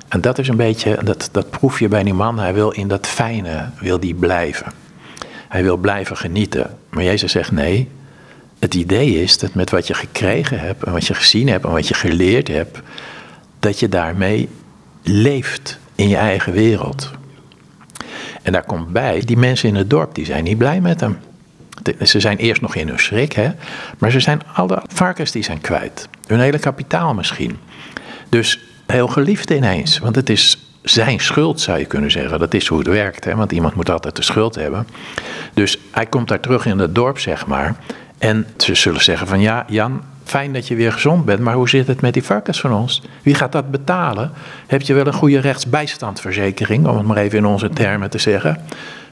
En 0.07 0.21
dat 0.21 0.37
is 0.37 0.47
een 0.47 0.55
beetje, 0.55 1.03
dat, 1.03 1.29
dat 1.31 1.49
proef 1.49 1.79
je 1.79 1.87
bij 1.87 2.03
die 2.03 2.13
man, 2.13 2.39
hij 2.39 2.53
wil 2.53 2.71
in 2.71 2.87
dat 2.87 3.07
fijne, 3.07 3.69
wil 3.79 3.99
die 3.99 4.13
blijven. 4.13 4.71
Hij 5.47 5.63
wil 5.63 5.77
blijven 5.77 6.17
genieten. 6.17 6.77
Maar 6.89 7.03
Jezus 7.03 7.31
zegt 7.31 7.51
nee, 7.51 7.89
het 8.59 8.73
idee 8.73 9.21
is 9.21 9.37
dat 9.37 9.53
met 9.53 9.69
wat 9.69 9.87
je 9.87 9.93
gekregen 9.93 10.59
hebt 10.59 10.83
en 10.83 10.91
wat 10.91 11.07
je 11.07 11.13
gezien 11.13 11.47
hebt 11.47 11.65
en 11.65 11.71
wat 11.71 11.87
je 11.87 11.93
geleerd 11.93 12.47
hebt, 12.47 12.79
dat 13.59 13.79
je 13.79 13.89
daarmee 13.89 14.49
leeft 15.03 15.79
in 15.95 16.07
je 16.07 16.17
eigen 16.17 16.53
wereld. 16.53 17.11
En 18.41 18.51
daar 18.51 18.65
komt 18.65 18.87
bij, 18.87 19.21
die 19.25 19.37
mensen 19.37 19.69
in 19.69 19.75
het 19.75 19.89
dorp, 19.89 20.15
die 20.15 20.25
zijn 20.25 20.43
niet 20.43 20.57
blij 20.57 20.81
met 20.81 20.99
hem. 20.99 21.17
Ze 22.01 22.19
zijn 22.19 22.37
eerst 22.37 22.61
nog 22.61 22.75
in 22.75 22.87
hun 22.87 22.99
schrik, 22.99 23.33
hè? 23.33 23.49
maar 23.97 24.11
ze 24.11 24.19
zijn 24.19 24.41
alle 24.53 24.81
varkens 24.87 25.31
die 25.31 25.43
zijn 25.43 25.61
kwijt. 25.61 26.09
Hun 26.27 26.39
hele 26.39 26.59
kapitaal 26.59 27.13
misschien. 27.13 27.57
Dus 28.29 28.59
heel 28.85 29.07
geliefd 29.07 29.49
ineens, 29.49 29.99
want 29.99 30.15
het 30.15 30.29
is 30.29 30.71
zijn 30.81 31.19
schuld 31.19 31.61
zou 31.61 31.79
je 31.79 31.85
kunnen 31.85 32.11
zeggen. 32.11 32.39
Dat 32.39 32.53
is 32.53 32.67
hoe 32.67 32.79
het 32.79 32.87
werkt, 32.87 33.25
hè? 33.25 33.35
want 33.35 33.51
iemand 33.51 33.75
moet 33.75 33.89
altijd 33.89 34.15
de 34.15 34.21
schuld 34.21 34.55
hebben. 34.55 34.87
Dus 35.53 35.77
hij 35.91 36.05
komt 36.05 36.27
daar 36.27 36.39
terug 36.39 36.65
in 36.65 36.79
het 36.79 36.95
dorp, 36.95 37.19
zeg 37.19 37.47
maar. 37.47 37.75
En 38.17 38.47
ze 38.57 38.75
zullen 38.75 39.03
zeggen 39.03 39.27
van 39.27 39.39
ja, 39.39 39.65
Jan, 39.67 40.01
fijn 40.23 40.53
dat 40.53 40.67
je 40.67 40.75
weer 40.75 40.91
gezond 40.91 41.25
bent, 41.25 41.39
maar 41.39 41.53
hoe 41.53 41.69
zit 41.69 41.87
het 41.87 42.01
met 42.01 42.13
die 42.13 42.23
varkens 42.23 42.59
van 42.59 42.73
ons? 42.73 43.01
Wie 43.21 43.35
gaat 43.35 43.51
dat 43.51 43.71
betalen? 43.71 44.31
Heb 44.67 44.81
je 44.81 44.93
wel 44.93 45.07
een 45.07 45.13
goede 45.13 45.39
rechtsbijstandverzekering, 45.39 46.87
om 46.87 46.97
het 46.97 47.05
maar 47.05 47.17
even 47.17 47.37
in 47.37 47.45
onze 47.45 47.69
termen 47.69 48.09
te 48.09 48.17
zeggen? 48.17 48.57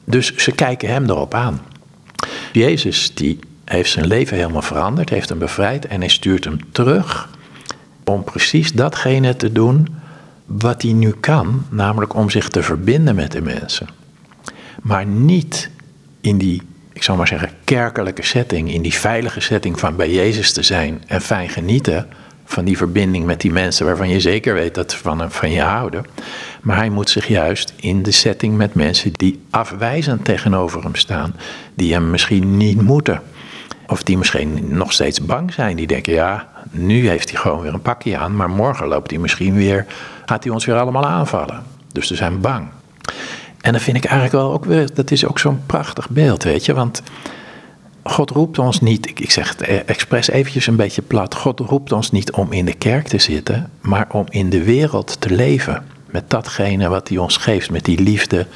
Dus 0.04 0.36
ze 0.36 0.52
kijken 0.52 0.88
hem 0.88 1.04
erop 1.04 1.34
aan. 1.34 1.60
Jezus 2.52 3.14
die 3.14 3.38
heeft 3.64 3.90
zijn 3.90 4.06
leven 4.06 4.36
helemaal 4.36 4.62
veranderd, 4.62 5.08
heeft 5.08 5.28
hem 5.28 5.38
bevrijd 5.38 5.86
en 5.86 6.00
hij 6.00 6.08
stuurt 6.08 6.44
hem 6.44 6.58
terug 6.72 7.28
om 8.04 8.24
precies 8.24 8.72
datgene 8.72 9.36
te 9.36 9.52
doen 9.52 9.88
wat 10.46 10.82
hij 10.82 10.92
nu 10.92 11.10
kan, 11.10 11.64
namelijk 11.68 12.14
om 12.14 12.30
zich 12.30 12.48
te 12.48 12.62
verbinden 12.62 13.14
met 13.14 13.32
de 13.32 13.40
mensen. 13.40 13.88
Maar 14.82 15.06
niet 15.06 15.70
in 16.20 16.38
die, 16.38 16.62
ik 16.92 17.02
zal 17.02 17.16
maar 17.16 17.28
zeggen, 17.28 17.50
kerkelijke 17.64 18.22
setting, 18.24 18.72
in 18.72 18.82
die 18.82 18.94
veilige 18.94 19.40
setting 19.40 19.78
van 19.78 19.96
bij 19.96 20.12
Jezus 20.12 20.52
te 20.52 20.62
zijn 20.62 21.02
en 21.06 21.20
fijn 21.20 21.48
genieten 21.48 22.08
van 22.52 22.64
die 22.64 22.76
verbinding 22.76 23.24
met 23.26 23.40
die 23.40 23.52
mensen 23.52 23.86
waarvan 23.86 24.08
je 24.08 24.20
zeker 24.20 24.54
weet 24.54 24.74
dat 24.74 24.92
ze 24.92 24.98
van, 24.98 25.30
van 25.30 25.50
je 25.50 25.60
houden. 25.60 26.04
Maar 26.62 26.76
hij 26.76 26.90
moet 26.90 27.10
zich 27.10 27.28
juist 27.28 27.72
in 27.76 28.02
de 28.02 28.10
setting 28.10 28.56
met 28.56 28.74
mensen 28.74 29.12
die 29.12 29.40
afwijzend 29.50 30.24
tegenover 30.24 30.82
hem 30.82 30.94
staan, 30.94 31.34
die 31.74 31.92
hem 31.92 32.10
misschien 32.10 32.56
niet 32.56 32.82
moeten. 32.82 33.22
Of 33.86 34.02
die 34.02 34.18
misschien 34.18 34.76
nog 34.76 34.92
steeds 34.92 35.20
bang 35.20 35.52
zijn. 35.52 35.76
Die 35.76 35.86
denken, 35.86 36.12
ja, 36.12 36.48
nu 36.70 37.08
heeft 37.08 37.30
hij 37.30 37.40
gewoon 37.40 37.60
weer 37.60 37.74
een 37.74 37.82
pakje 37.82 38.16
aan, 38.16 38.36
maar 38.36 38.50
morgen 38.50 38.86
loopt 38.86 39.10
hij 39.10 39.20
misschien 39.20 39.54
weer, 39.54 39.86
gaat 40.26 40.44
hij 40.44 40.52
ons 40.52 40.64
weer 40.64 40.78
allemaal 40.78 41.06
aanvallen. 41.06 41.62
Dus 41.92 42.06
ze 42.06 42.14
zijn 42.14 42.40
bang. 42.40 42.68
En 43.60 43.72
dat 43.72 43.82
vind 43.82 43.96
ik 43.96 44.04
eigenlijk 44.04 44.34
wel 44.34 44.52
ook 44.52 44.64
weer, 44.64 44.94
dat 44.94 45.10
is 45.10 45.26
ook 45.26 45.38
zo'n 45.38 45.62
prachtig 45.66 46.08
beeld, 46.08 46.42
weet 46.42 46.64
je. 46.64 46.74
Want 46.74 47.02
God 48.02 48.30
roept 48.30 48.58
ons 48.58 48.80
niet, 48.80 49.20
ik 49.20 49.30
zeg 49.30 49.48
het 49.48 49.84
expres 49.84 50.30
eventjes 50.30 50.66
een 50.66 50.76
beetje 50.76 51.02
plat, 51.02 51.34
God 51.34 51.60
roept 51.60 51.92
ons 51.92 52.10
niet 52.10 52.32
om 52.32 52.52
in 52.52 52.64
de 52.64 52.74
kerk 52.74 53.08
te 53.08 53.18
zitten, 53.18 53.70
maar 53.80 54.06
om 54.12 54.26
in 54.28 54.50
de 54.50 54.64
wereld 54.64 55.20
te 55.20 55.30
leven. 55.30 55.84
Met 56.06 56.30
datgene 56.30 56.88
wat 56.88 57.08
hij 57.08 57.18
ons 57.18 57.36
geeft, 57.36 57.70
met 57.70 57.84
die 57.84 58.02
liefde 58.02 58.46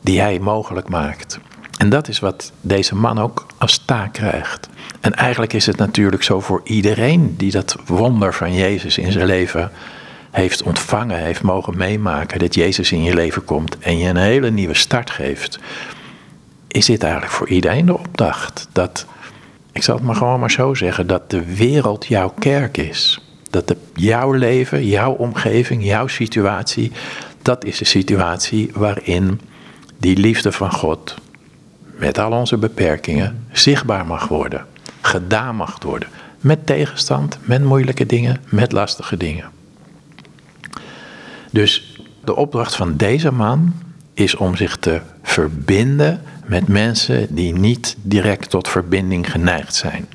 die 0.00 0.20
hij 0.20 0.38
mogelijk 0.38 0.88
maakt. 0.88 1.38
En 1.78 1.88
dat 1.88 2.08
is 2.08 2.18
wat 2.18 2.52
deze 2.60 2.94
man 2.94 3.18
ook 3.18 3.46
als 3.58 3.82
taak 3.84 4.12
krijgt. 4.12 4.68
En 5.00 5.14
eigenlijk 5.14 5.52
is 5.52 5.66
het 5.66 5.76
natuurlijk 5.76 6.22
zo 6.22 6.40
voor 6.40 6.60
iedereen 6.64 7.34
die 7.36 7.50
dat 7.50 7.76
wonder 7.86 8.34
van 8.34 8.54
Jezus 8.54 8.98
in 8.98 9.12
zijn 9.12 9.26
leven 9.26 9.70
heeft 10.30 10.62
ontvangen, 10.62 11.18
heeft 11.18 11.42
mogen 11.42 11.76
meemaken, 11.76 12.38
dat 12.38 12.54
Jezus 12.54 12.92
in 12.92 13.02
je 13.02 13.14
leven 13.14 13.44
komt 13.44 13.78
en 13.78 13.98
je 13.98 14.08
een 14.08 14.16
hele 14.16 14.50
nieuwe 14.50 14.74
start 14.74 15.10
geeft. 15.10 15.58
Is 16.70 16.86
dit 16.86 17.02
eigenlijk 17.02 17.32
voor 17.32 17.48
iedereen 17.48 17.86
de 17.86 17.98
opdracht? 17.98 18.68
Dat, 18.72 19.06
ik 19.72 19.82
zal 19.82 19.94
het 19.94 20.04
maar 20.04 20.14
gewoon 20.14 20.40
maar 20.40 20.50
zo 20.50 20.74
zeggen, 20.74 21.06
dat 21.06 21.30
de 21.30 21.54
wereld 21.54 22.06
jouw 22.06 22.34
kerk 22.38 22.76
is. 22.76 23.20
Dat 23.50 23.68
de, 23.68 23.76
jouw 23.94 24.32
leven, 24.32 24.86
jouw 24.86 25.12
omgeving, 25.12 25.84
jouw 25.84 26.06
situatie, 26.06 26.92
dat 27.42 27.64
is 27.64 27.78
de 27.78 27.84
situatie 27.84 28.70
waarin 28.74 29.40
die 29.98 30.16
liefde 30.16 30.52
van 30.52 30.72
God 30.72 31.14
met 31.98 32.18
al 32.18 32.32
onze 32.32 32.56
beperkingen, 32.56 33.46
zichtbaar 33.52 34.06
mag 34.06 34.28
worden, 34.28 34.66
gedaan 35.00 35.56
mag 35.56 35.82
worden. 35.82 36.08
Met 36.38 36.66
tegenstand, 36.66 37.38
met 37.42 37.64
moeilijke 37.64 38.06
dingen, 38.06 38.40
met 38.48 38.72
lastige 38.72 39.16
dingen. 39.16 39.50
Dus 41.50 42.00
de 42.24 42.36
opdracht 42.36 42.76
van 42.76 42.96
deze 42.96 43.32
man 43.32 43.74
is 44.14 44.36
om 44.36 44.56
zich 44.56 44.76
te 44.76 45.00
verbinden 45.30 46.20
met 46.46 46.68
mensen 46.68 47.34
die 47.34 47.52
niet 47.52 47.96
direct 48.02 48.50
tot 48.50 48.68
verbinding 48.68 49.30
geneigd 49.30 49.74
zijn. 49.74 50.06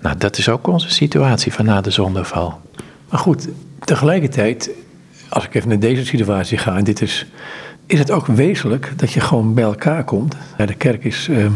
Nou, 0.00 0.16
dat 0.18 0.38
is 0.38 0.48
ook 0.48 0.66
onze 0.66 0.90
situatie 0.90 1.52
van 1.52 1.64
na 1.64 1.80
de 1.80 1.90
zondeval. 1.90 2.60
Maar 3.08 3.20
goed, 3.20 3.48
tegelijkertijd, 3.84 4.70
als 5.28 5.44
ik 5.44 5.54
even 5.54 5.68
naar 5.68 5.78
deze 5.78 6.04
situatie 6.04 6.58
ga, 6.58 6.76
en 6.76 6.84
dit 6.84 7.02
is 7.02 7.26
is 7.86 7.98
het 7.98 8.10
ook 8.10 8.26
wezenlijk 8.26 8.92
dat 8.96 9.12
je 9.12 9.20
gewoon 9.20 9.54
bij 9.54 9.64
elkaar 9.64 10.04
komt. 10.04 10.36
De 10.56 10.74
kerk 10.74 11.04
is, 11.04 11.28
uh, 11.28 11.46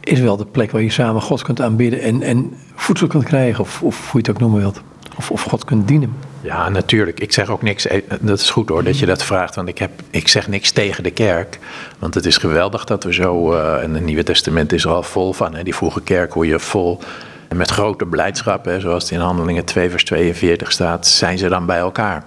is 0.00 0.20
wel 0.20 0.36
de 0.36 0.46
plek 0.46 0.70
waar 0.70 0.82
je 0.82 0.90
samen 0.90 1.22
God 1.22 1.42
kunt 1.42 1.60
aanbidden 1.60 2.00
en, 2.00 2.22
en 2.22 2.52
voedsel 2.74 3.06
kunt 3.06 3.24
krijgen, 3.24 3.60
of, 3.60 3.82
of 3.82 4.10
hoe 4.10 4.20
je 4.20 4.26
het 4.26 4.30
ook 4.30 4.40
noemen 4.40 4.60
wilt. 4.60 4.82
Of, 5.16 5.30
of 5.30 5.42
God 5.42 5.64
kunt 5.64 5.88
dienen. 5.88 6.12
Ja, 6.48 6.68
natuurlijk. 6.68 7.20
Ik 7.20 7.32
zeg 7.32 7.50
ook 7.50 7.62
niks. 7.62 7.86
Eh, 7.86 8.02
dat 8.20 8.38
is 8.38 8.50
goed 8.50 8.68
hoor 8.68 8.84
dat 8.84 8.98
je 8.98 9.06
dat 9.06 9.24
vraagt. 9.24 9.54
Want 9.54 9.68
ik, 9.68 9.78
heb, 9.78 9.90
ik 10.10 10.28
zeg 10.28 10.48
niks 10.48 10.70
tegen 10.70 11.02
de 11.02 11.10
kerk. 11.10 11.58
Want 11.98 12.14
het 12.14 12.26
is 12.26 12.36
geweldig 12.36 12.84
dat 12.84 13.04
we 13.04 13.14
zo. 13.14 13.52
Uh, 13.52 13.82
en 13.82 13.94
het 13.94 14.04
Nieuwe 14.04 14.22
Testament 14.22 14.72
is 14.72 14.84
er 14.84 14.90
al 14.90 15.02
vol 15.02 15.32
van. 15.32 15.54
Hè, 15.54 15.62
die 15.62 15.74
vroege 15.74 16.02
kerk, 16.02 16.32
hoe 16.32 16.46
je 16.46 16.58
vol 16.58 17.00
En 17.48 17.56
met 17.56 17.70
grote 17.70 18.06
blijdschap, 18.06 18.70
zoals 18.78 19.02
het 19.02 19.12
in 19.12 19.20
Handelingen 19.20 19.64
2 19.64 19.90
vers 19.90 20.04
42 20.04 20.72
staat, 20.72 21.06
zijn 21.06 21.38
ze 21.38 21.48
dan 21.48 21.66
bij 21.66 21.78
elkaar. 21.78 22.24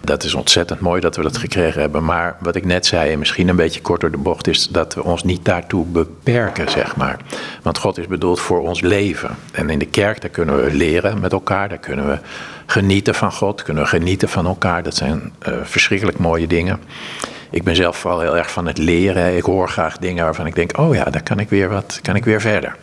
Dat 0.00 0.24
is 0.24 0.34
ontzettend 0.34 0.80
mooi 0.80 1.00
dat 1.00 1.16
we 1.16 1.22
dat 1.22 1.36
gekregen 1.36 1.80
hebben. 1.80 2.04
Maar 2.04 2.36
wat 2.40 2.54
ik 2.54 2.64
net 2.64 2.86
zei, 2.86 3.12
en 3.12 3.18
misschien 3.18 3.48
een 3.48 3.56
beetje 3.56 3.80
korter 3.80 4.10
de 4.10 4.16
bocht, 4.16 4.46
is 4.46 4.68
dat 4.68 4.94
we 4.94 5.02
ons 5.02 5.22
niet 5.22 5.44
daartoe 5.44 5.84
beperken, 5.86 6.70
zeg 6.70 6.96
maar. 6.96 7.16
Want 7.62 7.78
God 7.78 7.98
is 7.98 8.06
bedoeld 8.06 8.40
voor 8.40 8.60
ons 8.60 8.80
leven. 8.80 9.36
En 9.52 9.70
in 9.70 9.78
de 9.78 9.86
kerk, 9.86 10.20
daar 10.20 10.30
kunnen 10.30 10.64
we 10.64 10.74
leren 10.74 11.20
met 11.20 11.32
elkaar, 11.32 11.68
daar 11.68 11.78
kunnen 11.78 12.08
we 12.08 12.18
genieten 12.66 13.14
van 13.14 13.32
God, 13.32 13.62
kunnen 13.62 13.82
we 13.82 13.88
genieten 13.88 14.28
van 14.28 14.46
elkaar. 14.46 14.82
Dat 14.82 14.94
zijn 14.94 15.32
uh, 15.48 15.54
verschrikkelijk 15.62 16.18
mooie 16.18 16.46
dingen. 16.46 16.80
Ik 17.50 17.62
ben 17.62 17.76
zelf 17.76 17.96
vooral 17.96 18.20
heel 18.20 18.36
erg 18.36 18.50
van 18.50 18.66
het 18.66 18.78
leren. 18.78 19.36
Ik 19.36 19.42
hoor 19.42 19.68
graag 19.68 19.98
dingen 19.98 20.24
waarvan 20.24 20.46
ik 20.46 20.54
denk, 20.54 20.78
oh 20.78 20.94
ja, 20.94 21.04
daar 21.04 21.22
kan 21.22 21.38
ik 21.38 21.48
weer 21.48 21.68
wat, 21.68 21.98
kan 22.02 22.16
ik 22.16 22.24
weer 22.24 22.40
verder. 22.40 22.76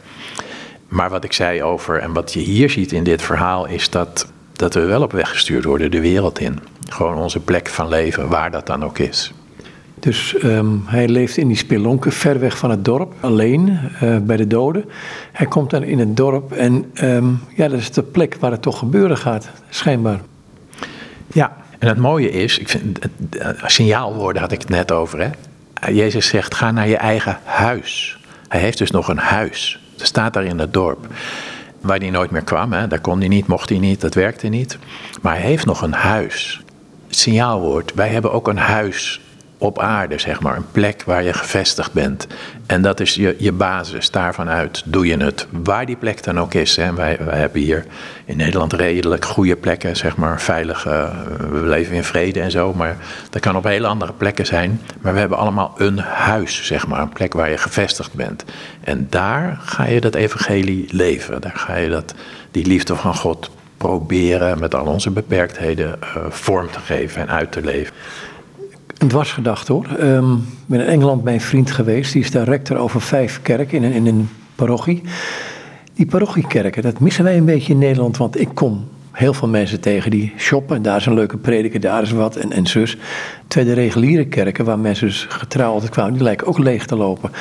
Maar 0.92 1.10
wat 1.10 1.24
ik 1.24 1.34
zei 1.34 1.64
over, 1.64 1.98
en 1.98 2.14
wat 2.14 2.34
je 2.34 2.40
hier 2.40 2.70
ziet 2.70 2.92
in 2.92 3.04
dit 3.04 3.22
verhaal, 3.22 3.66
is 3.66 3.90
dat, 3.90 4.32
dat 4.54 4.74
we 4.74 4.80
wel 4.80 5.02
op 5.02 5.12
weg 5.12 5.30
gestuurd 5.30 5.64
worden 5.64 5.92
de 5.92 6.02
wereld 6.02 6.40
in. 6.40 6.60
Gewoon 6.90 7.18
onze 7.18 7.40
plek 7.40 7.68
van 7.68 7.88
leven, 7.88 8.30
waar 8.30 8.52
dat 8.52 8.66
dan 8.68 8.84
ook 8.84 9.00
is. 9.00 9.34
Dus 10.00 10.36
um, 10.44 10.84
hij 10.86 11.08
leeft 11.08 11.38
in 11.38 11.48
die 11.48 11.58
spelonken, 11.58 12.12
ver 12.12 12.40
weg 12.40 12.58
van 12.58 12.70
het 12.70 12.86
dorp, 12.86 13.14
alleen 13.20 13.80
uh, 14.04 14.18
bij 14.18 14.38
de 14.38 14.48
doden. 14.48 14.86
Hij 15.32 15.46
komt 15.46 15.70
dan 15.70 15.84
in 15.84 16.00
het 16.00 16.18
dorp 16.18 16.52
en 16.52 16.92
um, 17.04 17.40
ja, 17.56 17.68
dat 17.68 17.80
is 17.80 17.92
de 17.92 18.04
plek 18.04 18.38
waar 18.40 18.52
het 18.52 18.62
toch 18.62 18.78
gebeuren 18.78 19.18
gaat, 19.18 19.50
schijnbaar. 19.70 20.22
Ja, 21.28 21.58
en 21.80 21.88
het 21.88 21.98
mooie 21.98 22.32
is, 22.32 22.60
ik 22.60 22.70
vind, 22.70 23.00
signaalwoorden 23.66 24.42
had 24.42 24.52
ik 24.52 24.62
het 24.62 24.70
net 24.70 24.92
over. 24.92 25.20
Hè? 25.20 25.30
Jezus 25.92 26.28
zegt, 26.28 26.56
ga 26.56 26.72
naar 26.72 26.88
je 26.88 26.98
eigen 26.98 27.40
huis. 27.44 28.20
Hij 28.48 28.60
heeft 28.60 28.78
dus 28.78 28.92
nog 28.92 29.08
een 29.08 29.18
huis. 29.18 29.81
Dat 30.02 30.10
staat 30.10 30.34
daar 30.34 30.44
in 30.44 30.60
het 30.60 30.74
dorp. 30.74 31.08
Waar 31.82 31.98
hij 31.98 32.10
nooit 32.10 32.32
meer 32.32 32.44
kwam. 32.44 32.74
Hè? 32.74 32.88
Daar 32.88 33.02
kon 33.02 33.20
hij 33.20 33.28
niet, 33.28 33.48
mocht 33.48 33.70
hij 33.70 33.78
niet, 33.78 34.02
dat 34.02 34.14
werkte 34.14 34.48
niet. 34.48 34.78
Maar 35.22 35.34
hij 35.34 35.42
heeft 35.42 35.66
nog 35.66 35.82
een 35.82 35.94
huis. 35.94 36.62
signaalwoord, 37.10 37.94
wij 37.94 38.08
hebben 38.08 38.32
ook 38.32 38.48
een 38.48 38.58
huis 38.58 39.22
op 39.62 39.80
aarde, 39.80 40.20
zeg 40.20 40.42
maar. 40.42 40.56
Een 40.56 40.72
plek 40.72 41.04
waar 41.06 41.24
je 41.24 41.34
gevestigd 41.34 41.94
bent. 41.94 42.28
En 42.66 42.82
dat 42.82 43.00
is 43.00 43.16
je, 43.16 43.36
je 43.40 43.52
basis. 43.52 44.12
Daarvan 44.12 44.50
uit 44.50 44.84
doe 44.86 45.06
je 45.06 45.18
het. 45.18 45.48
Waar 45.50 45.86
die 45.86 45.96
plek 45.96 46.24
dan 46.24 46.40
ook 46.40 46.54
is. 46.54 46.76
Hè. 46.76 46.94
Wij, 46.94 47.18
wij 47.26 47.38
hebben 47.38 47.62
hier 47.62 47.86
in 48.26 48.38
Nederland 48.38 48.74
redelijk 48.74 49.26
goede 49.26 49.56
plekken, 49.56 49.96
zeg 49.96 50.16
maar. 50.16 50.42
Veilige, 50.42 51.10
we 51.52 51.60
leven 51.60 51.96
in 51.96 52.04
vrede 52.04 52.42
en 52.42 52.52
zo. 52.52 52.74
Maar 52.74 52.98
dat 53.30 53.42
kan 53.42 53.56
op 53.56 53.64
hele 53.64 53.88
andere 53.88 54.14
plekken 54.14 54.46
zijn. 54.46 54.82
Maar 55.02 55.14
we 55.14 55.20
hebben 55.20 55.38
allemaal 55.38 55.74
een 55.78 56.00
huis, 56.00 56.66
zeg 56.66 56.88
maar. 56.88 57.02
Een 57.02 57.10
plek 57.10 57.34
waar 57.34 57.50
je 57.50 57.58
gevestigd 57.58 58.14
bent. 58.14 58.46
En 58.84 59.08
daar 59.10 59.60
ga 59.64 59.86
je 59.86 60.02
dat 60.02 60.16
evangelie 60.16 60.86
leven. 60.92 61.42
Daar 61.42 61.56
ga 61.56 61.76
je 61.76 61.90
dat, 61.90 62.14
die 62.52 62.66
liefde 62.66 62.96
van 62.96 63.16
God 63.16 63.50
proberen 63.78 64.60
met 64.60 64.76
al 64.76 64.86
onze 64.86 65.12
beperktheden 65.12 66.00
uh, 66.02 66.24
vorm 66.30 66.72
te 66.72 66.80
geven 66.80 67.22
en 67.22 67.30
uit 67.30 67.52
te 67.52 67.62
leven 67.62 67.94
een 69.02 69.08
dwarsgedachte 69.08 69.74
hoor. 69.74 69.88
Um, 70.00 70.34
ik 70.36 70.66
ben 70.66 70.80
in 70.80 70.86
Engeland 70.86 71.24
bij 71.24 71.34
een 71.34 71.42
vriend 71.42 71.72
geweest. 71.72 72.14
Die 72.14 72.22
is 72.22 72.32
daar 72.32 72.46
rector 72.46 72.78
over 72.78 73.02
vijf 73.02 73.40
kerken 73.42 73.78
in 73.78 73.84
een, 73.84 73.92
in 73.92 74.06
een 74.06 74.30
parochie. 74.56 75.02
Die 75.94 76.06
parochiekerken, 76.06 76.82
dat 76.82 77.00
missen 77.00 77.24
wij 77.24 77.38
een 77.38 77.46
beetje 77.46 77.74
in 77.74 77.80
Nederland. 77.80 78.18
Want 78.18 78.40
ik 78.40 78.50
kom 78.54 78.88
heel 79.12 79.34
veel 79.34 79.48
mensen 79.48 79.80
tegen 79.80 80.12
die 80.12 80.34
shoppen. 80.38 80.82
Daar 80.82 80.98
is 80.98 81.06
een 81.06 81.14
leuke 81.14 81.38
prediker, 81.38 81.80
daar 81.80 82.02
is 82.02 82.12
wat 82.12 82.36
en, 82.36 82.52
en 82.52 82.68
zus. 82.68 82.98
Tweede 83.48 83.74
reguliere 83.74 84.26
kerken, 84.26 84.66
waar 84.66 84.80
mensen 84.80 85.08
dus 85.08 85.26
getrouw 85.30 85.74
altijd 85.74 85.92
kwamen, 85.92 86.14
die 86.14 86.24
lijken 86.24 86.48
ook 86.48 86.58
leeg 86.58 86.86
te 86.86 86.96
lopen. 86.96 87.32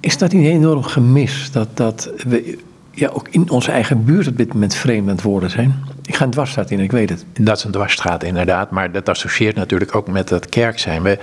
Is 0.00 0.18
dat 0.18 0.32
niet 0.32 0.46
enorm 0.46 0.82
gemis? 0.82 1.50
Dat, 1.52 1.68
dat 1.74 2.10
we 2.26 2.58
ja, 2.98 3.08
ook 3.08 3.28
in 3.28 3.50
onze 3.50 3.70
eigen 3.70 4.04
buurt 4.04 4.26
op 4.26 4.36
dit 4.36 4.52
moment 4.52 4.74
vreemd 4.74 5.08
aan 5.08 5.14
het 5.14 5.22
worden 5.22 5.50
zijn? 5.50 5.84
Ik 6.06 6.16
ga 6.16 6.24
een 6.24 6.30
dwarsstraat 6.30 6.70
in, 6.70 6.80
ik 6.80 6.92
weet 6.92 7.08
het. 7.10 7.24
Dat 7.40 7.56
is 7.56 7.64
een 7.64 7.70
dwarsstraat 7.70 8.22
inderdaad, 8.22 8.70
maar 8.70 8.92
dat 8.92 9.08
associeert 9.08 9.56
natuurlijk 9.56 9.94
ook 9.94 10.08
met 10.08 10.30
het 10.30 10.48
kerk 10.48 10.78
zijn. 10.78 11.02
We, 11.02 11.18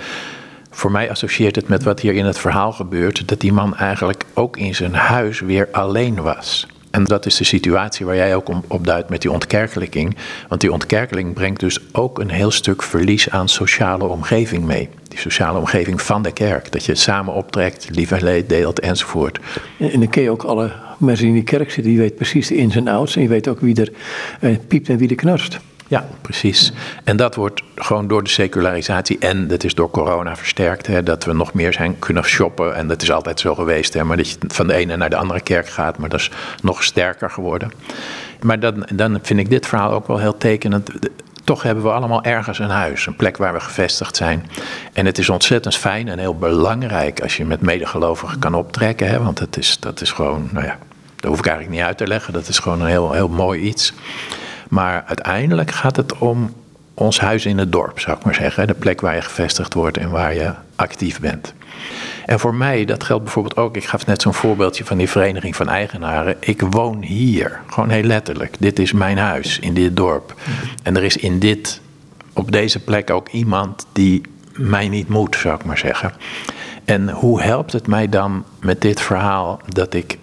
voor 0.70 0.90
mij 0.90 1.10
associeert 1.10 1.56
het 1.56 1.68
met 1.68 1.82
wat 1.82 2.00
hier 2.00 2.14
in 2.14 2.24
het 2.24 2.38
verhaal 2.38 2.72
gebeurt, 2.72 3.28
dat 3.28 3.40
die 3.40 3.52
man 3.52 3.76
eigenlijk 3.76 4.24
ook 4.34 4.56
in 4.56 4.74
zijn 4.74 4.94
huis 4.94 5.40
weer 5.40 5.68
alleen 5.72 6.22
was. 6.22 6.66
En 6.90 7.04
dat 7.04 7.26
is 7.26 7.36
de 7.36 7.44
situatie 7.44 8.06
waar 8.06 8.16
jij 8.16 8.34
ook 8.34 8.50
op 8.66 8.86
duidt 8.86 9.08
met 9.08 9.22
die 9.22 9.30
ontkerkelijking. 9.30 10.16
Want 10.48 10.60
die 10.60 10.72
ontkerkeling 10.72 11.34
brengt 11.34 11.60
dus 11.60 11.80
ook 11.92 12.18
een 12.18 12.30
heel 12.30 12.50
stuk 12.50 12.82
verlies 12.82 13.30
aan 13.30 13.48
sociale 13.48 14.04
omgeving 14.04 14.64
mee. 14.64 14.88
Die 15.08 15.18
sociale 15.18 15.58
omgeving 15.58 16.02
van 16.02 16.22
de 16.22 16.32
kerk. 16.32 16.72
Dat 16.72 16.84
je 16.84 16.94
samen 16.94 17.34
optrekt, 17.34 17.88
lief 17.90 18.20
leed 18.20 18.48
deelt 18.48 18.80
enzovoort. 18.80 19.38
En 19.78 20.00
dan 20.00 20.08
ken 20.08 20.22
je 20.22 20.30
ook 20.30 20.42
alle 20.42 20.72
mensen 20.98 21.26
die 21.26 21.34
in 21.34 21.44
die 21.44 21.58
kerk 21.58 21.70
zitten, 21.70 21.92
die 21.92 22.00
weet 22.00 22.16
precies 22.16 22.48
de 22.48 22.56
ins 22.56 22.76
en 22.76 22.88
outs. 22.88 23.16
En 23.16 23.22
je 23.22 23.28
weet 23.28 23.48
ook 23.48 23.60
wie 23.60 23.80
er 23.80 23.92
eh, 24.40 24.56
piept 24.68 24.88
en 24.88 24.96
wie 24.96 25.08
er 25.08 25.14
knarst. 25.14 25.58
Ja, 25.88 26.08
precies. 26.20 26.72
En 27.04 27.16
dat 27.16 27.34
wordt 27.34 27.62
gewoon 27.74 28.08
door 28.08 28.22
de 28.22 28.30
secularisatie 28.30 29.18
en 29.18 29.48
dat 29.48 29.64
is 29.64 29.74
door 29.74 29.90
corona 29.90 30.36
versterkt. 30.36 30.86
Hè, 30.86 31.02
dat 31.02 31.24
we 31.24 31.32
nog 31.32 31.54
meer 31.54 31.72
zijn 31.72 31.98
kunnen 31.98 32.24
shoppen. 32.24 32.76
En 32.76 32.88
dat 32.88 33.02
is 33.02 33.10
altijd 33.10 33.40
zo 33.40 33.54
geweest. 33.54 33.94
Hè, 33.94 34.04
maar 34.04 34.16
dat 34.16 34.30
je 34.30 34.36
van 34.48 34.66
de 34.66 34.74
ene 34.74 34.96
naar 34.96 35.10
de 35.10 35.16
andere 35.16 35.40
kerk 35.40 35.68
gaat. 35.68 35.98
Maar 35.98 36.08
dat 36.08 36.20
is 36.20 36.30
nog 36.62 36.84
sterker 36.84 37.30
geworden. 37.30 37.70
Maar 38.42 38.60
dan, 38.60 38.86
dan 38.94 39.18
vind 39.22 39.40
ik 39.40 39.50
dit 39.50 39.66
verhaal 39.66 39.92
ook 39.92 40.06
wel 40.06 40.18
heel 40.18 40.36
tekenend. 40.36 40.90
Toch 41.46 41.62
hebben 41.62 41.84
we 41.84 41.90
allemaal 41.90 42.22
ergens 42.22 42.58
een 42.58 42.70
huis, 42.70 43.06
een 43.06 43.16
plek 43.16 43.36
waar 43.36 43.52
we 43.52 43.60
gevestigd 43.60 44.16
zijn. 44.16 44.50
En 44.92 45.06
het 45.06 45.18
is 45.18 45.28
ontzettend 45.28 45.76
fijn 45.76 46.08
en 46.08 46.18
heel 46.18 46.36
belangrijk 46.36 47.20
als 47.20 47.36
je 47.36 47.44
met 47.44 47.60
medegelovigen 47.60 48.38
kan 48.38 48.54
optrekken. 48.54 49.08
Hè, 49.08 49.22
want 49.22 49.38
het 49.38 49.56
is, 49.56 49.80
dat 49.80 50.00
is 50.00 50.12
gewoon, 50.12 50.48
nou 50.52 50.66
ja, 50.66 50.78
dat 51.16 51.30
hoef 51.30 51.38
ik 51.38 51.46
eigenlijk 51.46 51.76
niet 51.76 51.86
uit 51.86 51.96
te 51.96 52.06
leggen. 52.06 52.32
Dat 52.32 52.48
is 52.48 52.58
gewoon 52.58 52.80
een 52.80 52.86
heel, 52.86 53.12
heel 53.12 53.28
mooi 53.28 53.60
iets. 53.60 53.92
Maar 54.68 55.04
uiteindelijk 55.06 55.70
gaat 55.70 55.96
het 55.96 56.18
om 56.18 56.54
ons 56.94 57.20
huis 57.20 57.46
in 57.46 57.58
het 57.58 57.72
dorp, 57.72 58.00
zou 58.00 58.16
ik 58.16 58.24
maar 58.24 58.34
zeggen. 58.34 58.66
De 58.66 58.74
plek 58.74 59.00
waar 59.00 59.14
je 59.14 59.22
gevestigd 59.22 59.74
wordt 59.74 59.96
en 59.96 60.10
waar 60.10 60.34
je 60.34 60.52
actief 60.76 61.20
bent. 61.20 61.54
En 62.26 62.40
voor 62.40 62.54
mij, 62.54 62.84
dat 62.84 63.04
geldt 63.04 63.24
bijvoorbeeld 63.24 63.56
ook, 63.56 63.76
ik 63.76 63.84
gaf 63.84 64.06
net 64.06 64.22
zo'n 64.22 64.34
voorbeeldje 64.34 64.84
van 64.84 64.96
die 64.96 65.08
vereniging 65.08 65.56
van 65.56 65.68
eigenaren. 65.68 66.36
Ik 66.40 66.60
woon 66.60 67.02
hier, 67.02 67.60
gewoon 67.66 67.88
heel 67.88 68.02
letterlijk. 68.02 68.56
Dit 68.58 68.78
is 68.78 68.92
mijn 68.92 69.18
huis 69.18 69.58
in 69.58 69.74
dit 69.74 69.96
dorp. 69.96 70.34
En 70.82 70.96
er 70.96 71.04
is 71.04 71.16
in 71.16 71.38
dit, 71.38 71.80
op 72.32 72.52
deze 72.52 72.80
plek 72.80 73.10
ook 73.10 73.28
iemand 73.28 73.86
die 73.92 74.22
mij 74.52 74.88
niet 74.88 75.08
moet, 75.08 75.36
zou 75.36 75.54
ik 75.54 75.64
maar 75.64 75.78
zeggen. 75.78 76.12
En 76.84 77.10
hoe 77.10 77.42
helpt 77.42 77.72
het 77.72 77.86
mij 77.86 78.08
dan 78.08 78.44
met 78.60 78.80
dit 78.80 79.00
verhaal 79.00 79.60
dat 79.68 79.94
ik 79.94 80.18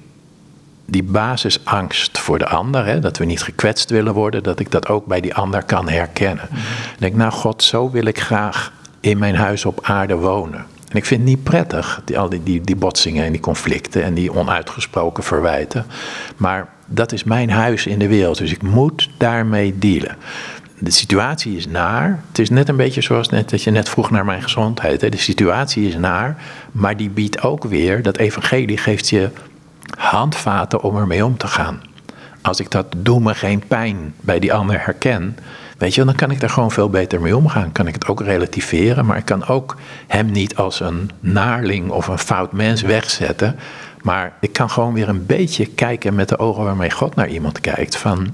die 0.85 1.03
basisangst 1.03 2.19
voor 2.19 2.39
de 2.39 2.47
ander, 2.47 2.85
hè, 2.85 2.99
dat 2.99 3.17
we 3.17 3.25
niet 3.25 3.41
gekwetst 3.41 3.89
willen 3.89 4.13
worden, 4.13 4.43
dat 4.43 4.59
ik 4.59 4.71
dat 4.71 4.87
ook 4.87 5.05
bij 5.05 5.21
die 5.21 5.35
ander 5.35 5.63
kan 5.63 5.89
herkennen. 5.89 6.47
Mm 6.49 6.57
Ik 6.93 6.99
denk, 6.99 7.15
nou 7.15 7.31
God, 7.31 7.63
zo 7.63 7.91
wil 7.91 8.05
ik 8.05 8.19
graag 8.19 8.71
in 8.99 9.17
mijn 9.17 9.35
huis 9.35 9.65
op 9.65 9.79
aarde 9.81 10.15
wonen. 10.15 10.65
En 10.93 10.99
ik 10.99 11.05
vind 11.05 11.21
het 11.21 11.29
niet 11.29 11.43
prettig, 11.43 12.01
die, 12.05 12.19
al 12.19 12.29
die, 12.29 12.43
die, 12.43 12.61
die 12.61 12.75
botsingen 12.75 13.25
en 13.25 13.31
die 13.31 13.41
conflicten 13.41 14.03
en 14.03 14.13
die 14.13 14.33
onuitgesproken 14.33 15.23
verwijten. 15.23 15.85
Maar 16.37 16.67
dat 16.85 17.11
is 17.11 17.23
mijn 17.23 17.49
huis 17.49 17.85
in 17.85 17.99
de 17.99 18.07
wereld, 18.07 18.37
dus 18.37 18.51
ik 18.51 18.61
moet 18.61 19.09
daarmee 19.17 19.77
dealen. 19.77 20.15
De 20.79 20.91
situatie 20.91 21.57
is 21.57 21.67
naar. 21.67 22.23
Het 22.27 22.39
is 22.39 22.49
net 22.49 22.69
een 22.69 22.75
beetje 22.75 23.01
zoals 23.01 23.29
net, 23.29 23.49
dat 23.49 23.63
je 23.63 23.71
net 23.71 23.89
vroeg 23.89 24.11
naar 24.11 24.25
mijn 24.25 24.41
gezondheid. 24.41 25.01
Hè. 25.01 25.09
De 25.09 25.17
situatie 25.17 25.87
is 25.87 25.95
naar, 25.95 26.43
maar 26.71 26.97
die 26.97 27.09
biedt 27.09 27.41
ook 27.41 27.63
weer, 27.63 28.01
dat 28.01 28.17
evangelie 28.17 28.77
geeft 28.77 29.09
je 29.09 29.29
handvaten 29.97 30.81
om 30.81 30.97
ermee 30.97 31.25
om 31.25 31.37
te 31.37 31.47
gaan. 31.47 31.81
Als 32.41 32.59
ik 32.59 32.71
dat 32.71 32.85
doe 32.97 33.19
me 33.19 33.35
geen 33.35 33.63
pijn 33.67 34.13
bij 34.19 34.39
die 34.39 34.53
ander 34.53 34.85
herken, 34.85 35.37
weet 35.83 35.95
je, 35.95 36.05
dan 36.05 36.15
kan 36.15 36.31
ik 36.31 36.39
daar 36.39 36.49
gewoon 36.49 36.71
veel 36.71 36.89
beter 36.89 37.21
mee 37.21 37.37
omgaan. 37.37 37.71
Kan 37.71 37.87
ik 37.87 37.93
het 37.93 38.07
ook 38.07 38.21
relativeren, 38.21 39.05
maar 39.05 39.17
ik 39.17 39.25
kan 39.25 39.47
ook 39.47 39.77
hem 40.07 40.31
niet 40.31 40.55
als 40.55 40.79
een 40.79 41.11
naarling 41.19 41.89
of 41.89 42.07
een 42.07 42.19
fout 42.19 42.51
mens 42.51 42.81
wegzetten. 42.81 43.55
Maar 44.01 44.33
ik 44.39 44.53
kan 44.53 44.69
gewoon 44.69 44.93
weer 44.93 45.09
een 45.09 45.25
beetje 45.25 45.65
kijken 45.65 46.15
met 46.15 46.29
de 46.29 46.39
ogen 46.39 46.63
waarmee 46.63 46.91
God 46.91 47.15
naar 47.15 47.29
iemand 47.29 47.59
kijkt. 47.59 47.97
Van, 47.97 48.33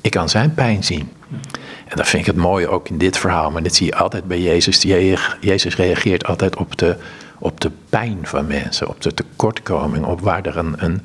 ik 0.00 0.10
kan 0.10 0.28
zijn 0.28 0.54
pijn 0.54 0.84
zien. 0.84 1.08
En 1.88 1.96
dat 1.96 2.08
vind 2.08 2.26
ik 2.26 2.34
het 2.34 2.42
mooie 2.42 2.68
ook 2.68 2.88
in 2.88 2.98
dit 2.98 3.18
verhaal. 3.18 3.50
Maar 3.50 3.62
dit 3.62 3.74
zie 3.74 3.86
je 3.86 3.96
altijd 3.96 4.24
bij 4.24 4.40
Jezus. 4.40 4.82
Jezus 5.40 5.76
reageert 5.76 6.26
altijd 6.26 6.56
op 6.56 6.78
de 6.78 6.96
op 7.38 7.60
de 7.60 7.70
pijn 7.88 8.18
van 8.22 8.46
mensen, 8.46 8.88
op 8.88 9.00
de 9.00 9.14
tekortkoming, 9.14 10.04
op 10.04 10.20
waar 10.20 10.46
er 10.46 10.56
een, 10.56 10.74
een, 10.76 11.02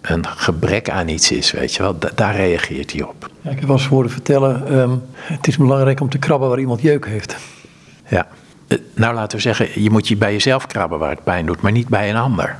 een 0.00 0.26
gebrek 0.26 0.90
aan 0.90 1.08
iets 1.08 1.32
is, 1.32 1.50
weet 1.50 1.74
je 1.74 1.82
wel. 1.82 1.98
daar 2.14 2.36
reageert 2.36 2.92
hij 2.92 3.02
op. 3.02 3.30
Ja, 3.40 3.50
ik 3.50 3.58
heb 3.58 3.68
wel 3.68 3.76
eens 3.76 3.86
horen 3.86 4.10
vertellen, 4.10 4.78
um, 4.78 5.02
het 5.14 5.46
is 5.46 5.56
belangrijk 5.56 6.00
om 6.00 6.08
te 6.08 6.18
krabben 6.18 6.48
waar 6.48 6.58
iemand 6.58 6.82
jeuk 6.82 7.06
heeft. 7.06 7.36
Ja, 8.08 8.26
eh, 8.68 8.78
nou 8.94 9.14
laten 9.14 9.36
we 9.36 9.42
zeggen, 9.42 9.82
je 9.82 9.90
moet 9.90 10.08
je 10.08 10.16
bij 10.16 10.32
jezelf 10.32 10.66
krabben 10.66 10.98
waar 10.98 11.10
het 11.10 11.24
pijn 11.24 11.46
doet, 11.46 11.60
maar 11.60 11.72
niet 11.72 11.88
bij 11.88 12.10
een 12.10 12.16
ander. 12.16 12.56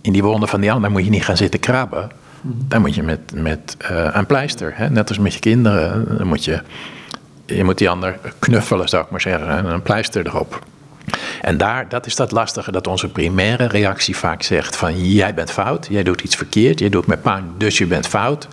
In 0.00 0.12
die 0.12 0.22
wonden 0.22 0.48
van 0.48 0.60
die 0.60 0.72
ander 0.72 0.90
moet 0.90 1.04
je 1.04 1.10
niet 1.10 1.24
gaan 1.24 1.36
zitten 1.36 1.60
krabben. 1.60 2.10
Mhm. 2.40 2.54
Dan 2.68 2.80
moet 2.80 2.94
je 2.94 3.02
met, 3.02 3.32
met 3.34 3.76
uh, 3.90 4.08
een 4.12 4.26
pleister, 4.26 4.72
hè? 4.76 4.90
net 4.90 5.08
als 5.08 5.18
met 5.18 5.34
je 5.34 5.40
kinderen. 5.40 6.16
Dan 6.18 6.26
moet 6.26 6.44
je, 6.44 6.62
je 7.46 7.64
moet 7.64 7.78
die 7.78 7.90
ander 7.90 8.18
knuffelen, 8.38 8.88
zou 8.88 9.04
ik 9.04 9.10
maar 9.10 9.20
zeggen, 9.20 9.48
en 9.48 9.66
een 9.66 9.82
pleister 9.82 10.26
erop. 10.26 10.64
En 11.42 11.56
daar, 11.56 11.88
dat 11.88 12.06
is 12.06 12.16
dat 12.16 12.30
lastige, 12.30 12.72
dat 12.72 12.86
onze 12.86 13.08
primaire 13.08 13.66
reactie 13.66 14.16
vaak 14.16 14.42
zegt 14.42 14.76
van 14.76 15.12
jij 15.12 15.34
bent 15.34 15.50
fout, 15.50 15.86
jij 15.90 16.02
doet 16.02 16.20
iets 16.20 16.36
verkeerd, 16.36 16.78
jij 16.78 16.88
doet 16.88 17.06
met 17.06 17.22
pijn, 17.22 17.44
dus 17.56 17.78
je 17.78 17.86
bent 17.86 18.06
fout. 18.06 18.48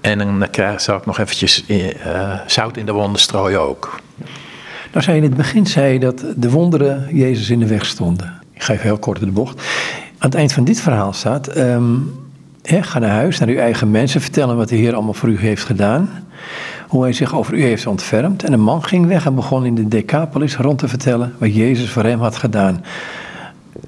En 0.00 0.18
dan 0.18 0.46
zou 0.76 0.98
ik 0.98 1.06
nog 1.06 1.18
eventjes 1.18 1.64
uh, 1.66 1.86
zout 2.46 2.76
in 2.76 2.86
de 2.86 2.92
wonden 2.92 3.20
strooien 3.20 3.60
ook. 3.60 4.00
Nou 4.92 5.04
zei 5.04 5.16
in 5.16 5.22
het 5.22 5.36
begin 5.36 5.66
zei 5.66 5.98
dat 5.98 6.24
de 6.36 6.50
wonderen 6.50 7.08
Jezus 7.16 7.50
in 7.50 7.58
de 7.58 7.66
weg 7.66 7.86
stonden. 7.86 8.40
Ik 8.54 8.62
ga 8.62 8.72
even 8.72 8.84
heel 8.84 8.98
kort 8.98 9.20
de 9.20 9.26
bocht. 9.26 9.58
Aan 10.18 10.28
het 10.30 10.34
eind 10.34 10.52
van 10.52 10.64
dit 10.64 10.80
verhaal 10.80 11.12
staat, 11.12 11.56
um, 11.56 12.27
ga 12.68 12.98
naar 12.98 13.10
huis, 13.10 13.38
naar 13.38 13.48
uw 13.48 13.58
eigen 13.58 13.90
mensen, 13.90 14.20
vertellen 14.20 14.56
wat 14.56 14.68
de 14.68 14.76
Heer 14.76 14.94
allemaal 14.94 15.14
voor 15.14 15.28
u 15.28 15.38
heeft 15.38 15.64
gedaan 15.64 16.08
hoe 16.88 17.02
hij 17.02 17.12
zich 17.12 17.34
over 17.34 17.54
u 17.54 17.62
heeft 17.62 17.86
ontfermd. 17.86 18.42
En 18.42 18.52
een 18.52 18.60
man 18.60 18.84
ging 18.84 19.06
weg 19.06 19.26
en 19.26 19.34
begon 19.34 19.66
in 19.66 19.74
de 19.74 19.88
Decapolis 19.88 20.56
rond 20.56 20.78
te 20.78 20.88
vertellen 20.88 21.34
wat 21.38 21.54
Jezus 21.54 21.90
voor 21.90 22.04
hem 22.04 22.20
had 22.20 22.36
gedaan. 22.36 22.84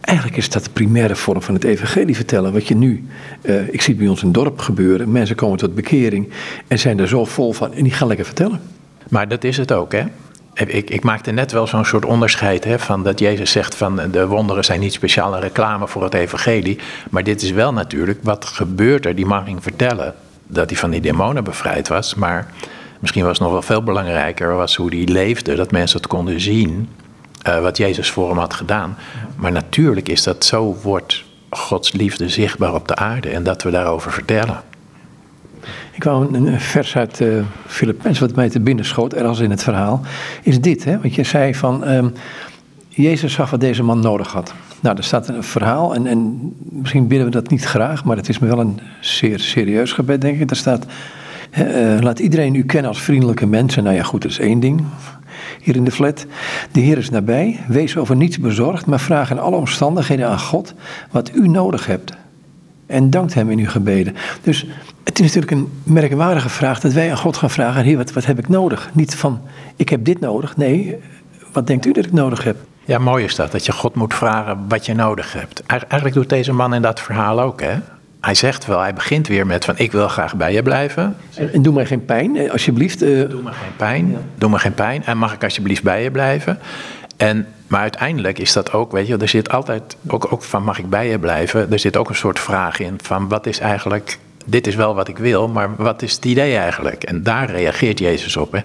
Eigenlijk 0.01 0.39
is 0.39 0.51
dat 0.51 0.64
de 0.64 0.70
primaire 0.70 1.16
vorm 1.16 1.43
van 1.43 1.55
het 1.55 1.64
evangelie 1.64 2.16
vertellen. 2.16 2.53
Wat 2.53 2.68
je 2.68 2.74
nu, 2.76 3.09
uh, 3.43 3.68
ik 3.68 3.83
zie 3.83 3.95
bij 3.95 4.09
ons 4.09 4.22
een 4.22 4.33
dorp 4.33 4.59
gebeuren. 4.59 5.11
Mensen 5.12 5.37
komen 5.37 5.59
tot 5.59 5.74
bekering 5.74 6.28
en 6.66 6.78
zijn 6.78 6.99
er 6.99 7.09
zo 7.09 7.24
vol 7.24 7.53
van 7.53 7.74
en 7.74 7.83
die 7.83 7.93
gaan 7.93 8.09
lekker 8.09 8.26
vertellen. 8.26 8.61
Maar 9.09 9.28
dat 9.28 9.45
is 9.45 9.57
het 9.57 9.72
ook, 9.72 9.93
hè? 9.93 10.03
Ik, 10.55 10.91
ik, 10.91 11.03
maakte 11.05 11.31
net 11.31 11.53
wel 11.53 11.67
zo'n 11.67 11.85
soort 11.85 12.05
onderscheid 12.05 12.65
hè, 12.65 12.79
van 12.79 13.03
dat 13.03 13.19
Jezus 13.19 13.51
zegt 13.51 13.75
van 13.75 14.01
de 14.11 14.27
wonderen 14.27 14.65
zijn 14.65 14.81
niet 14.81 14.93
speciale 14.93 15.41
reclame 15.41 15.89
voor 15.89 16.03
het 16.03 16.15
evangelie. 16.15 16.79
Maar 17.11 17.25
dit 17.25 17.43
is 17.43 17.51
wel 17.51 17.73
natuurlijk 17.73 18.19
wat 18.23 18.45
gebeurt 18.45 19.07
er. 19.07 19.15
Die 19.15 19.27
man 19.27 19.45
ging 19.45 19.63
vertellen 19.63 20.15
dat 20.47 20.71
hij 20.71 20.79
van 20.79 20.91
die 20.91 21.01
demonen 21.01 21.45
bevrijd 21.45 21.89
was. 21.89 22.15
Maar 22.15 22.53
misschien 23.01 23.25
was 23.25 23.33
het 23.33 23.41
nog 23.41 23.53
wel 23.53 23.63
veel 23.63 23.83
belangrijker 23.83 24.55
was 24.55 24.77
hoe 24.77 24.95
hij 24.95 25.05
leefde. 25.05 25.55
Dat 25.55 25.71
mensen 25.71 25.99
het 25.99 26.09
konden 26.09 26.41
zien 26.41 26.89
uh, 27.49 27.61
wat 27.61 27.77
Jezus 27.77 28.11
voor 28.11 28.29
hem 28.29 28.39
had 28.39 28.55
gedaan. 28.55 28.97
Maar 29.37 29.53
natuurlijk 29.53 30.09
is 30.09 30.23
dat 30.23 30.45
zo 30.45 30.79
wordt 30.83 31.25
Gods 31.51 31.93
liefde 31.93 32.29
zichtbaar 32.29 32.75
op 32.75 32.89
de 32.89 32.95
aarde 32.95 33.29
en 33.29 33.43
dat 33.43 33.63
we 33.63 33.71
daarover 33.71 34.13
vertellen. 34.13 34.63
Ik 35.93 36.05
wou 36.05 36.35
een 36.35 36.61
vers 36.61 36.97
uit 36.97 37.21
uh, 37.21 37.43
Filippenzen 37.67 38.27
wat 38.27 38.37
mij 38.37 38.49
te 38.49 38.61
binnen 38.61 38.85
schoot, 38.85 39.13
ergens 39.13 39.41
in 39.41 39.51
het 39.51 39.63
verhaal, 39.63 40.01
is 40.43 40.61
dit. 40.61 40.85
Hè? 40.85 41.01
Want 41.01 41.15
je 41.15 41.25
zei 41.25 41.55
van, 41.55 41.89
um, 41.89 42.13
Jezus 42.89 43.33
zag 43.33 43.51
wat 43.51 43.61
deze 43.61 43.83
man 43.83 44.01
nodig 44.01 44.33
had. 44.33 44.55
Nou, 44.81 44.97
er 44.97 45.05
staat 45.05 45.29
een 45.29 45.43
verhaal 45.43 45.95
en, 45.95 46.07
en 46.07 46.53
misschien 46.69 47.07
bidden 47.07 47.27
we 47.27 47.33
dat 47.33 47.51
niet 47.51 47.65
graag, 47.65 48.05
maar 48.05 48.17
het 48.17 48.29
is 48.29 48.39
me 48.39 48.47
wel 48.47 48.61
een 48.61 48.81
zeer 49.01 49.39
serieus 49.39 49.93
gebed, 49.93 50.21
denk 50.21 50.41
ik. 50.41 50.51
Er 50.51 50.57
staat, 50.57 50.87
uh, 51.59 51.99
laat 52.01 52.19
iedereen 52.19 52.55
u 52.55 52.65
kennen 52.65 52.91
als 52.91 53.03
vriendelijke 53.03 53.47
mensen. 53.47 53.85
Nou 53.85 53.97
ja, 53.97 54.03
goed, 54.03 54.23
dat 54.23 54.31
is 54.31 54.39
één 54.39 54.61
ding 54.61 54.83
hier 55.63 55.77
in 55.77 55.85
de 55.85 55.91
flat. 55.91 56.27
De 56.73 56.81
Heer 56.81 56.99
is 56.99 57.11
nabij, 57.11 57.61
wees 57.69 57.97
over 57.97 58.17
niets 58.17 58.39
bezorgd, 58.39 58.87
maar 58.87 59.01
vraag 59.01 59.31
in 59.31 59.39
alle 59.39 59.57
omstandigheden 59.57 60.29
aan 60.29 60.41
God 60.41 60.75
wat 61.11 61.35
u 61.35 61.49
nodig 61.49 61.87
hebt. 61.87 62.13
En 62.91 63.11
dankt 63.11 63.34
Hem 63.34 63.51
in 63.51 63.59
uw 63.59 63.68
gebeden. 63.68 64.16
Dus 64.43 64.66
het 65.05 65.18
is 65.18 65.34
natuurlijk 65.34 65.53
een 65.53 65.72
merkwaardige 65.82 66.49
vraag 66.49 66.80
dat 66.80 66.93
wij 66.93 67.11
aan 67.11 67.16
God 67.16 67.36
gaan 67.36 67.51
vragen: 67.51 67.82
Heer, 67.82 67.97
wat, 67.97 68.12
wat 68.12 68.24
heb 68.24 68.38
ik 68.38 68.49
nodig? 68.49 68.91
Niet 68.93 69.14
van, 69.14 69.41
ik 69.76 69.88
heb 69.88 70.05
dit 70.05 70.20
nodig. 70.20 70.57
Nee, 70.57 70.97
wat 71.53 71.66
denkt 71.66 71.86
u 71.86 71.93
dat 71.93 72.05
ik 72.05 72.12
nodig 72.12 72.45
heb? 72.45 72.57
Ja, 72.84 72.99
mooi 72.99 73.24
is 73.24 73.34
dat, 73.34 73.53
dat 73.53 73.66
je 73.66 73.72
God 73.72 73.95
moet 73.95 74.14
vragen 74.14 74.64
wat 74.68 74.86
je 74.86 74.95
nodig 74.95 75.32
hebt. 75.32 75.62
Eigenlijk 75.66 76.14
doet 76.14 76.28
deze 76.28 76.53
man 76.53 76.74
in 76.74 76.82
dat 76.82 77.01
verhaal 77.01 77.41
ook, 77.41 77.61
hè? 77.61 77.74
Hij 78.20 78.34
zegt 78.34 78.66
wel, 78.66 78.80
hij 78.80 78.95
begint 78.95 79.28
weer 79.28 79.47
met 79.47 79.64
van 79.64 79.74
ik 79.78 79.93
wil 79.93 80.09
graag 80.09 80.36
bij 80.36 80.53
je 80.53 80.62
blijven. 80.62 81.16
En, 81.34 81.53
en 81.53 81.62
doe 81.62 81.74
mij 81.74 81.86
geen 81.86 82.05
pijn, 82.05 82.36
eh, 82.36 82.51
alsjeblieft. 82.51 83.03
Uh... 83.03 83.28
Doe 83.28 83.43
me 83.43 83.53
geen 83.53 83.76
pijn, 83.76 84.16
doe 84.34 84.51
me 84.51 84.59
geen 84.59 84.74
pijn. 84.74 85.05
En 85.05 85.18
mag 85.18 85.34
ik 85.34 85.45
alsjeblieft 85.45 85.82
bij 85.82 86.03
je 86.03 86.11
blijven? 86.11 86.59
En, 87.16 87.47
maar 87.71 87.81
uiteindelijk 87.81 88.39
is 88.39 88.53
dat 88.53 88.73
ook, 88.73 88.93
weet 88.93 89.07
je, 89.07 89.16
er 89.16 89.29
zit 89.29 89.51
altijd, 89.51 89.97
ook, 90.07 90.33
ook 90.33 90.43
van 90.43 90.62
mag 90.62 90.79
ik 90.79 90.91
bij 90.91 91.09
je 91.09 91.18
blijven? 91.18 91.73
Er 91.73 91.79
zit 91.79 91.97
ook 91.97 92.09
een 92.09 92.14
soort 92.14 92.41
vraag 92.41 92.79
in 92.79 92.99
van 93.03 93.29
wat 93.29 93.47
is 93.47 93.59
eigenlijk 93.59 94.18
dit 94.45 94.66
is 94.66 94.75
wel 94.75 94.95
wat 94.95 95.09
ik 95.09 95.18
wil, 95.18 95.49
maar 95.49 95.77
wat 95.77 96.03
is 96.03 96.14
het 96.14 96.25
idee 96.25 96.57
eigenlijk? 96.57 97.03
En 97.05 97.23
daar 97.23 97.51
reageert 97.51 97.99
Jezus 97.99 98.37
op. 98.37 98.53
Hè? 98.53 98.61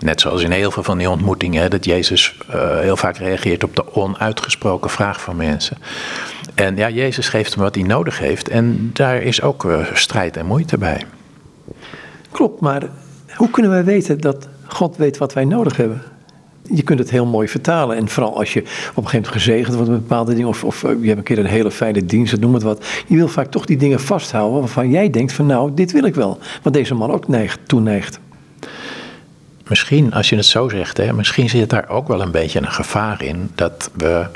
Net 0.00 0.20
zoals 0.20 0.42
in 0.42 0.50
heel 0.50 0.70
veel 0.70 0.82
van 0.82 0.98
die 0.98 1.10
ontmoetingen, 1.10 1.70
dat 1.70 1.84
Jezus 1.84 2.36
uh, 2.54 2.78
heel 2.78 2.96
vaak 2.96 3.16
reageert 3.16 3.64
op 3.64 3.76
de 3.76 3.94
onuitgesproken 3.94 4.90
vraag 4.90 5.20
van 5.20 5.36
mensen. 5.36 5.76
En 6.54 6.76
ja, 6.76 6.90
Jezus 6.90 7.28
geeft 7.28 7.54
hem 7.54 7.62
wat 7.62 7.74
hij 7.74 7.84
nodig 7.84 8.18
heeft 8.18 8.48
en 8.48 8.90
daar 8.92 9.22
is 9.22 9.42
ook 9.42 9.64
uh, 9.64 9.86
strijd 9.92 10.36
en 10.36 10.46
moeite 10.46 10.78
bij. 10.78 11.04
Klopt, 12.30 12.60
maar 12.60 12.82
hoe 13.34 13.50
kunnen 13.50 13.70
wij 13.70 13.84
weten 13.84 14.20
dat 14.20 14.48
God 14.66 14.96
weet 14.96 15.18
wat 15.18 15.32
wij 15.32 15.44
nodig 15.44 15.76
hebben? 15.76 16.02
Je 16.74 16.82
kunt 16.82 16.98
het 16.98 17.10
heel 17.10 17.26
mooi 17.26 17.48
vertalen. 17.48 17.96
En 17.96 18.08
vooral 18.08 18.38
als 18.38 18.52
je 18.52 18.60
op 18.60 18.66
een 18.66 18.76
gegeven 18.86 19.10
moment 19.12 19.32
gezegend 19.32 19.74
wordt 19.74 19.90
met 19.90 20.00
bepaalde 20.00 20.34
dingen. 20.34 20.48
Of, 20.48 20.64
of 20.64 20.84
eh, 20.84 20.90
je 21.00 21.06
hebt 21.06 21.18
een 21.18 21.24
keer 21.24 21.38
een 21.38 21.46
hele 21.46 21.70
fijne 21.70 22.04
dienst, 22.04 22.40
noem 22.40 22.54
het 22.54 22.62
wat. 22.62 22.86
Je 23.06 23.16
wil 23.16 23.28
vaak 23.28 23.50
toch 23.50 23.66
die 23.66 23.76
dingen 23.76 24.00
vasthouden 24.00 24.58
waarvan 24.58 24.90
jij 24.90 25.10
denkt 25.10 25.32
van 25.32 25.46
nou, 25.46 25.74
dit 25.74 25.92
wil 25.92 26.04
ik 26.04 26.14
wel. 26.14 26.38
Wat 26.62 26.72
deze 26.72 26.94
man 26.94 27.10
ook 27.10 27.28
neigt, 27.28 27.58
toeneigt. 27.66 28.18
Misschien, 29.68 30.12
als 30.12 30.28
je 30.28 30.36
het 30.36 30.46
zo 30.46 30.68
zegt, 30.68 30.96
hè, 30.96 31.12
misschien 31.12 31.48
zit 31.48 31.70
daar 31.70 31.88
ook 31.88 32.08
wel 32.08 32.22
een 32.22 32.30
beetje 32.30 32.58
een 32.58 32.72
gevaar 32.72 33.22
in. 33.22 33.50
Dat 33.54 33.90
we 33.94 34.26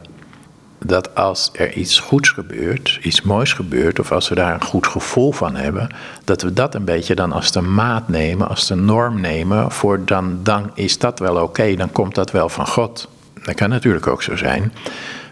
dat 0.84 1.14
als 1.14 1.50
er 1.52 1.72
iets 1.72 1.98
goeds 1.98 2.30
gebeurt, 2.30 2.98
iets 3.02 3.22
moois 3.22 3.52
gebeurt, 3.52 3.98
of 3.98 4.12
als 4.12 4.28
we 4.28 4.34
daar 4.34 4.54
een 4.54 4.64
goed 4.64 4.86
gevoel 4.86 5.32
van 5.32 5.56
hebben, 5.56 5.88
dat 6.24 6.42
we 6.42 6.52
dat 6.52 6.74
een 6.74 6.84
beetje 6.84 7.14
dan 7.14 7.32
als 7.32 7.52
de 7.52 7.60
maat 7.60 8.08
nemen, 8.08 8.48
als 8.48 8.66
de 8.66 8.74
norm 8.74 9.20
nemen, 9.20 9.70
voor 9.70 10.04
dan, 10.04 10.40
dan 10.42 10.70
is 10.74 10.98
dat 10.98 11.18
wel 11.18 11.42
oké, 11.42 11.74
dan 11.74 11.92
komt 11.92 12.14
dat 12.14 12.30
wel 12.30 12.48
van 12.48 12.66
God. 12.66 13.08
Dat 13.44 13.54
kan 13.54 13.68
natuurlijk 13.68 14.06
ook 14.06 14.22
zo 14.22 14.36
zijn, 14.36 14.72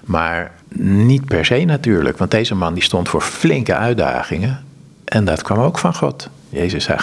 maar 0.05 0.53
niet 0.85 1.25
per 1.25 1.45
se 1.45 1.65
natuurlijk, 1.65 2.19
want 2.19 2.31
deze 2.31 2.55
man 2.55 2.75
die 2.75 2.83
stond 2.83 3.09
voor 3.09 3.21
flinke 3.21 3.75
uitdagingen 3.75 4.65
en 5.05 5.25
dat 5.25 5.43
kwam 5.43 5.59
ook 5.59 5.79
van 5.79 5.95
God. 5.95 6.29
Jezus 6.49 6.85
zei, 6.85 6.99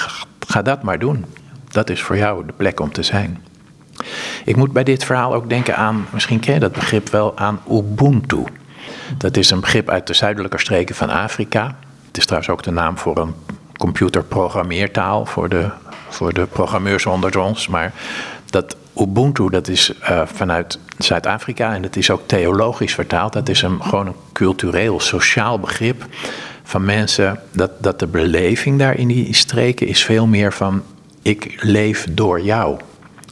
ga 0.47 0.61
dat 0.61 0.83
maar 0.83 0.99
doen. 0.99 1.25
Dat 1.69 1.89
is 1.89 2.01
voor 2.01 2.17
jou 2.17 2.45
de 2.45 2.53
plek 2.53 2.79
om 2.79 2.91
te 2.91 3.03
zijn. 3.03 3.43
Ik 4.45 4.55
moet 4.55 4.71
bij 4.71 4.83
dit 4.83 5.03
verhaal 5.03 5.33
ook 5.33 5.49
denken 5.49 5.75
aan, 5.75 6.07
misschien 6.11 6.39
ken 6.39 6.53
je 6.53 6.59
dat 6.59 6.71
begrip 6.71 7.09
wel, 7.09 7.37
aan 7.37 7.59
Ubuntu. 7.71 8.43
Dat 9.17 9.37
is 9.37 9.49
een 9.49 9.59
begrip 9.59 9.89
uit 9.89 10.07
de 10.07 10.13
zuidelijke 10.13 10.59
streken 10.59 10.95
van 10.95 11.09
Afrika. 11.09 11.75
Het 12.07 12.17
is 12.17 12.25
trouwens 12.25 12.51
ook 12.51 12.63
de 12.63 12.71
naam 12.71 12.97
voor 12.97 13.17
een 13.17 13.33
computerprogrammeertaal 13.77 15.25
voor 15.25 15.49
de, 15.49 15.69
voor 16.09 16.33
de 16.33 16.45
programmeurs 16.45 17.05
onder 17.05 17.39
ons. 17.39 17.67
Maar 17.67 17.93
dat 18.45 18.75
Ubuntu, 18.97 19.49
dat 19.49 19.67
is 19.67 19.93
uh, 20.01 20.21
vanuit 20.25 20.79
Zuid-Afrika 20.97 21.73
en 21.73 21.83
het 21.83 21.95
is 21.95 22.09
ook 22.09 22.21
theologisch 22.25 22.93
vertaald. 22.93 23.33
Dat 23.33 23.49
is 23.49 23.61
een, 23.61 23.83
gewoon 23.83 24.07
een 24.07 24.15
cultureel, 24.33 24.99
sociaal 24.99 25.59
begrip 25.59 26.05
van 26.63 26.85
mensen. 26.85 27.39
Dat, 27.51 27.71
dat 27.77 27.99
de 27.99 28.07
beleving 28.07 28.79
daar 28.79 28.97
in 28.97 29.07
die 29.07 29.35
streken 29.35 29.87
is 29.87 30.03
veel 30.03 30.27
meer 30.27 30.53
van: 30.53 30.83
ik 31.21 31.63
leef 31.63 32.07
door 32.11 32.41
jou. 32.41 32.77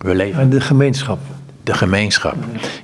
We 0.06 0.16
leven. 0.16 0.50
De 0.50 0.62
gemeenschap. 0.62 1.20
De 1.64 1.74
gemeenschap. 1.74 2.36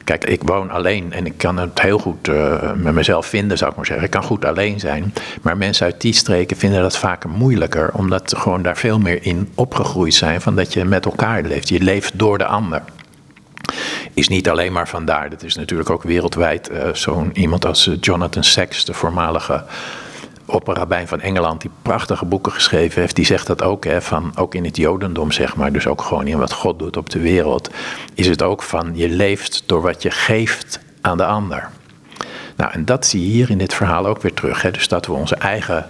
Kijk, 0.04 0.26
ik 0.26 0.42
woon 0.44 0.70
alleen 0.70 1.14
en 1.14 1.26
ik 1.26 1.38
kan 1.38 1.58
het 1.58 1.82
heel 1.82 2.00
goed 2.00 2.28
uh, 2.28 2.74
met 2.76 2.94
mezelf 2.94 3.26
vinden, 3.26 3.58
zou 3.58 3.70
ik 3.70 3.76
maar 3.76 3.86
zeggen. 3.86 4.06
Ik 4.06 4.12
kan 4.12 4.24
goed 4.24 4.46
alleen 4.46 4.80
zijn. 4.80 5.14
Maar 5.42 5.58
mensen 5.58 5.86
uit 5.86 6.02
die 6.02 6.14
streken 6.14 6.58
vinden 6.58 6.82
dat 6.82 6.98
vaker 6.98 7.30
moeilijker, 7.30 7.90
omdat 7.94 8.30
ze 8.30 8.36
gewoon 8.36 8.62
daar 8.62 8.78
veel 8.78 9.00
meer 9.00 9.26
in 9.26 9.50
opgegroeid 9.56 10.14
zijn 10.14 10.42
van 10.42 10.56
dat 10.56 10.74
je 10.74 10.86
met 10.86 11.06
elkaar 11.06 11.44
leeft. 11.44 11.70
Je 11.70 11.80
leeft 11.80 12.20
door 12.20 12.38
de 12.38 12.46
ander 12.46 12.82
is 14.14 14.28
niet 14.28 14.50
alleen 14.50 14.72
maar 14.72 14.88
vandaar. 14.88 15.30
Dat 15.30 15.44
is 15.44 15.56
natuurlijk 15.56 15.90
ook 15.90 16.04
wereldwijd 16.04 16.72
uh, 16.72 16.94
zo'n 16.94 17.30
iemand 17.34 17.66
als 17.66 17.88
uh, 17.88 17.96
Jonathan 18.00 18.44
Sacks, 18.44 18.86
de 18.86 18.94
voormalige 18.94 19.64
opperrabijn 20.52 21.08
van 21.08 21.22
Engeland, 21.22 21.62
die 21.62 21.72
prachtige 21.82 22.26
boeken 22.26 22.52
geschreven 22.52 23.02
heeft, 23.02 23.16
die 23.16 23.26
zegt 23.26 23.48
dat 23.48 23.62
ook, 23.64 23.86
hè, 23.86 24.02
van, 24.02 24.32
ook 24.36 24.56
in 24.56 24.66
het 24.66 24.78
Jodendom, 24.78 25.32
zeg 25.32 25.56
maar, 25.56 25.72
dus 25.72 25.88
ook 25.88 26.02
gewoon 26.02 26.28
in 26.28 26.38
wat 26.38 26.54
God 26.54 26.80
doet 26.80 26.98
op 26.98 27.10
de 27.10 27.20
wereld, 27.20 27.70
is 28.14 28.28
het 28.28 28.42
ook 28.42 28.64
van 28.64 28.92
je 28.94 29.10
leeft 29.10 29.64
door 29.66 29.82
wat 29.82 30.02
je 30.02 30.12
geeft 30.12 30.80
aan 31.02 31.18
de 31.18 31.26
ander. 31.26 31.70
Nou, 32.56 32.72
en 32.72 32.86
dat 32.86 33.06
zie 33.06 33.22
je 33.22 33.32
hier 33.32 33.50
in 33.50 33.58
dit 33.58 33.74
verhaal 33.74 34.06
ook 34.06 34.22
weer 34.22 34.34
terug. 34.34 34.62
Hè, 34.62 34.72
dus 34.72 34.88
dat 34.88 35.06
we 35.06 35.14
onze 35.14 35.36
eigen 35.36 35.90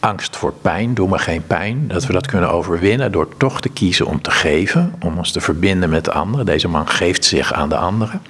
angst 0.00 0.36
voor 0.36 0.52
pijn, 0.52 0.94
doe 0.94 1.08
maar 1.08 1.18
geen 1.18 1.46
pijn, 1.46 1.88
dat 1.88 2.06
we 2.06 2.12
dat 2.12 2.26
kunnen 2.26 2.50
overwinnen 2.50 3.12
door 3.12 3.36
toch 3.36 3.60
te 3.60 3.68
kiezen 3.68 4.06
om 4.06 4.22
te 4.22 4.30
geven, 4.30 4.94
om 5.00 5.18
ons 5.18 5.32
te 5.32 5.40
verbinden 5.40 5.90
met 5.90 6.04
de 6.04 6.12
anderen. 6.12 6.46
Deze 6.46 6.68
man 6.68 6.88
geeft 6.88 7.24
zich 7.24 7.52
aan 7.52 7.68
de 7.68 7.76
anderen. 7.76 8.22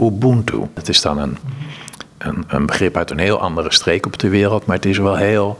Ubuntu, 0.00 0.60
dat 0.74 0.88
is 0.88 1.00
dan 1.00 1.18
een 1.18 1.36
een, 2.22 2.44
een 2.48 2.66
begrip 2.66 2.96
uit 2.96 3.10
een 3.10 3.18
heel 3.18 3.40
andere 3.40 3.72
streek 3.72 4.06
op 4.06 4.18
de 4.18 4.28
wereld, 4.28 4.66
maar 4.66 4.76
het 4.76 4.86
is 4.86 4.98
wel 4.98 5.16
heel. 5.16 5.58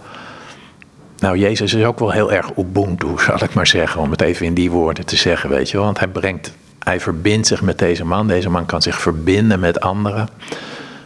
Nou, 1.19 1.39
Jezus 1.39 1.75
is 1.75 1.85
ook 1.85 1.99
wel 1.99 2.11
heel 2.11 2.33
erg 2.33 2.57
Ubuntu, 2.57 3.09
zal 3.17 3.43
ik 3.43 3.55
maar 3.55 3.67
zeggen, 3.67 4.01
om 4.01 4.11
het 4.11 4.21
even 4.21 4.47
in 4.47 4.55
die 4.55 4.71
woorden 4.71 5.07
te 5.07 5.17
zeggen, 5.17 5.51
weet 5.51 5.71
je 5.71 5.77
wel. 5.77 5.87
Want 5.87 5.99
hij 5.99 6.09
brengt, 6.09 6.53
hij 6.79 7.01
verbindt 7.01 7.47
zich 7.47 7.63
met 7.63 7.79
deze 7.79 8.05
man. 8.05 8.27
Deze 8.27 8.51
man 8.51 8.67
kan 8.67 8.83
zich 8.83 9.01
verbinden 9.01 9.61
met 9.61 9.81
anderen. 9.81 10.29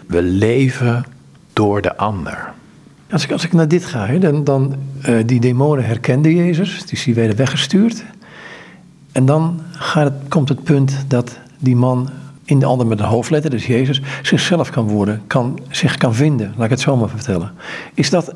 We 0.07 0.23
leven 0.23 1.07
door 1.53 1.83
de 1.83 1.97
ander. 1.97 2.53
Als 3.11 3.25
ik, 3.25 3.33
als 3.33 3.45
ik 3.45 3.53
naar 3.53 3.69
dit 3.69 3.85
ga, 3.85 4.07
dan, 4.07 4.45
dan 4.45 4.77
uh, 5.09 5.17
die 5.27 5.41
demonen 5.41 5.85
herkenden 5.85 6.35
Jezus, 6.35 6.87
dus 6.87 7.05
die 7.05 7.15
werden 7.15 7.37
weggestuurd. 7.37 8.05
En 9.13 9.27
dan 9.27 9.61
gaat 9.73 10.05
het, 10.05 10.29
komt 10.29 10.49
het 10.49 10.65
punt 10.65 11.05
dat 11.09 11.39
die 11.59 11.77
man 11.77 12.11
in 12.47 12.59
de 12.59 12.67
ander 12.67 12.87
met 12.87 13.01
een 13.01 13.07
hoofdletter, 13.07 13.51
dus 13.51 13.67
Jezus, 13.67 14.01
zichzelf 14.23 14.71
kan 14.71 14.89
worden, 14.89 15.23
kan, 15.27 15.59
zich 15.71 15.97
kan 15.97 16.15
vinden, 16.15 16.53
laat 16.57 16.65
ik 16.65 16.71
het 16.71 16.81
zo 16.81 16.97
maar 16.97 17.09
vertellen. 17.09 17.53
Is 17.95 18.11
dat 18.11 18.35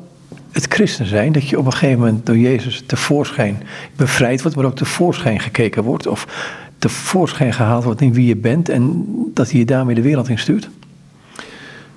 het 0.51 0.65
christen 0.69 1.05
zijn, 1.05 1.31
dat 1.31 1.49
je 1.49 1.59
op 1.59 1.65
een 1.65 1.71
gegeven 1.71 1.99
moment 1.99 2.25
door 2.25 2.37
Jezus 2.37 2.83
tevoorschijn 2.85 3.63
bevrijd 3.95 4.41
wordt, 4.41 4.57
maar 4.57 4.65
ook 4.65 4.75
tevoorschijn 4.75 5.39
gekeken 5.39 5.83
wordt, 5.83 6.07
of 6.07 6.27
tevoorschijn 6.77 7.53
gehaald 7.53 7.83
wordt 7.83 8.01
in 8.01 8.13
wie 8.13 8.27
je 8.27 8.35
bent 8.35 8.69
en 8.69 9.05
dat 9.33 9.49
hij 9.49 9.59
je 9.59 9.65
daarmee 9.65 9.95
de 9.95 10.01
wereld 10.01 10.29
in 10.29 10.39
stuurt? 10.39 10.69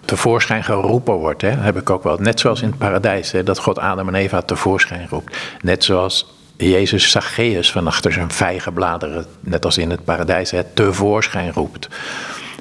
tevoorschijn 0.04 0.64
geroepen 0.64 1.14
wordt. 1.14 1.42
Hè? 1.42 1.48
heb 1.48 1.76
ik 1.76 1.90
ook 1.90 2.02
wel. 2.02 2.16
Net 2.18 2.40
zoals 2.40 2.62
in 2.62 2.68
het 2.68 2.78
paradijs, 2.78 3.32
hè, 3.32 3.42
dat 3.42 3.58
God 3.58 3.78
Adam 3.78 4.08
en 4.08 4.14
Eva 4.14 4.42
tevoorschijn 4.42 5.06
roept. 5.10 5.36
Net 5.60 5.84
zoals 5.84 6.33
Jezus 6.56 7.10
Zacchaeus 7.10 7.72
van 7.72 7.86
achter 7.86 8.12
zijn 8.12 8.30
vijgenbladeren, 8.30 9.26
net 9.40 9.64
als 9.64 9.78
in 9.78 9.90
het 9.90 10.04
paradijs, 10.04 10.50
hè, 10.50 10.64
tevoorschijn 10.64 11.52
roept. 11.52 11.88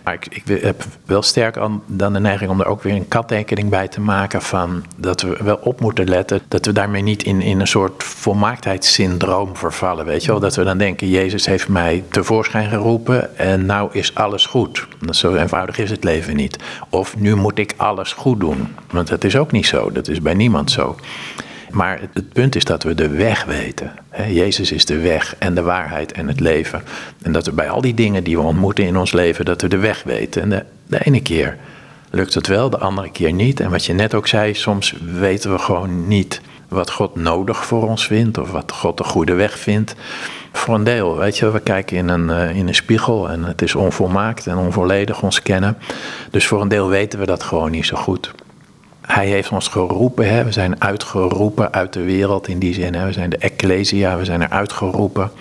Maar 0.03 0.13
ik, 0.29 0.61
heb 0.61 0.83
wel 1.05 1.21
sterk 1.21 1.57
dan 1.85 2.13
de 2.13 2.19
neiging 2.19 2.51
om 2.51 2.59
er 2.59 2.65
ook 2.65 2.83
weer 2.83 2.93
een 2.95 3.07
kanttekening 3.07 3.69
bij 3.69 3.87
te 3.87 4.01
maken 4.01 4.41
van 4.41 4.83
dat 4.95 5.21
we 5.21 5.37
wel 5.43 5.55
op 5.55 5.79
moeten 5.79 6.09
letten 6.09 6.41
dat 6.47 6.65
we 6.65 6.71
daarmee 6.71 7.01
niet 7.01 7.23
in, 7.23 7.41
in 7.41 7.59
een 7.59 7.67
soort 7.67 8.03
volmaakheidssyndroom 8.03 9.55
vervallen, 9.55 10.05
weet 10.05 10.23
je 10.23 10.31
wel. 10.31 10.39
Dat 10.39 10.55
we 10.55 10.63
dan 10.63 10.77
denken, 10.77 11.09
Jezus 11.09 11.45
heeft 11.45 11.67
mij 11.67 12.03
tevoorschijn 12.09 12.69
geroepen 12.69 13.37
en 13.37 13.65
nou 13.65 13.89
is 13.91 14.15
alles 14.15 14.45
goed. 14.45 14.87
Zo 15.09 15.35
eenvoudig 15.35 15.77
is 15.77 15.89
het 15.89 16.03
leven 16.03 16.35
niet. 16.35 16.57
Of 16.89 17.17
nu 17.17 17.35
moet 17.35 17.57
ik 17.57 17.73
alles 17.77 18.13
goed 18.13 18.39
doen, 18.39 18.75
want 18.91 19.07
dat 19.07 19.23
is 19.23 19.35
ook 19.35 19.51
niet 19.51 19.65
zo, 19.65 19.91
dat 19.91 20.07
is 20.07 20.21
bij 20.21 20.33
niemand 20.33 20.71
zo. 20.71 20.95
Maar 21.73 21.99
het, 22.13 22.33
punt 22.33 22.55
is 22.55 22.63
dat 22.63 22.83
we 22.83 22.95
de 22.95 23.09
weg 23.09 23.45
weten. 23.45 23.91
Jezus 24.29 24.71
is 24.71 24.85
de 24.85 24.99
weg 24.99 25.35
en 25.39 25.55
de 25.55 25.61
waarheid 25.61 26.11
en 26.11 26.27
het 26.27 26.39
leven. 26.39 26.83
En 27.21 27.31
dat 27.31 27.45
we 27.45 27.51
bij 27.51 27.69
al 27.69 27.81
die 27.81 27.93
dingen 27.93 28.23
die 28.23 28.37
we 28.37 28.43
ontmoeten 28.43 28.85
in 28.85 28.97
ons 28.97 29.11
leven, 29.11 29.45
dat 29.45 29.61
we 29.61 29.67
de 29.67 29.77
weg 29.77 30.03
weten. 30.03 30.41
En 30.41 30.65
de, 30.87 30.99
ene 31.03 31.21
keer 31.21 31.57
lukt 32.09 32.33
het 32.33 32.47
wel, 32.47 32.69
de 32.69 32.77
andere 32.77 33.11
keer 33.11 33.33
niet. 33.33 33.59
En 33.59 33.69
wat 33.69 33.85
je 33.85 33.93
net 33.93 34.13
ook 34.13 34.27
zei, 34.27 34.53
soms 34.53 34.95
weten 35.19 35.51
we 35.51 35.59
gewoon 35.59 36.07
niet 36.07 36.41
wat 36.67 36.91
God 36.91 37.15
nodig 37.15 37.65
voor 37.65 37.87
ons 37.87 38.07
vindt 38.07 38.37
of 38.37 38.51
wat 38.51 38.71
God 38.71 38.97
de 38.97 39.03
goede 39.03 39.33
weg 39.33 39.59
vindt. 39.59 39.95
Voor 40.51 40.75
een 40.75 40.83
deel, 40.83 41.17
weet 41.17 41.37
je, 41.37 41.51
we 41.51 41.59
kijken 41.59 41.97
in 41.97 42.09
een, 42.09 42.29
eh, 42.29 42.55
in 42.55 42.67
een 42.67 42.75
spiegel 42.75 43.29
en 43.29 43.43
het 43.43 43.61
is 43.61 43.75
onvolmaakt 43.75 44.47
en 44.47 44.57
onvolledig 44.57 45.21
ons 45.21 45.41
kennen. 45.41 45.77
Dus 46.31 46.47
voor 46.47 46.61
een 46.61 46.67
deel 46.67 46.87
weten 46.87 47.19
we 47.19 47.25
dat 47.25 47.43
gewoon 47.43 47.71
niet 47.71 47.85
zo 47.85 47.97
goed. 47.97 48.31
Hij 49.07 49.27
heeft 49.27 49.51
ons 49.51 49.67
geroepen, 49.67 50.29
hè? 50.29 50.43
we 50.43 50.51
zijn 50.51 50.81
uitgeroepen 50.81 51.73
uit 51.73 51.93
de 51.93 52.03
wereld 52.03 52.47
in 52.47 52.59
die 52.59 52.73
zin. 52.73 52.93
Hè? 52.93 53.05
We 53.05 53.11
zijn 53.11 53.29
de 53.29 53.37
Ecclesia, 53.37 54.17
we 54.17 54.25
zijn 54.25 54.41
er 54.41 54.49
uitgeroepen. 54.49 55.31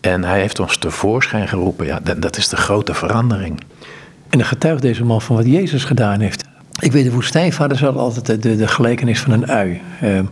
En 0.00 0.24
hij 0.24 0.40
heeft 0.40 0.60
ons 0.60 0.76
tevoorschijn 0.76 1.48
geroepen. 1.48 1.86
Ja, 1.86 2.00
dat, 2.02 2.22
dat 2.22 2.36
is 2.36 2.48
de 2.48 2.56
grote 2.56 2.94
verandering. 2.94 3.60
En 4.28 4.38
dan 4.38 4.46
getuigt 4.46 4.82
deze 4.82 5.04
man 5.04 5.22
van 5.22 5.36
wat 5.36 5.46
Jezus 5.46 5.84
gedaan 5.84 6.20
heeft. 6.20 6.44
Ik 6.80 6.92
weet, 6.92 7.04
de 7.04 7.12
woestijnvaders 7.12 7.80
hadden 7.80 8.02
altijd 8.02 8.26
de, 8.26 8.38
de, 8.38 8.56
de 8.56 8.68
gelijkenis 8.68 9.20
van 9.20 9.32
een 9.32 9.50
ui. 9.50 9.80
Ehm, 10.00 10.24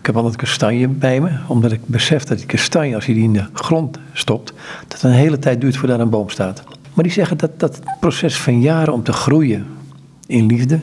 ik 0.00 0.06
heb 0.06 0.16
altijd 0.16 0.36
kastanje 0.36 0.88
bij 0.88 1.20
me, 1.20 1.30
omdat 1.46 1.72
ik 1.72 1.80
besef 1.86 2.24
dat 2.24 2.38
die 2.38 2.46
kastanje, 2.46 2.94
als 2.94 3.06
je 3.06 3.14
die 3.14 3.22
in 3.22 3.32
de 3.32 3.44
grond 3.52 3.98
stopt, 4.12 4.52
dat 4.88 4.92
het 4.92 5.02
een 5.02 5.18
hele 5.18 5.38
tijd 5.38 5.60
duurt 5.60 5.76
voordat 5.76 6.00
een 6.00 6.10
boom 6.10 6.28
staat. 6.28 6.62
Maar 6.94 7.04
die 7.04 7.12
zeggen 7.12 7.36
dat 7.36 7.60
dat 7.60 7.80
proces 8.00 8.38
van 8.38 8.60
jaren 8.60 8.92
om 8.92 9.02
te 9.02 9.12
groeien 9.12 9.66
in 10.26 10.46
liefde, 10.46 10.80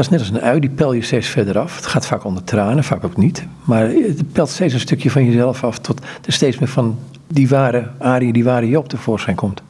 dat 0.00 0.12
is 0.12 0.18
net 0.18 0.30
als 0.32 0.42
een 0.42 0.48
ui, 0.48 0.60
die 0.60 0.70
pel 0.70 0.92
je 0.92 1.02
steeds 1.02 1.28
verder 1.28 1.58
af. 1.58 1.76
Het 1.76 1.86
gaat 1.86 2.06
vaak 2.06 2.24
onder 2.24 2.44
tranen, 2.44 2.84
vaak 2.84 3.04
ook 3.04 3.16
niet. 3.16 3.44
Maar 3.64 3.88
het 3.88 4.32
pelt 4.32 4.48
steeds 4.48 4.74
een 4.74 4.80
stukje 4.80 5.10
van 5.10 5.24
jezelf 5.24 5.64
af 5.64 5.78
tot 5.78 6.00
er 6.26 6.32
steeds 6.32 6.58
meer 6.58 6.68
van 6.68 6.98
die 7.26 7.48
ware 7.48 7.90
arie, 7.98 8.32
die 8.32 8.44
ware 8.44 8.68
Job 8.68 8.88
tevoorschijn 8.88 9.36
komt. 9.36 9.62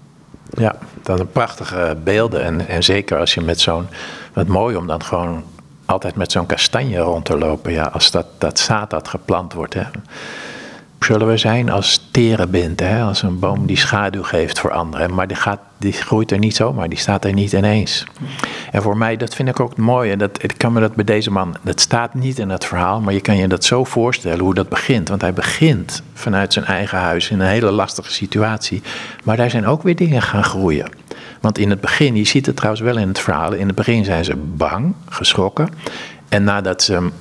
Ja, 0.50 0.76
dat 1.02 1.20
een 1.20 1.30
prachtige 1.30 1.96
beelden. 2.04 2.44
En, 2.44 2.68
en 2.68 2.82
zeker 2.82 3.18
als 3.18 3.34
je 3.34 3.40
met 3.40 3.60
zo'n. 3.60 3.86
Wat 4.32 4.46
mooi 4.46 4.76
om 4.76 4.86
dan 4.86 5.02
gewoon 5.02 5.42
altijd 5.84 6.16
met 6.16 6.32
zo'n 6.32 6.46
kastanje 6.46 6.98
rond 6.98 7.24
te 7.24 7.38
lopen. 7.38 7.72
Ja, 7.72 7.84
als 7.84 8.10
dat, 8.10 8.26
dat 8.38 8.58
zaad 8.58 8.90
dat 8.90 9.08
geplant 9.08 9.52
wordt. 9.52 9.74
Hè 9.74 9.84
zullen 11.04 11.26
we 11.26 11.36
zijn 11.36 11.70
als 11.70 12.08
terebint, 12.10 12.80
hè? 12.80 13.02
als 13.02 13.22
een 13.22 13.38
boom 13.38 13.66
die 13.66 13.76
schaduw 13.76 14.22
geeft 14.22 14.58
voor 14.58 14.70
anderen. 14.70 15.14
Maar 15.14 15.26
die, 15.26 15.36
gaat, 15.36 15.60
die 15.76 15.92
groeit 15.92 16.30
er 16.30 16.38
niet 16.38 16.56
zomaar, 16.56 16.88
die 16.88 16.98
staat 16.98 17.24
er 17.24 17.32
niet 17.32 17.52
ineens. 17.52 18.04
En 18.70 18.82
voor 18.82 18.96
mij, 18.96 19.16
dat 19.16 19.34
vind 19.34 19.48
ik 19.48 19.60
ook 19.60 19.76
mooi. 19.76 20.10
En 20.10 20.18
dat, 20.18 20.42
ik 20.42 20.54
kan 20.56 20.72
me 20.72 20.80
dat 20.80 20.94
bij 20.94 21.04
deze 21.04 21.30
man, 21.30 21.56
dat 21.62 21.80
staat 21.80 22.14
niet 22.14 22.38
in 22.38 22.48
het 22.48 22.64
verhaal, 22.64 23.00
maar 23.00 23.14
je 23.14 23.20
kan 23.20 23.36
je 23.36 23.48
dat 23.48 23.64
zo 23.64 23.84
voorstellen 23.84 24.44
hoe 24.44 24.54
dat 24.54 24.68
begint. 24.68 25.08
Want 25.08 25.20
hij 25.20 25.32
begint 25.32 26.02
vanuit 26.14 26.52
zijn 26.52 26.64
eigen 26.64 26.98
huis 26.98 27.30
in 27.30 27.40
een 27.40 27.46
hele 27.46 27.70
lastige 27.70 28.12
situatie. 28.12 28.82
Maar 29.24 29.36
daar 29.36 29.50
zijn 29.50 29.66
ook 29.66 29.82
weer 29.82 29.96
dingen 29.96 30.22
gaan 30.22 30.44
groeien. 30.44 30.90
Want 31.40 31.58
in 31.58 31.70
het 31.70 31.80
begin, 31.80 32.16
je 32.16 32.24
ziet 32.24 32.46
het 32.46 32.56
trouwens 32.56 32.82
wel 32.84 32.96
in 32.96 33.08
het 33.08 33.18
verhaal, 33.18 33.52
in 33.52 33.66
het 33.66 33.76
begin 33.76 34.04
zijn 34.04 34.24
ze 34.24 34.36
bang, 34.36 34.94
geschrokken. 35.08 35.68
En 36.28 36.44
nadat 36.44 36.82
ze 36.82 36.92
hem 36.92 37.12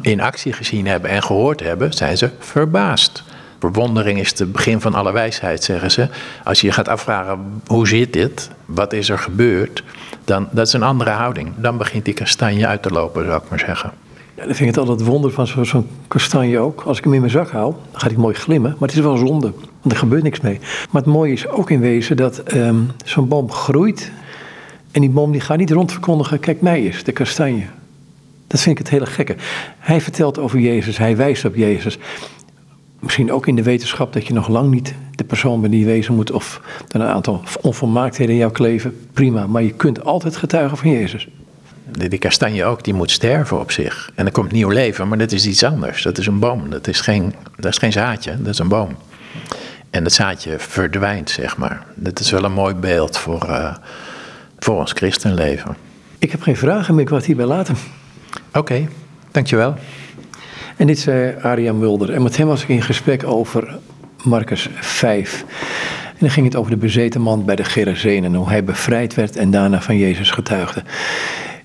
in 0.00 0.20
actie 0.20 0.52
gezien 0.52 0.86
hebben 0.86 1.10
en 1.10 1.22
gehoord 1.22 1.60
hebben, 1.60 1.92
zijn 1.92 2.16
ze 2.18 2.30
verbaasd. 2.38 3.22
Verwondering 3.60 4.18
is 4.18 4.38
het 4.38 4.52
begin 4.52 4.80
van 4.80 4.94
alle 4.94 5.12
wijsheid, 5.12 5.64
zeggen 5.64 5.90
ze. 5.90 6.08
Als 6.44 6.60
je 6.60 6.66
je 6.66 6.72
gaat 6.72 6.88
afvragen, 6.88 7.62
hoe 7.66 7.88
zit 7.88 8.12
dit? 8.12 8.50
Wat 8.64 8.92
is 8.92 9.08
er 9.08 9.18
gebeurd? 9.18 9.82
Dan, 10.24 10.48
dat 10.50 10.66
is 10.66 10.72
een 10.72 10.82
andere 10.82 11.10
houding. 11.10 11.52
Dan 11.56 11.78
begint 11.78 12.04
die 12.04 12.14
kastanje 12.14 12.66
uit 12.66 12.82
te 12.82 12.90
lopen, 12.90 13.24
zou 13.24 13.42
ik 13.42 13.48
maar 13.48 13.58
zeggen. 13.58 13.92
Ja, 14.36 14.46
dan 14.46 14.54
vind 14.54 14.68
ik 14.68 14.74
het 14.74 14.88
altijd 14.88 15.08
wonder 15.08 15.30
van 15.30 15.46
zo'n 15.46 15.88
kastanje 16.08 16.58
ook. 16.58 16.80
Als 16.80 16.98
ik 16.98 17.04
hem 17.04 17.14
in 17.14 17.20
mijn 17.20 17.32
zak 17.32 17.50
haal, 17.50 17.70
dan 17.90 18.00
gaat 18.00 18.10
hij 18.10 18.20
mooi 18.20 18.34
glimmen. 18.34 18.70
Maar 18.78 18.88
het 18.88 18.96
is 18.98 19.04
wel 19.04 19.16
zonde, 19.16 19.52
want 19.80 19.92
er 19.92 19.96
gebeurt 19.96 20.22
niks 20.22 20.40
mee. 20.40 20.58
Maar 20.90 21.02
het 21.02 21.12
mooie 21.12 21.32
is 21.32 21.48
ook 21.48 21.70
in 21.70 21.80
wezen 21.80 22.16
dat 22.16 22.38
ehm, 22.38 22.76
zo'n 23.04 23.28
boom 23.28 23.52
groeit. 23.52 24.10
En 24.90 25.00
die 25.00 25.10
boom 25.10 25.32
die 25.32 25.40
gaat 25.40 25.58
niet 25.58 25.70
rondverkondigen, 25.70 26.40
kijk 26.40 26.60
mij 26.60 26.82
eens, 26.82 27.04
de 27.04 27.12
kastanje. 27.12 27.64
Dat 28.46 28.60
vind 28.60 28.78
ik 28.78 28.84
het 28.84 28.92
hele 28.92 29.06
gekke. 29.06 29.36
Hij 29.78 30.00
vertelt 30.00 30.38
over 30.38 30.58
Jezus, 30.58 30.98
hij 30.98 31.16
wijst 31.16 31.44
op 31.44 31.54
Jezus. 31.54 31.98
Misschien 33.00 33.32
ook 33.32 33.46
in 33.46 33.56
de 33.56 33.62
wetenschap 33.62 34.12
dat 34.12 34.26
je 34.26 34.32
nog 34.32 34.48
lang 34.48 34.70
niet 34.70 34.94
de 35.14 35.24
persoon 35.24 35.60
bent 35.60 35.72
die 35.72 35.80
je 35.80 35.86
wezen 35.86 36.14
moet. 36.14 36.30
Of 36.30 36.60
er 36.88 37.00
een 37.00 37.06
aantal 37.06 37.42
onvolmaaktheden 37.60 38.34
in 38.34 38.40
jouw 38.40 38.50
kleven. 38.50 39.06
Prima, 39.12 39.46
maar 39.46 39.62
je 39.62 39.72
kunt 39.72 40.04
altijd 40.04 40.36
getuigen 40.36 40.76
van 40.76 40.90
Jezus. 40.90 41.28
Die 41.90 42.18
kastanje 42.18 42.64
ook, 42.64 42.84
die 42.84 42.94
moet 42.94 43.10
sterven 43.10 43.60
op 43.60 43.70
zich. 43.70 44.10
En 44.14 44.26
er 44.26 44.32
komt 44.32 44.52
nieuw 44.52 44.68
leven, 44.68 45.08
maar 45.08 45.18
dat 45.18 45.32
is 45.32 45.46
iets 45.46 45.64
anders. 45.64 46.02
Dat 46.02 46.18
is 46.18 46.26
een 46.26 46.38
boom, 46.38 46.70
dat 46.70 46.86
is 46.86 47.00
geen, 47.00 47.34
dat 47.56 47.72
is 47.72 47.78
geen 47.78 47.92
zaadje, 47.92 48.36
dat 48.38 48.52
is 48.52 48.58
een 48.58 48.68
boom. 48.68 48.96
En 49.90 50.02
dat 50.02 50.12
zaadje 50.12 50.58
verdwijnt, 50.58 51.30
zeg 51.30 51.56
maar. 51.56 51.86
Dat 51.94 52.20
is 52.20 52.30
wel 52.30 52.44
een 52.44 52.52
mooi 52.52 52.74
beeld 52.74 53.18
voor, 53.18 53.46
uh, 53.48 53.74
voor 54.58 54.76
ons 54.76 54.92
christenleven. 54.92 55.76
Ik 56.18 56.30
heb 56.30 56.42
geen 56.42 56.56
vragen 56.56 56.94
meer, 56.94 57.02
ik 57.02 57.08
wil 57.08 57.20
hierbij 57.20 57.46
laten. 57.46 57.76
Oké, 58.52 58.88
dankjewel. 59.30 59.74
En 60.80 60.86
dit 60.86 60.98
zei 60.98 61.34
Aria 61.40 61.72
Mulder. 61.72 62.12
En 62.12 62.22
met 62.22 62.36
hem 62.36 62.46
was 62.46 62.62
ik 62.62 62.68
in 62.68 62.82
gesprek 62.82 63.24
over 63.24 63.78
Marcus 64.24 64.68
5. 64.74 65.44
En 66.04 66.16
dan 66.18 66.30
ging 66.30 66.46
het 66.46 66.56
over 66.56 66.70
de 66.70 66.76
bezeten 66.76 67.20
man 67.20 67.44
bij 67.44 67.56
de 67.56 67.64
Gerazenen. 67.64 68.34
Hoe 68.34 68.48
hij 68.48 68.64
bevrijd 68.64 69.14
werd 69.14 69.36
en 69.36 69.50
daarna 69.50 69.80
van 69.80 69.96
Jezus 69.96 70.30
getuigde. 70.30 70.82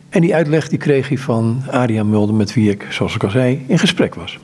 En 0.10 0.22
die 0.22 0.36
uitleg 0.36 0.70
die 0.70 0.78
kreeg 0.78 1.08
hij 1.08 1.18
van 1.18 1.64
Aria 1.72 2.04
Mulder, 2.04 2.36
met 2.36 2.54
wie 2.54 2.70
ik, 2.70 2.86
zoals 2.90 3.16
ik 3.16 3.24
al 3.24 3.30
zei, 3.30 3.66
in 3.68 3.80
gesprek 3.80 4.16
was. 4.16 4.38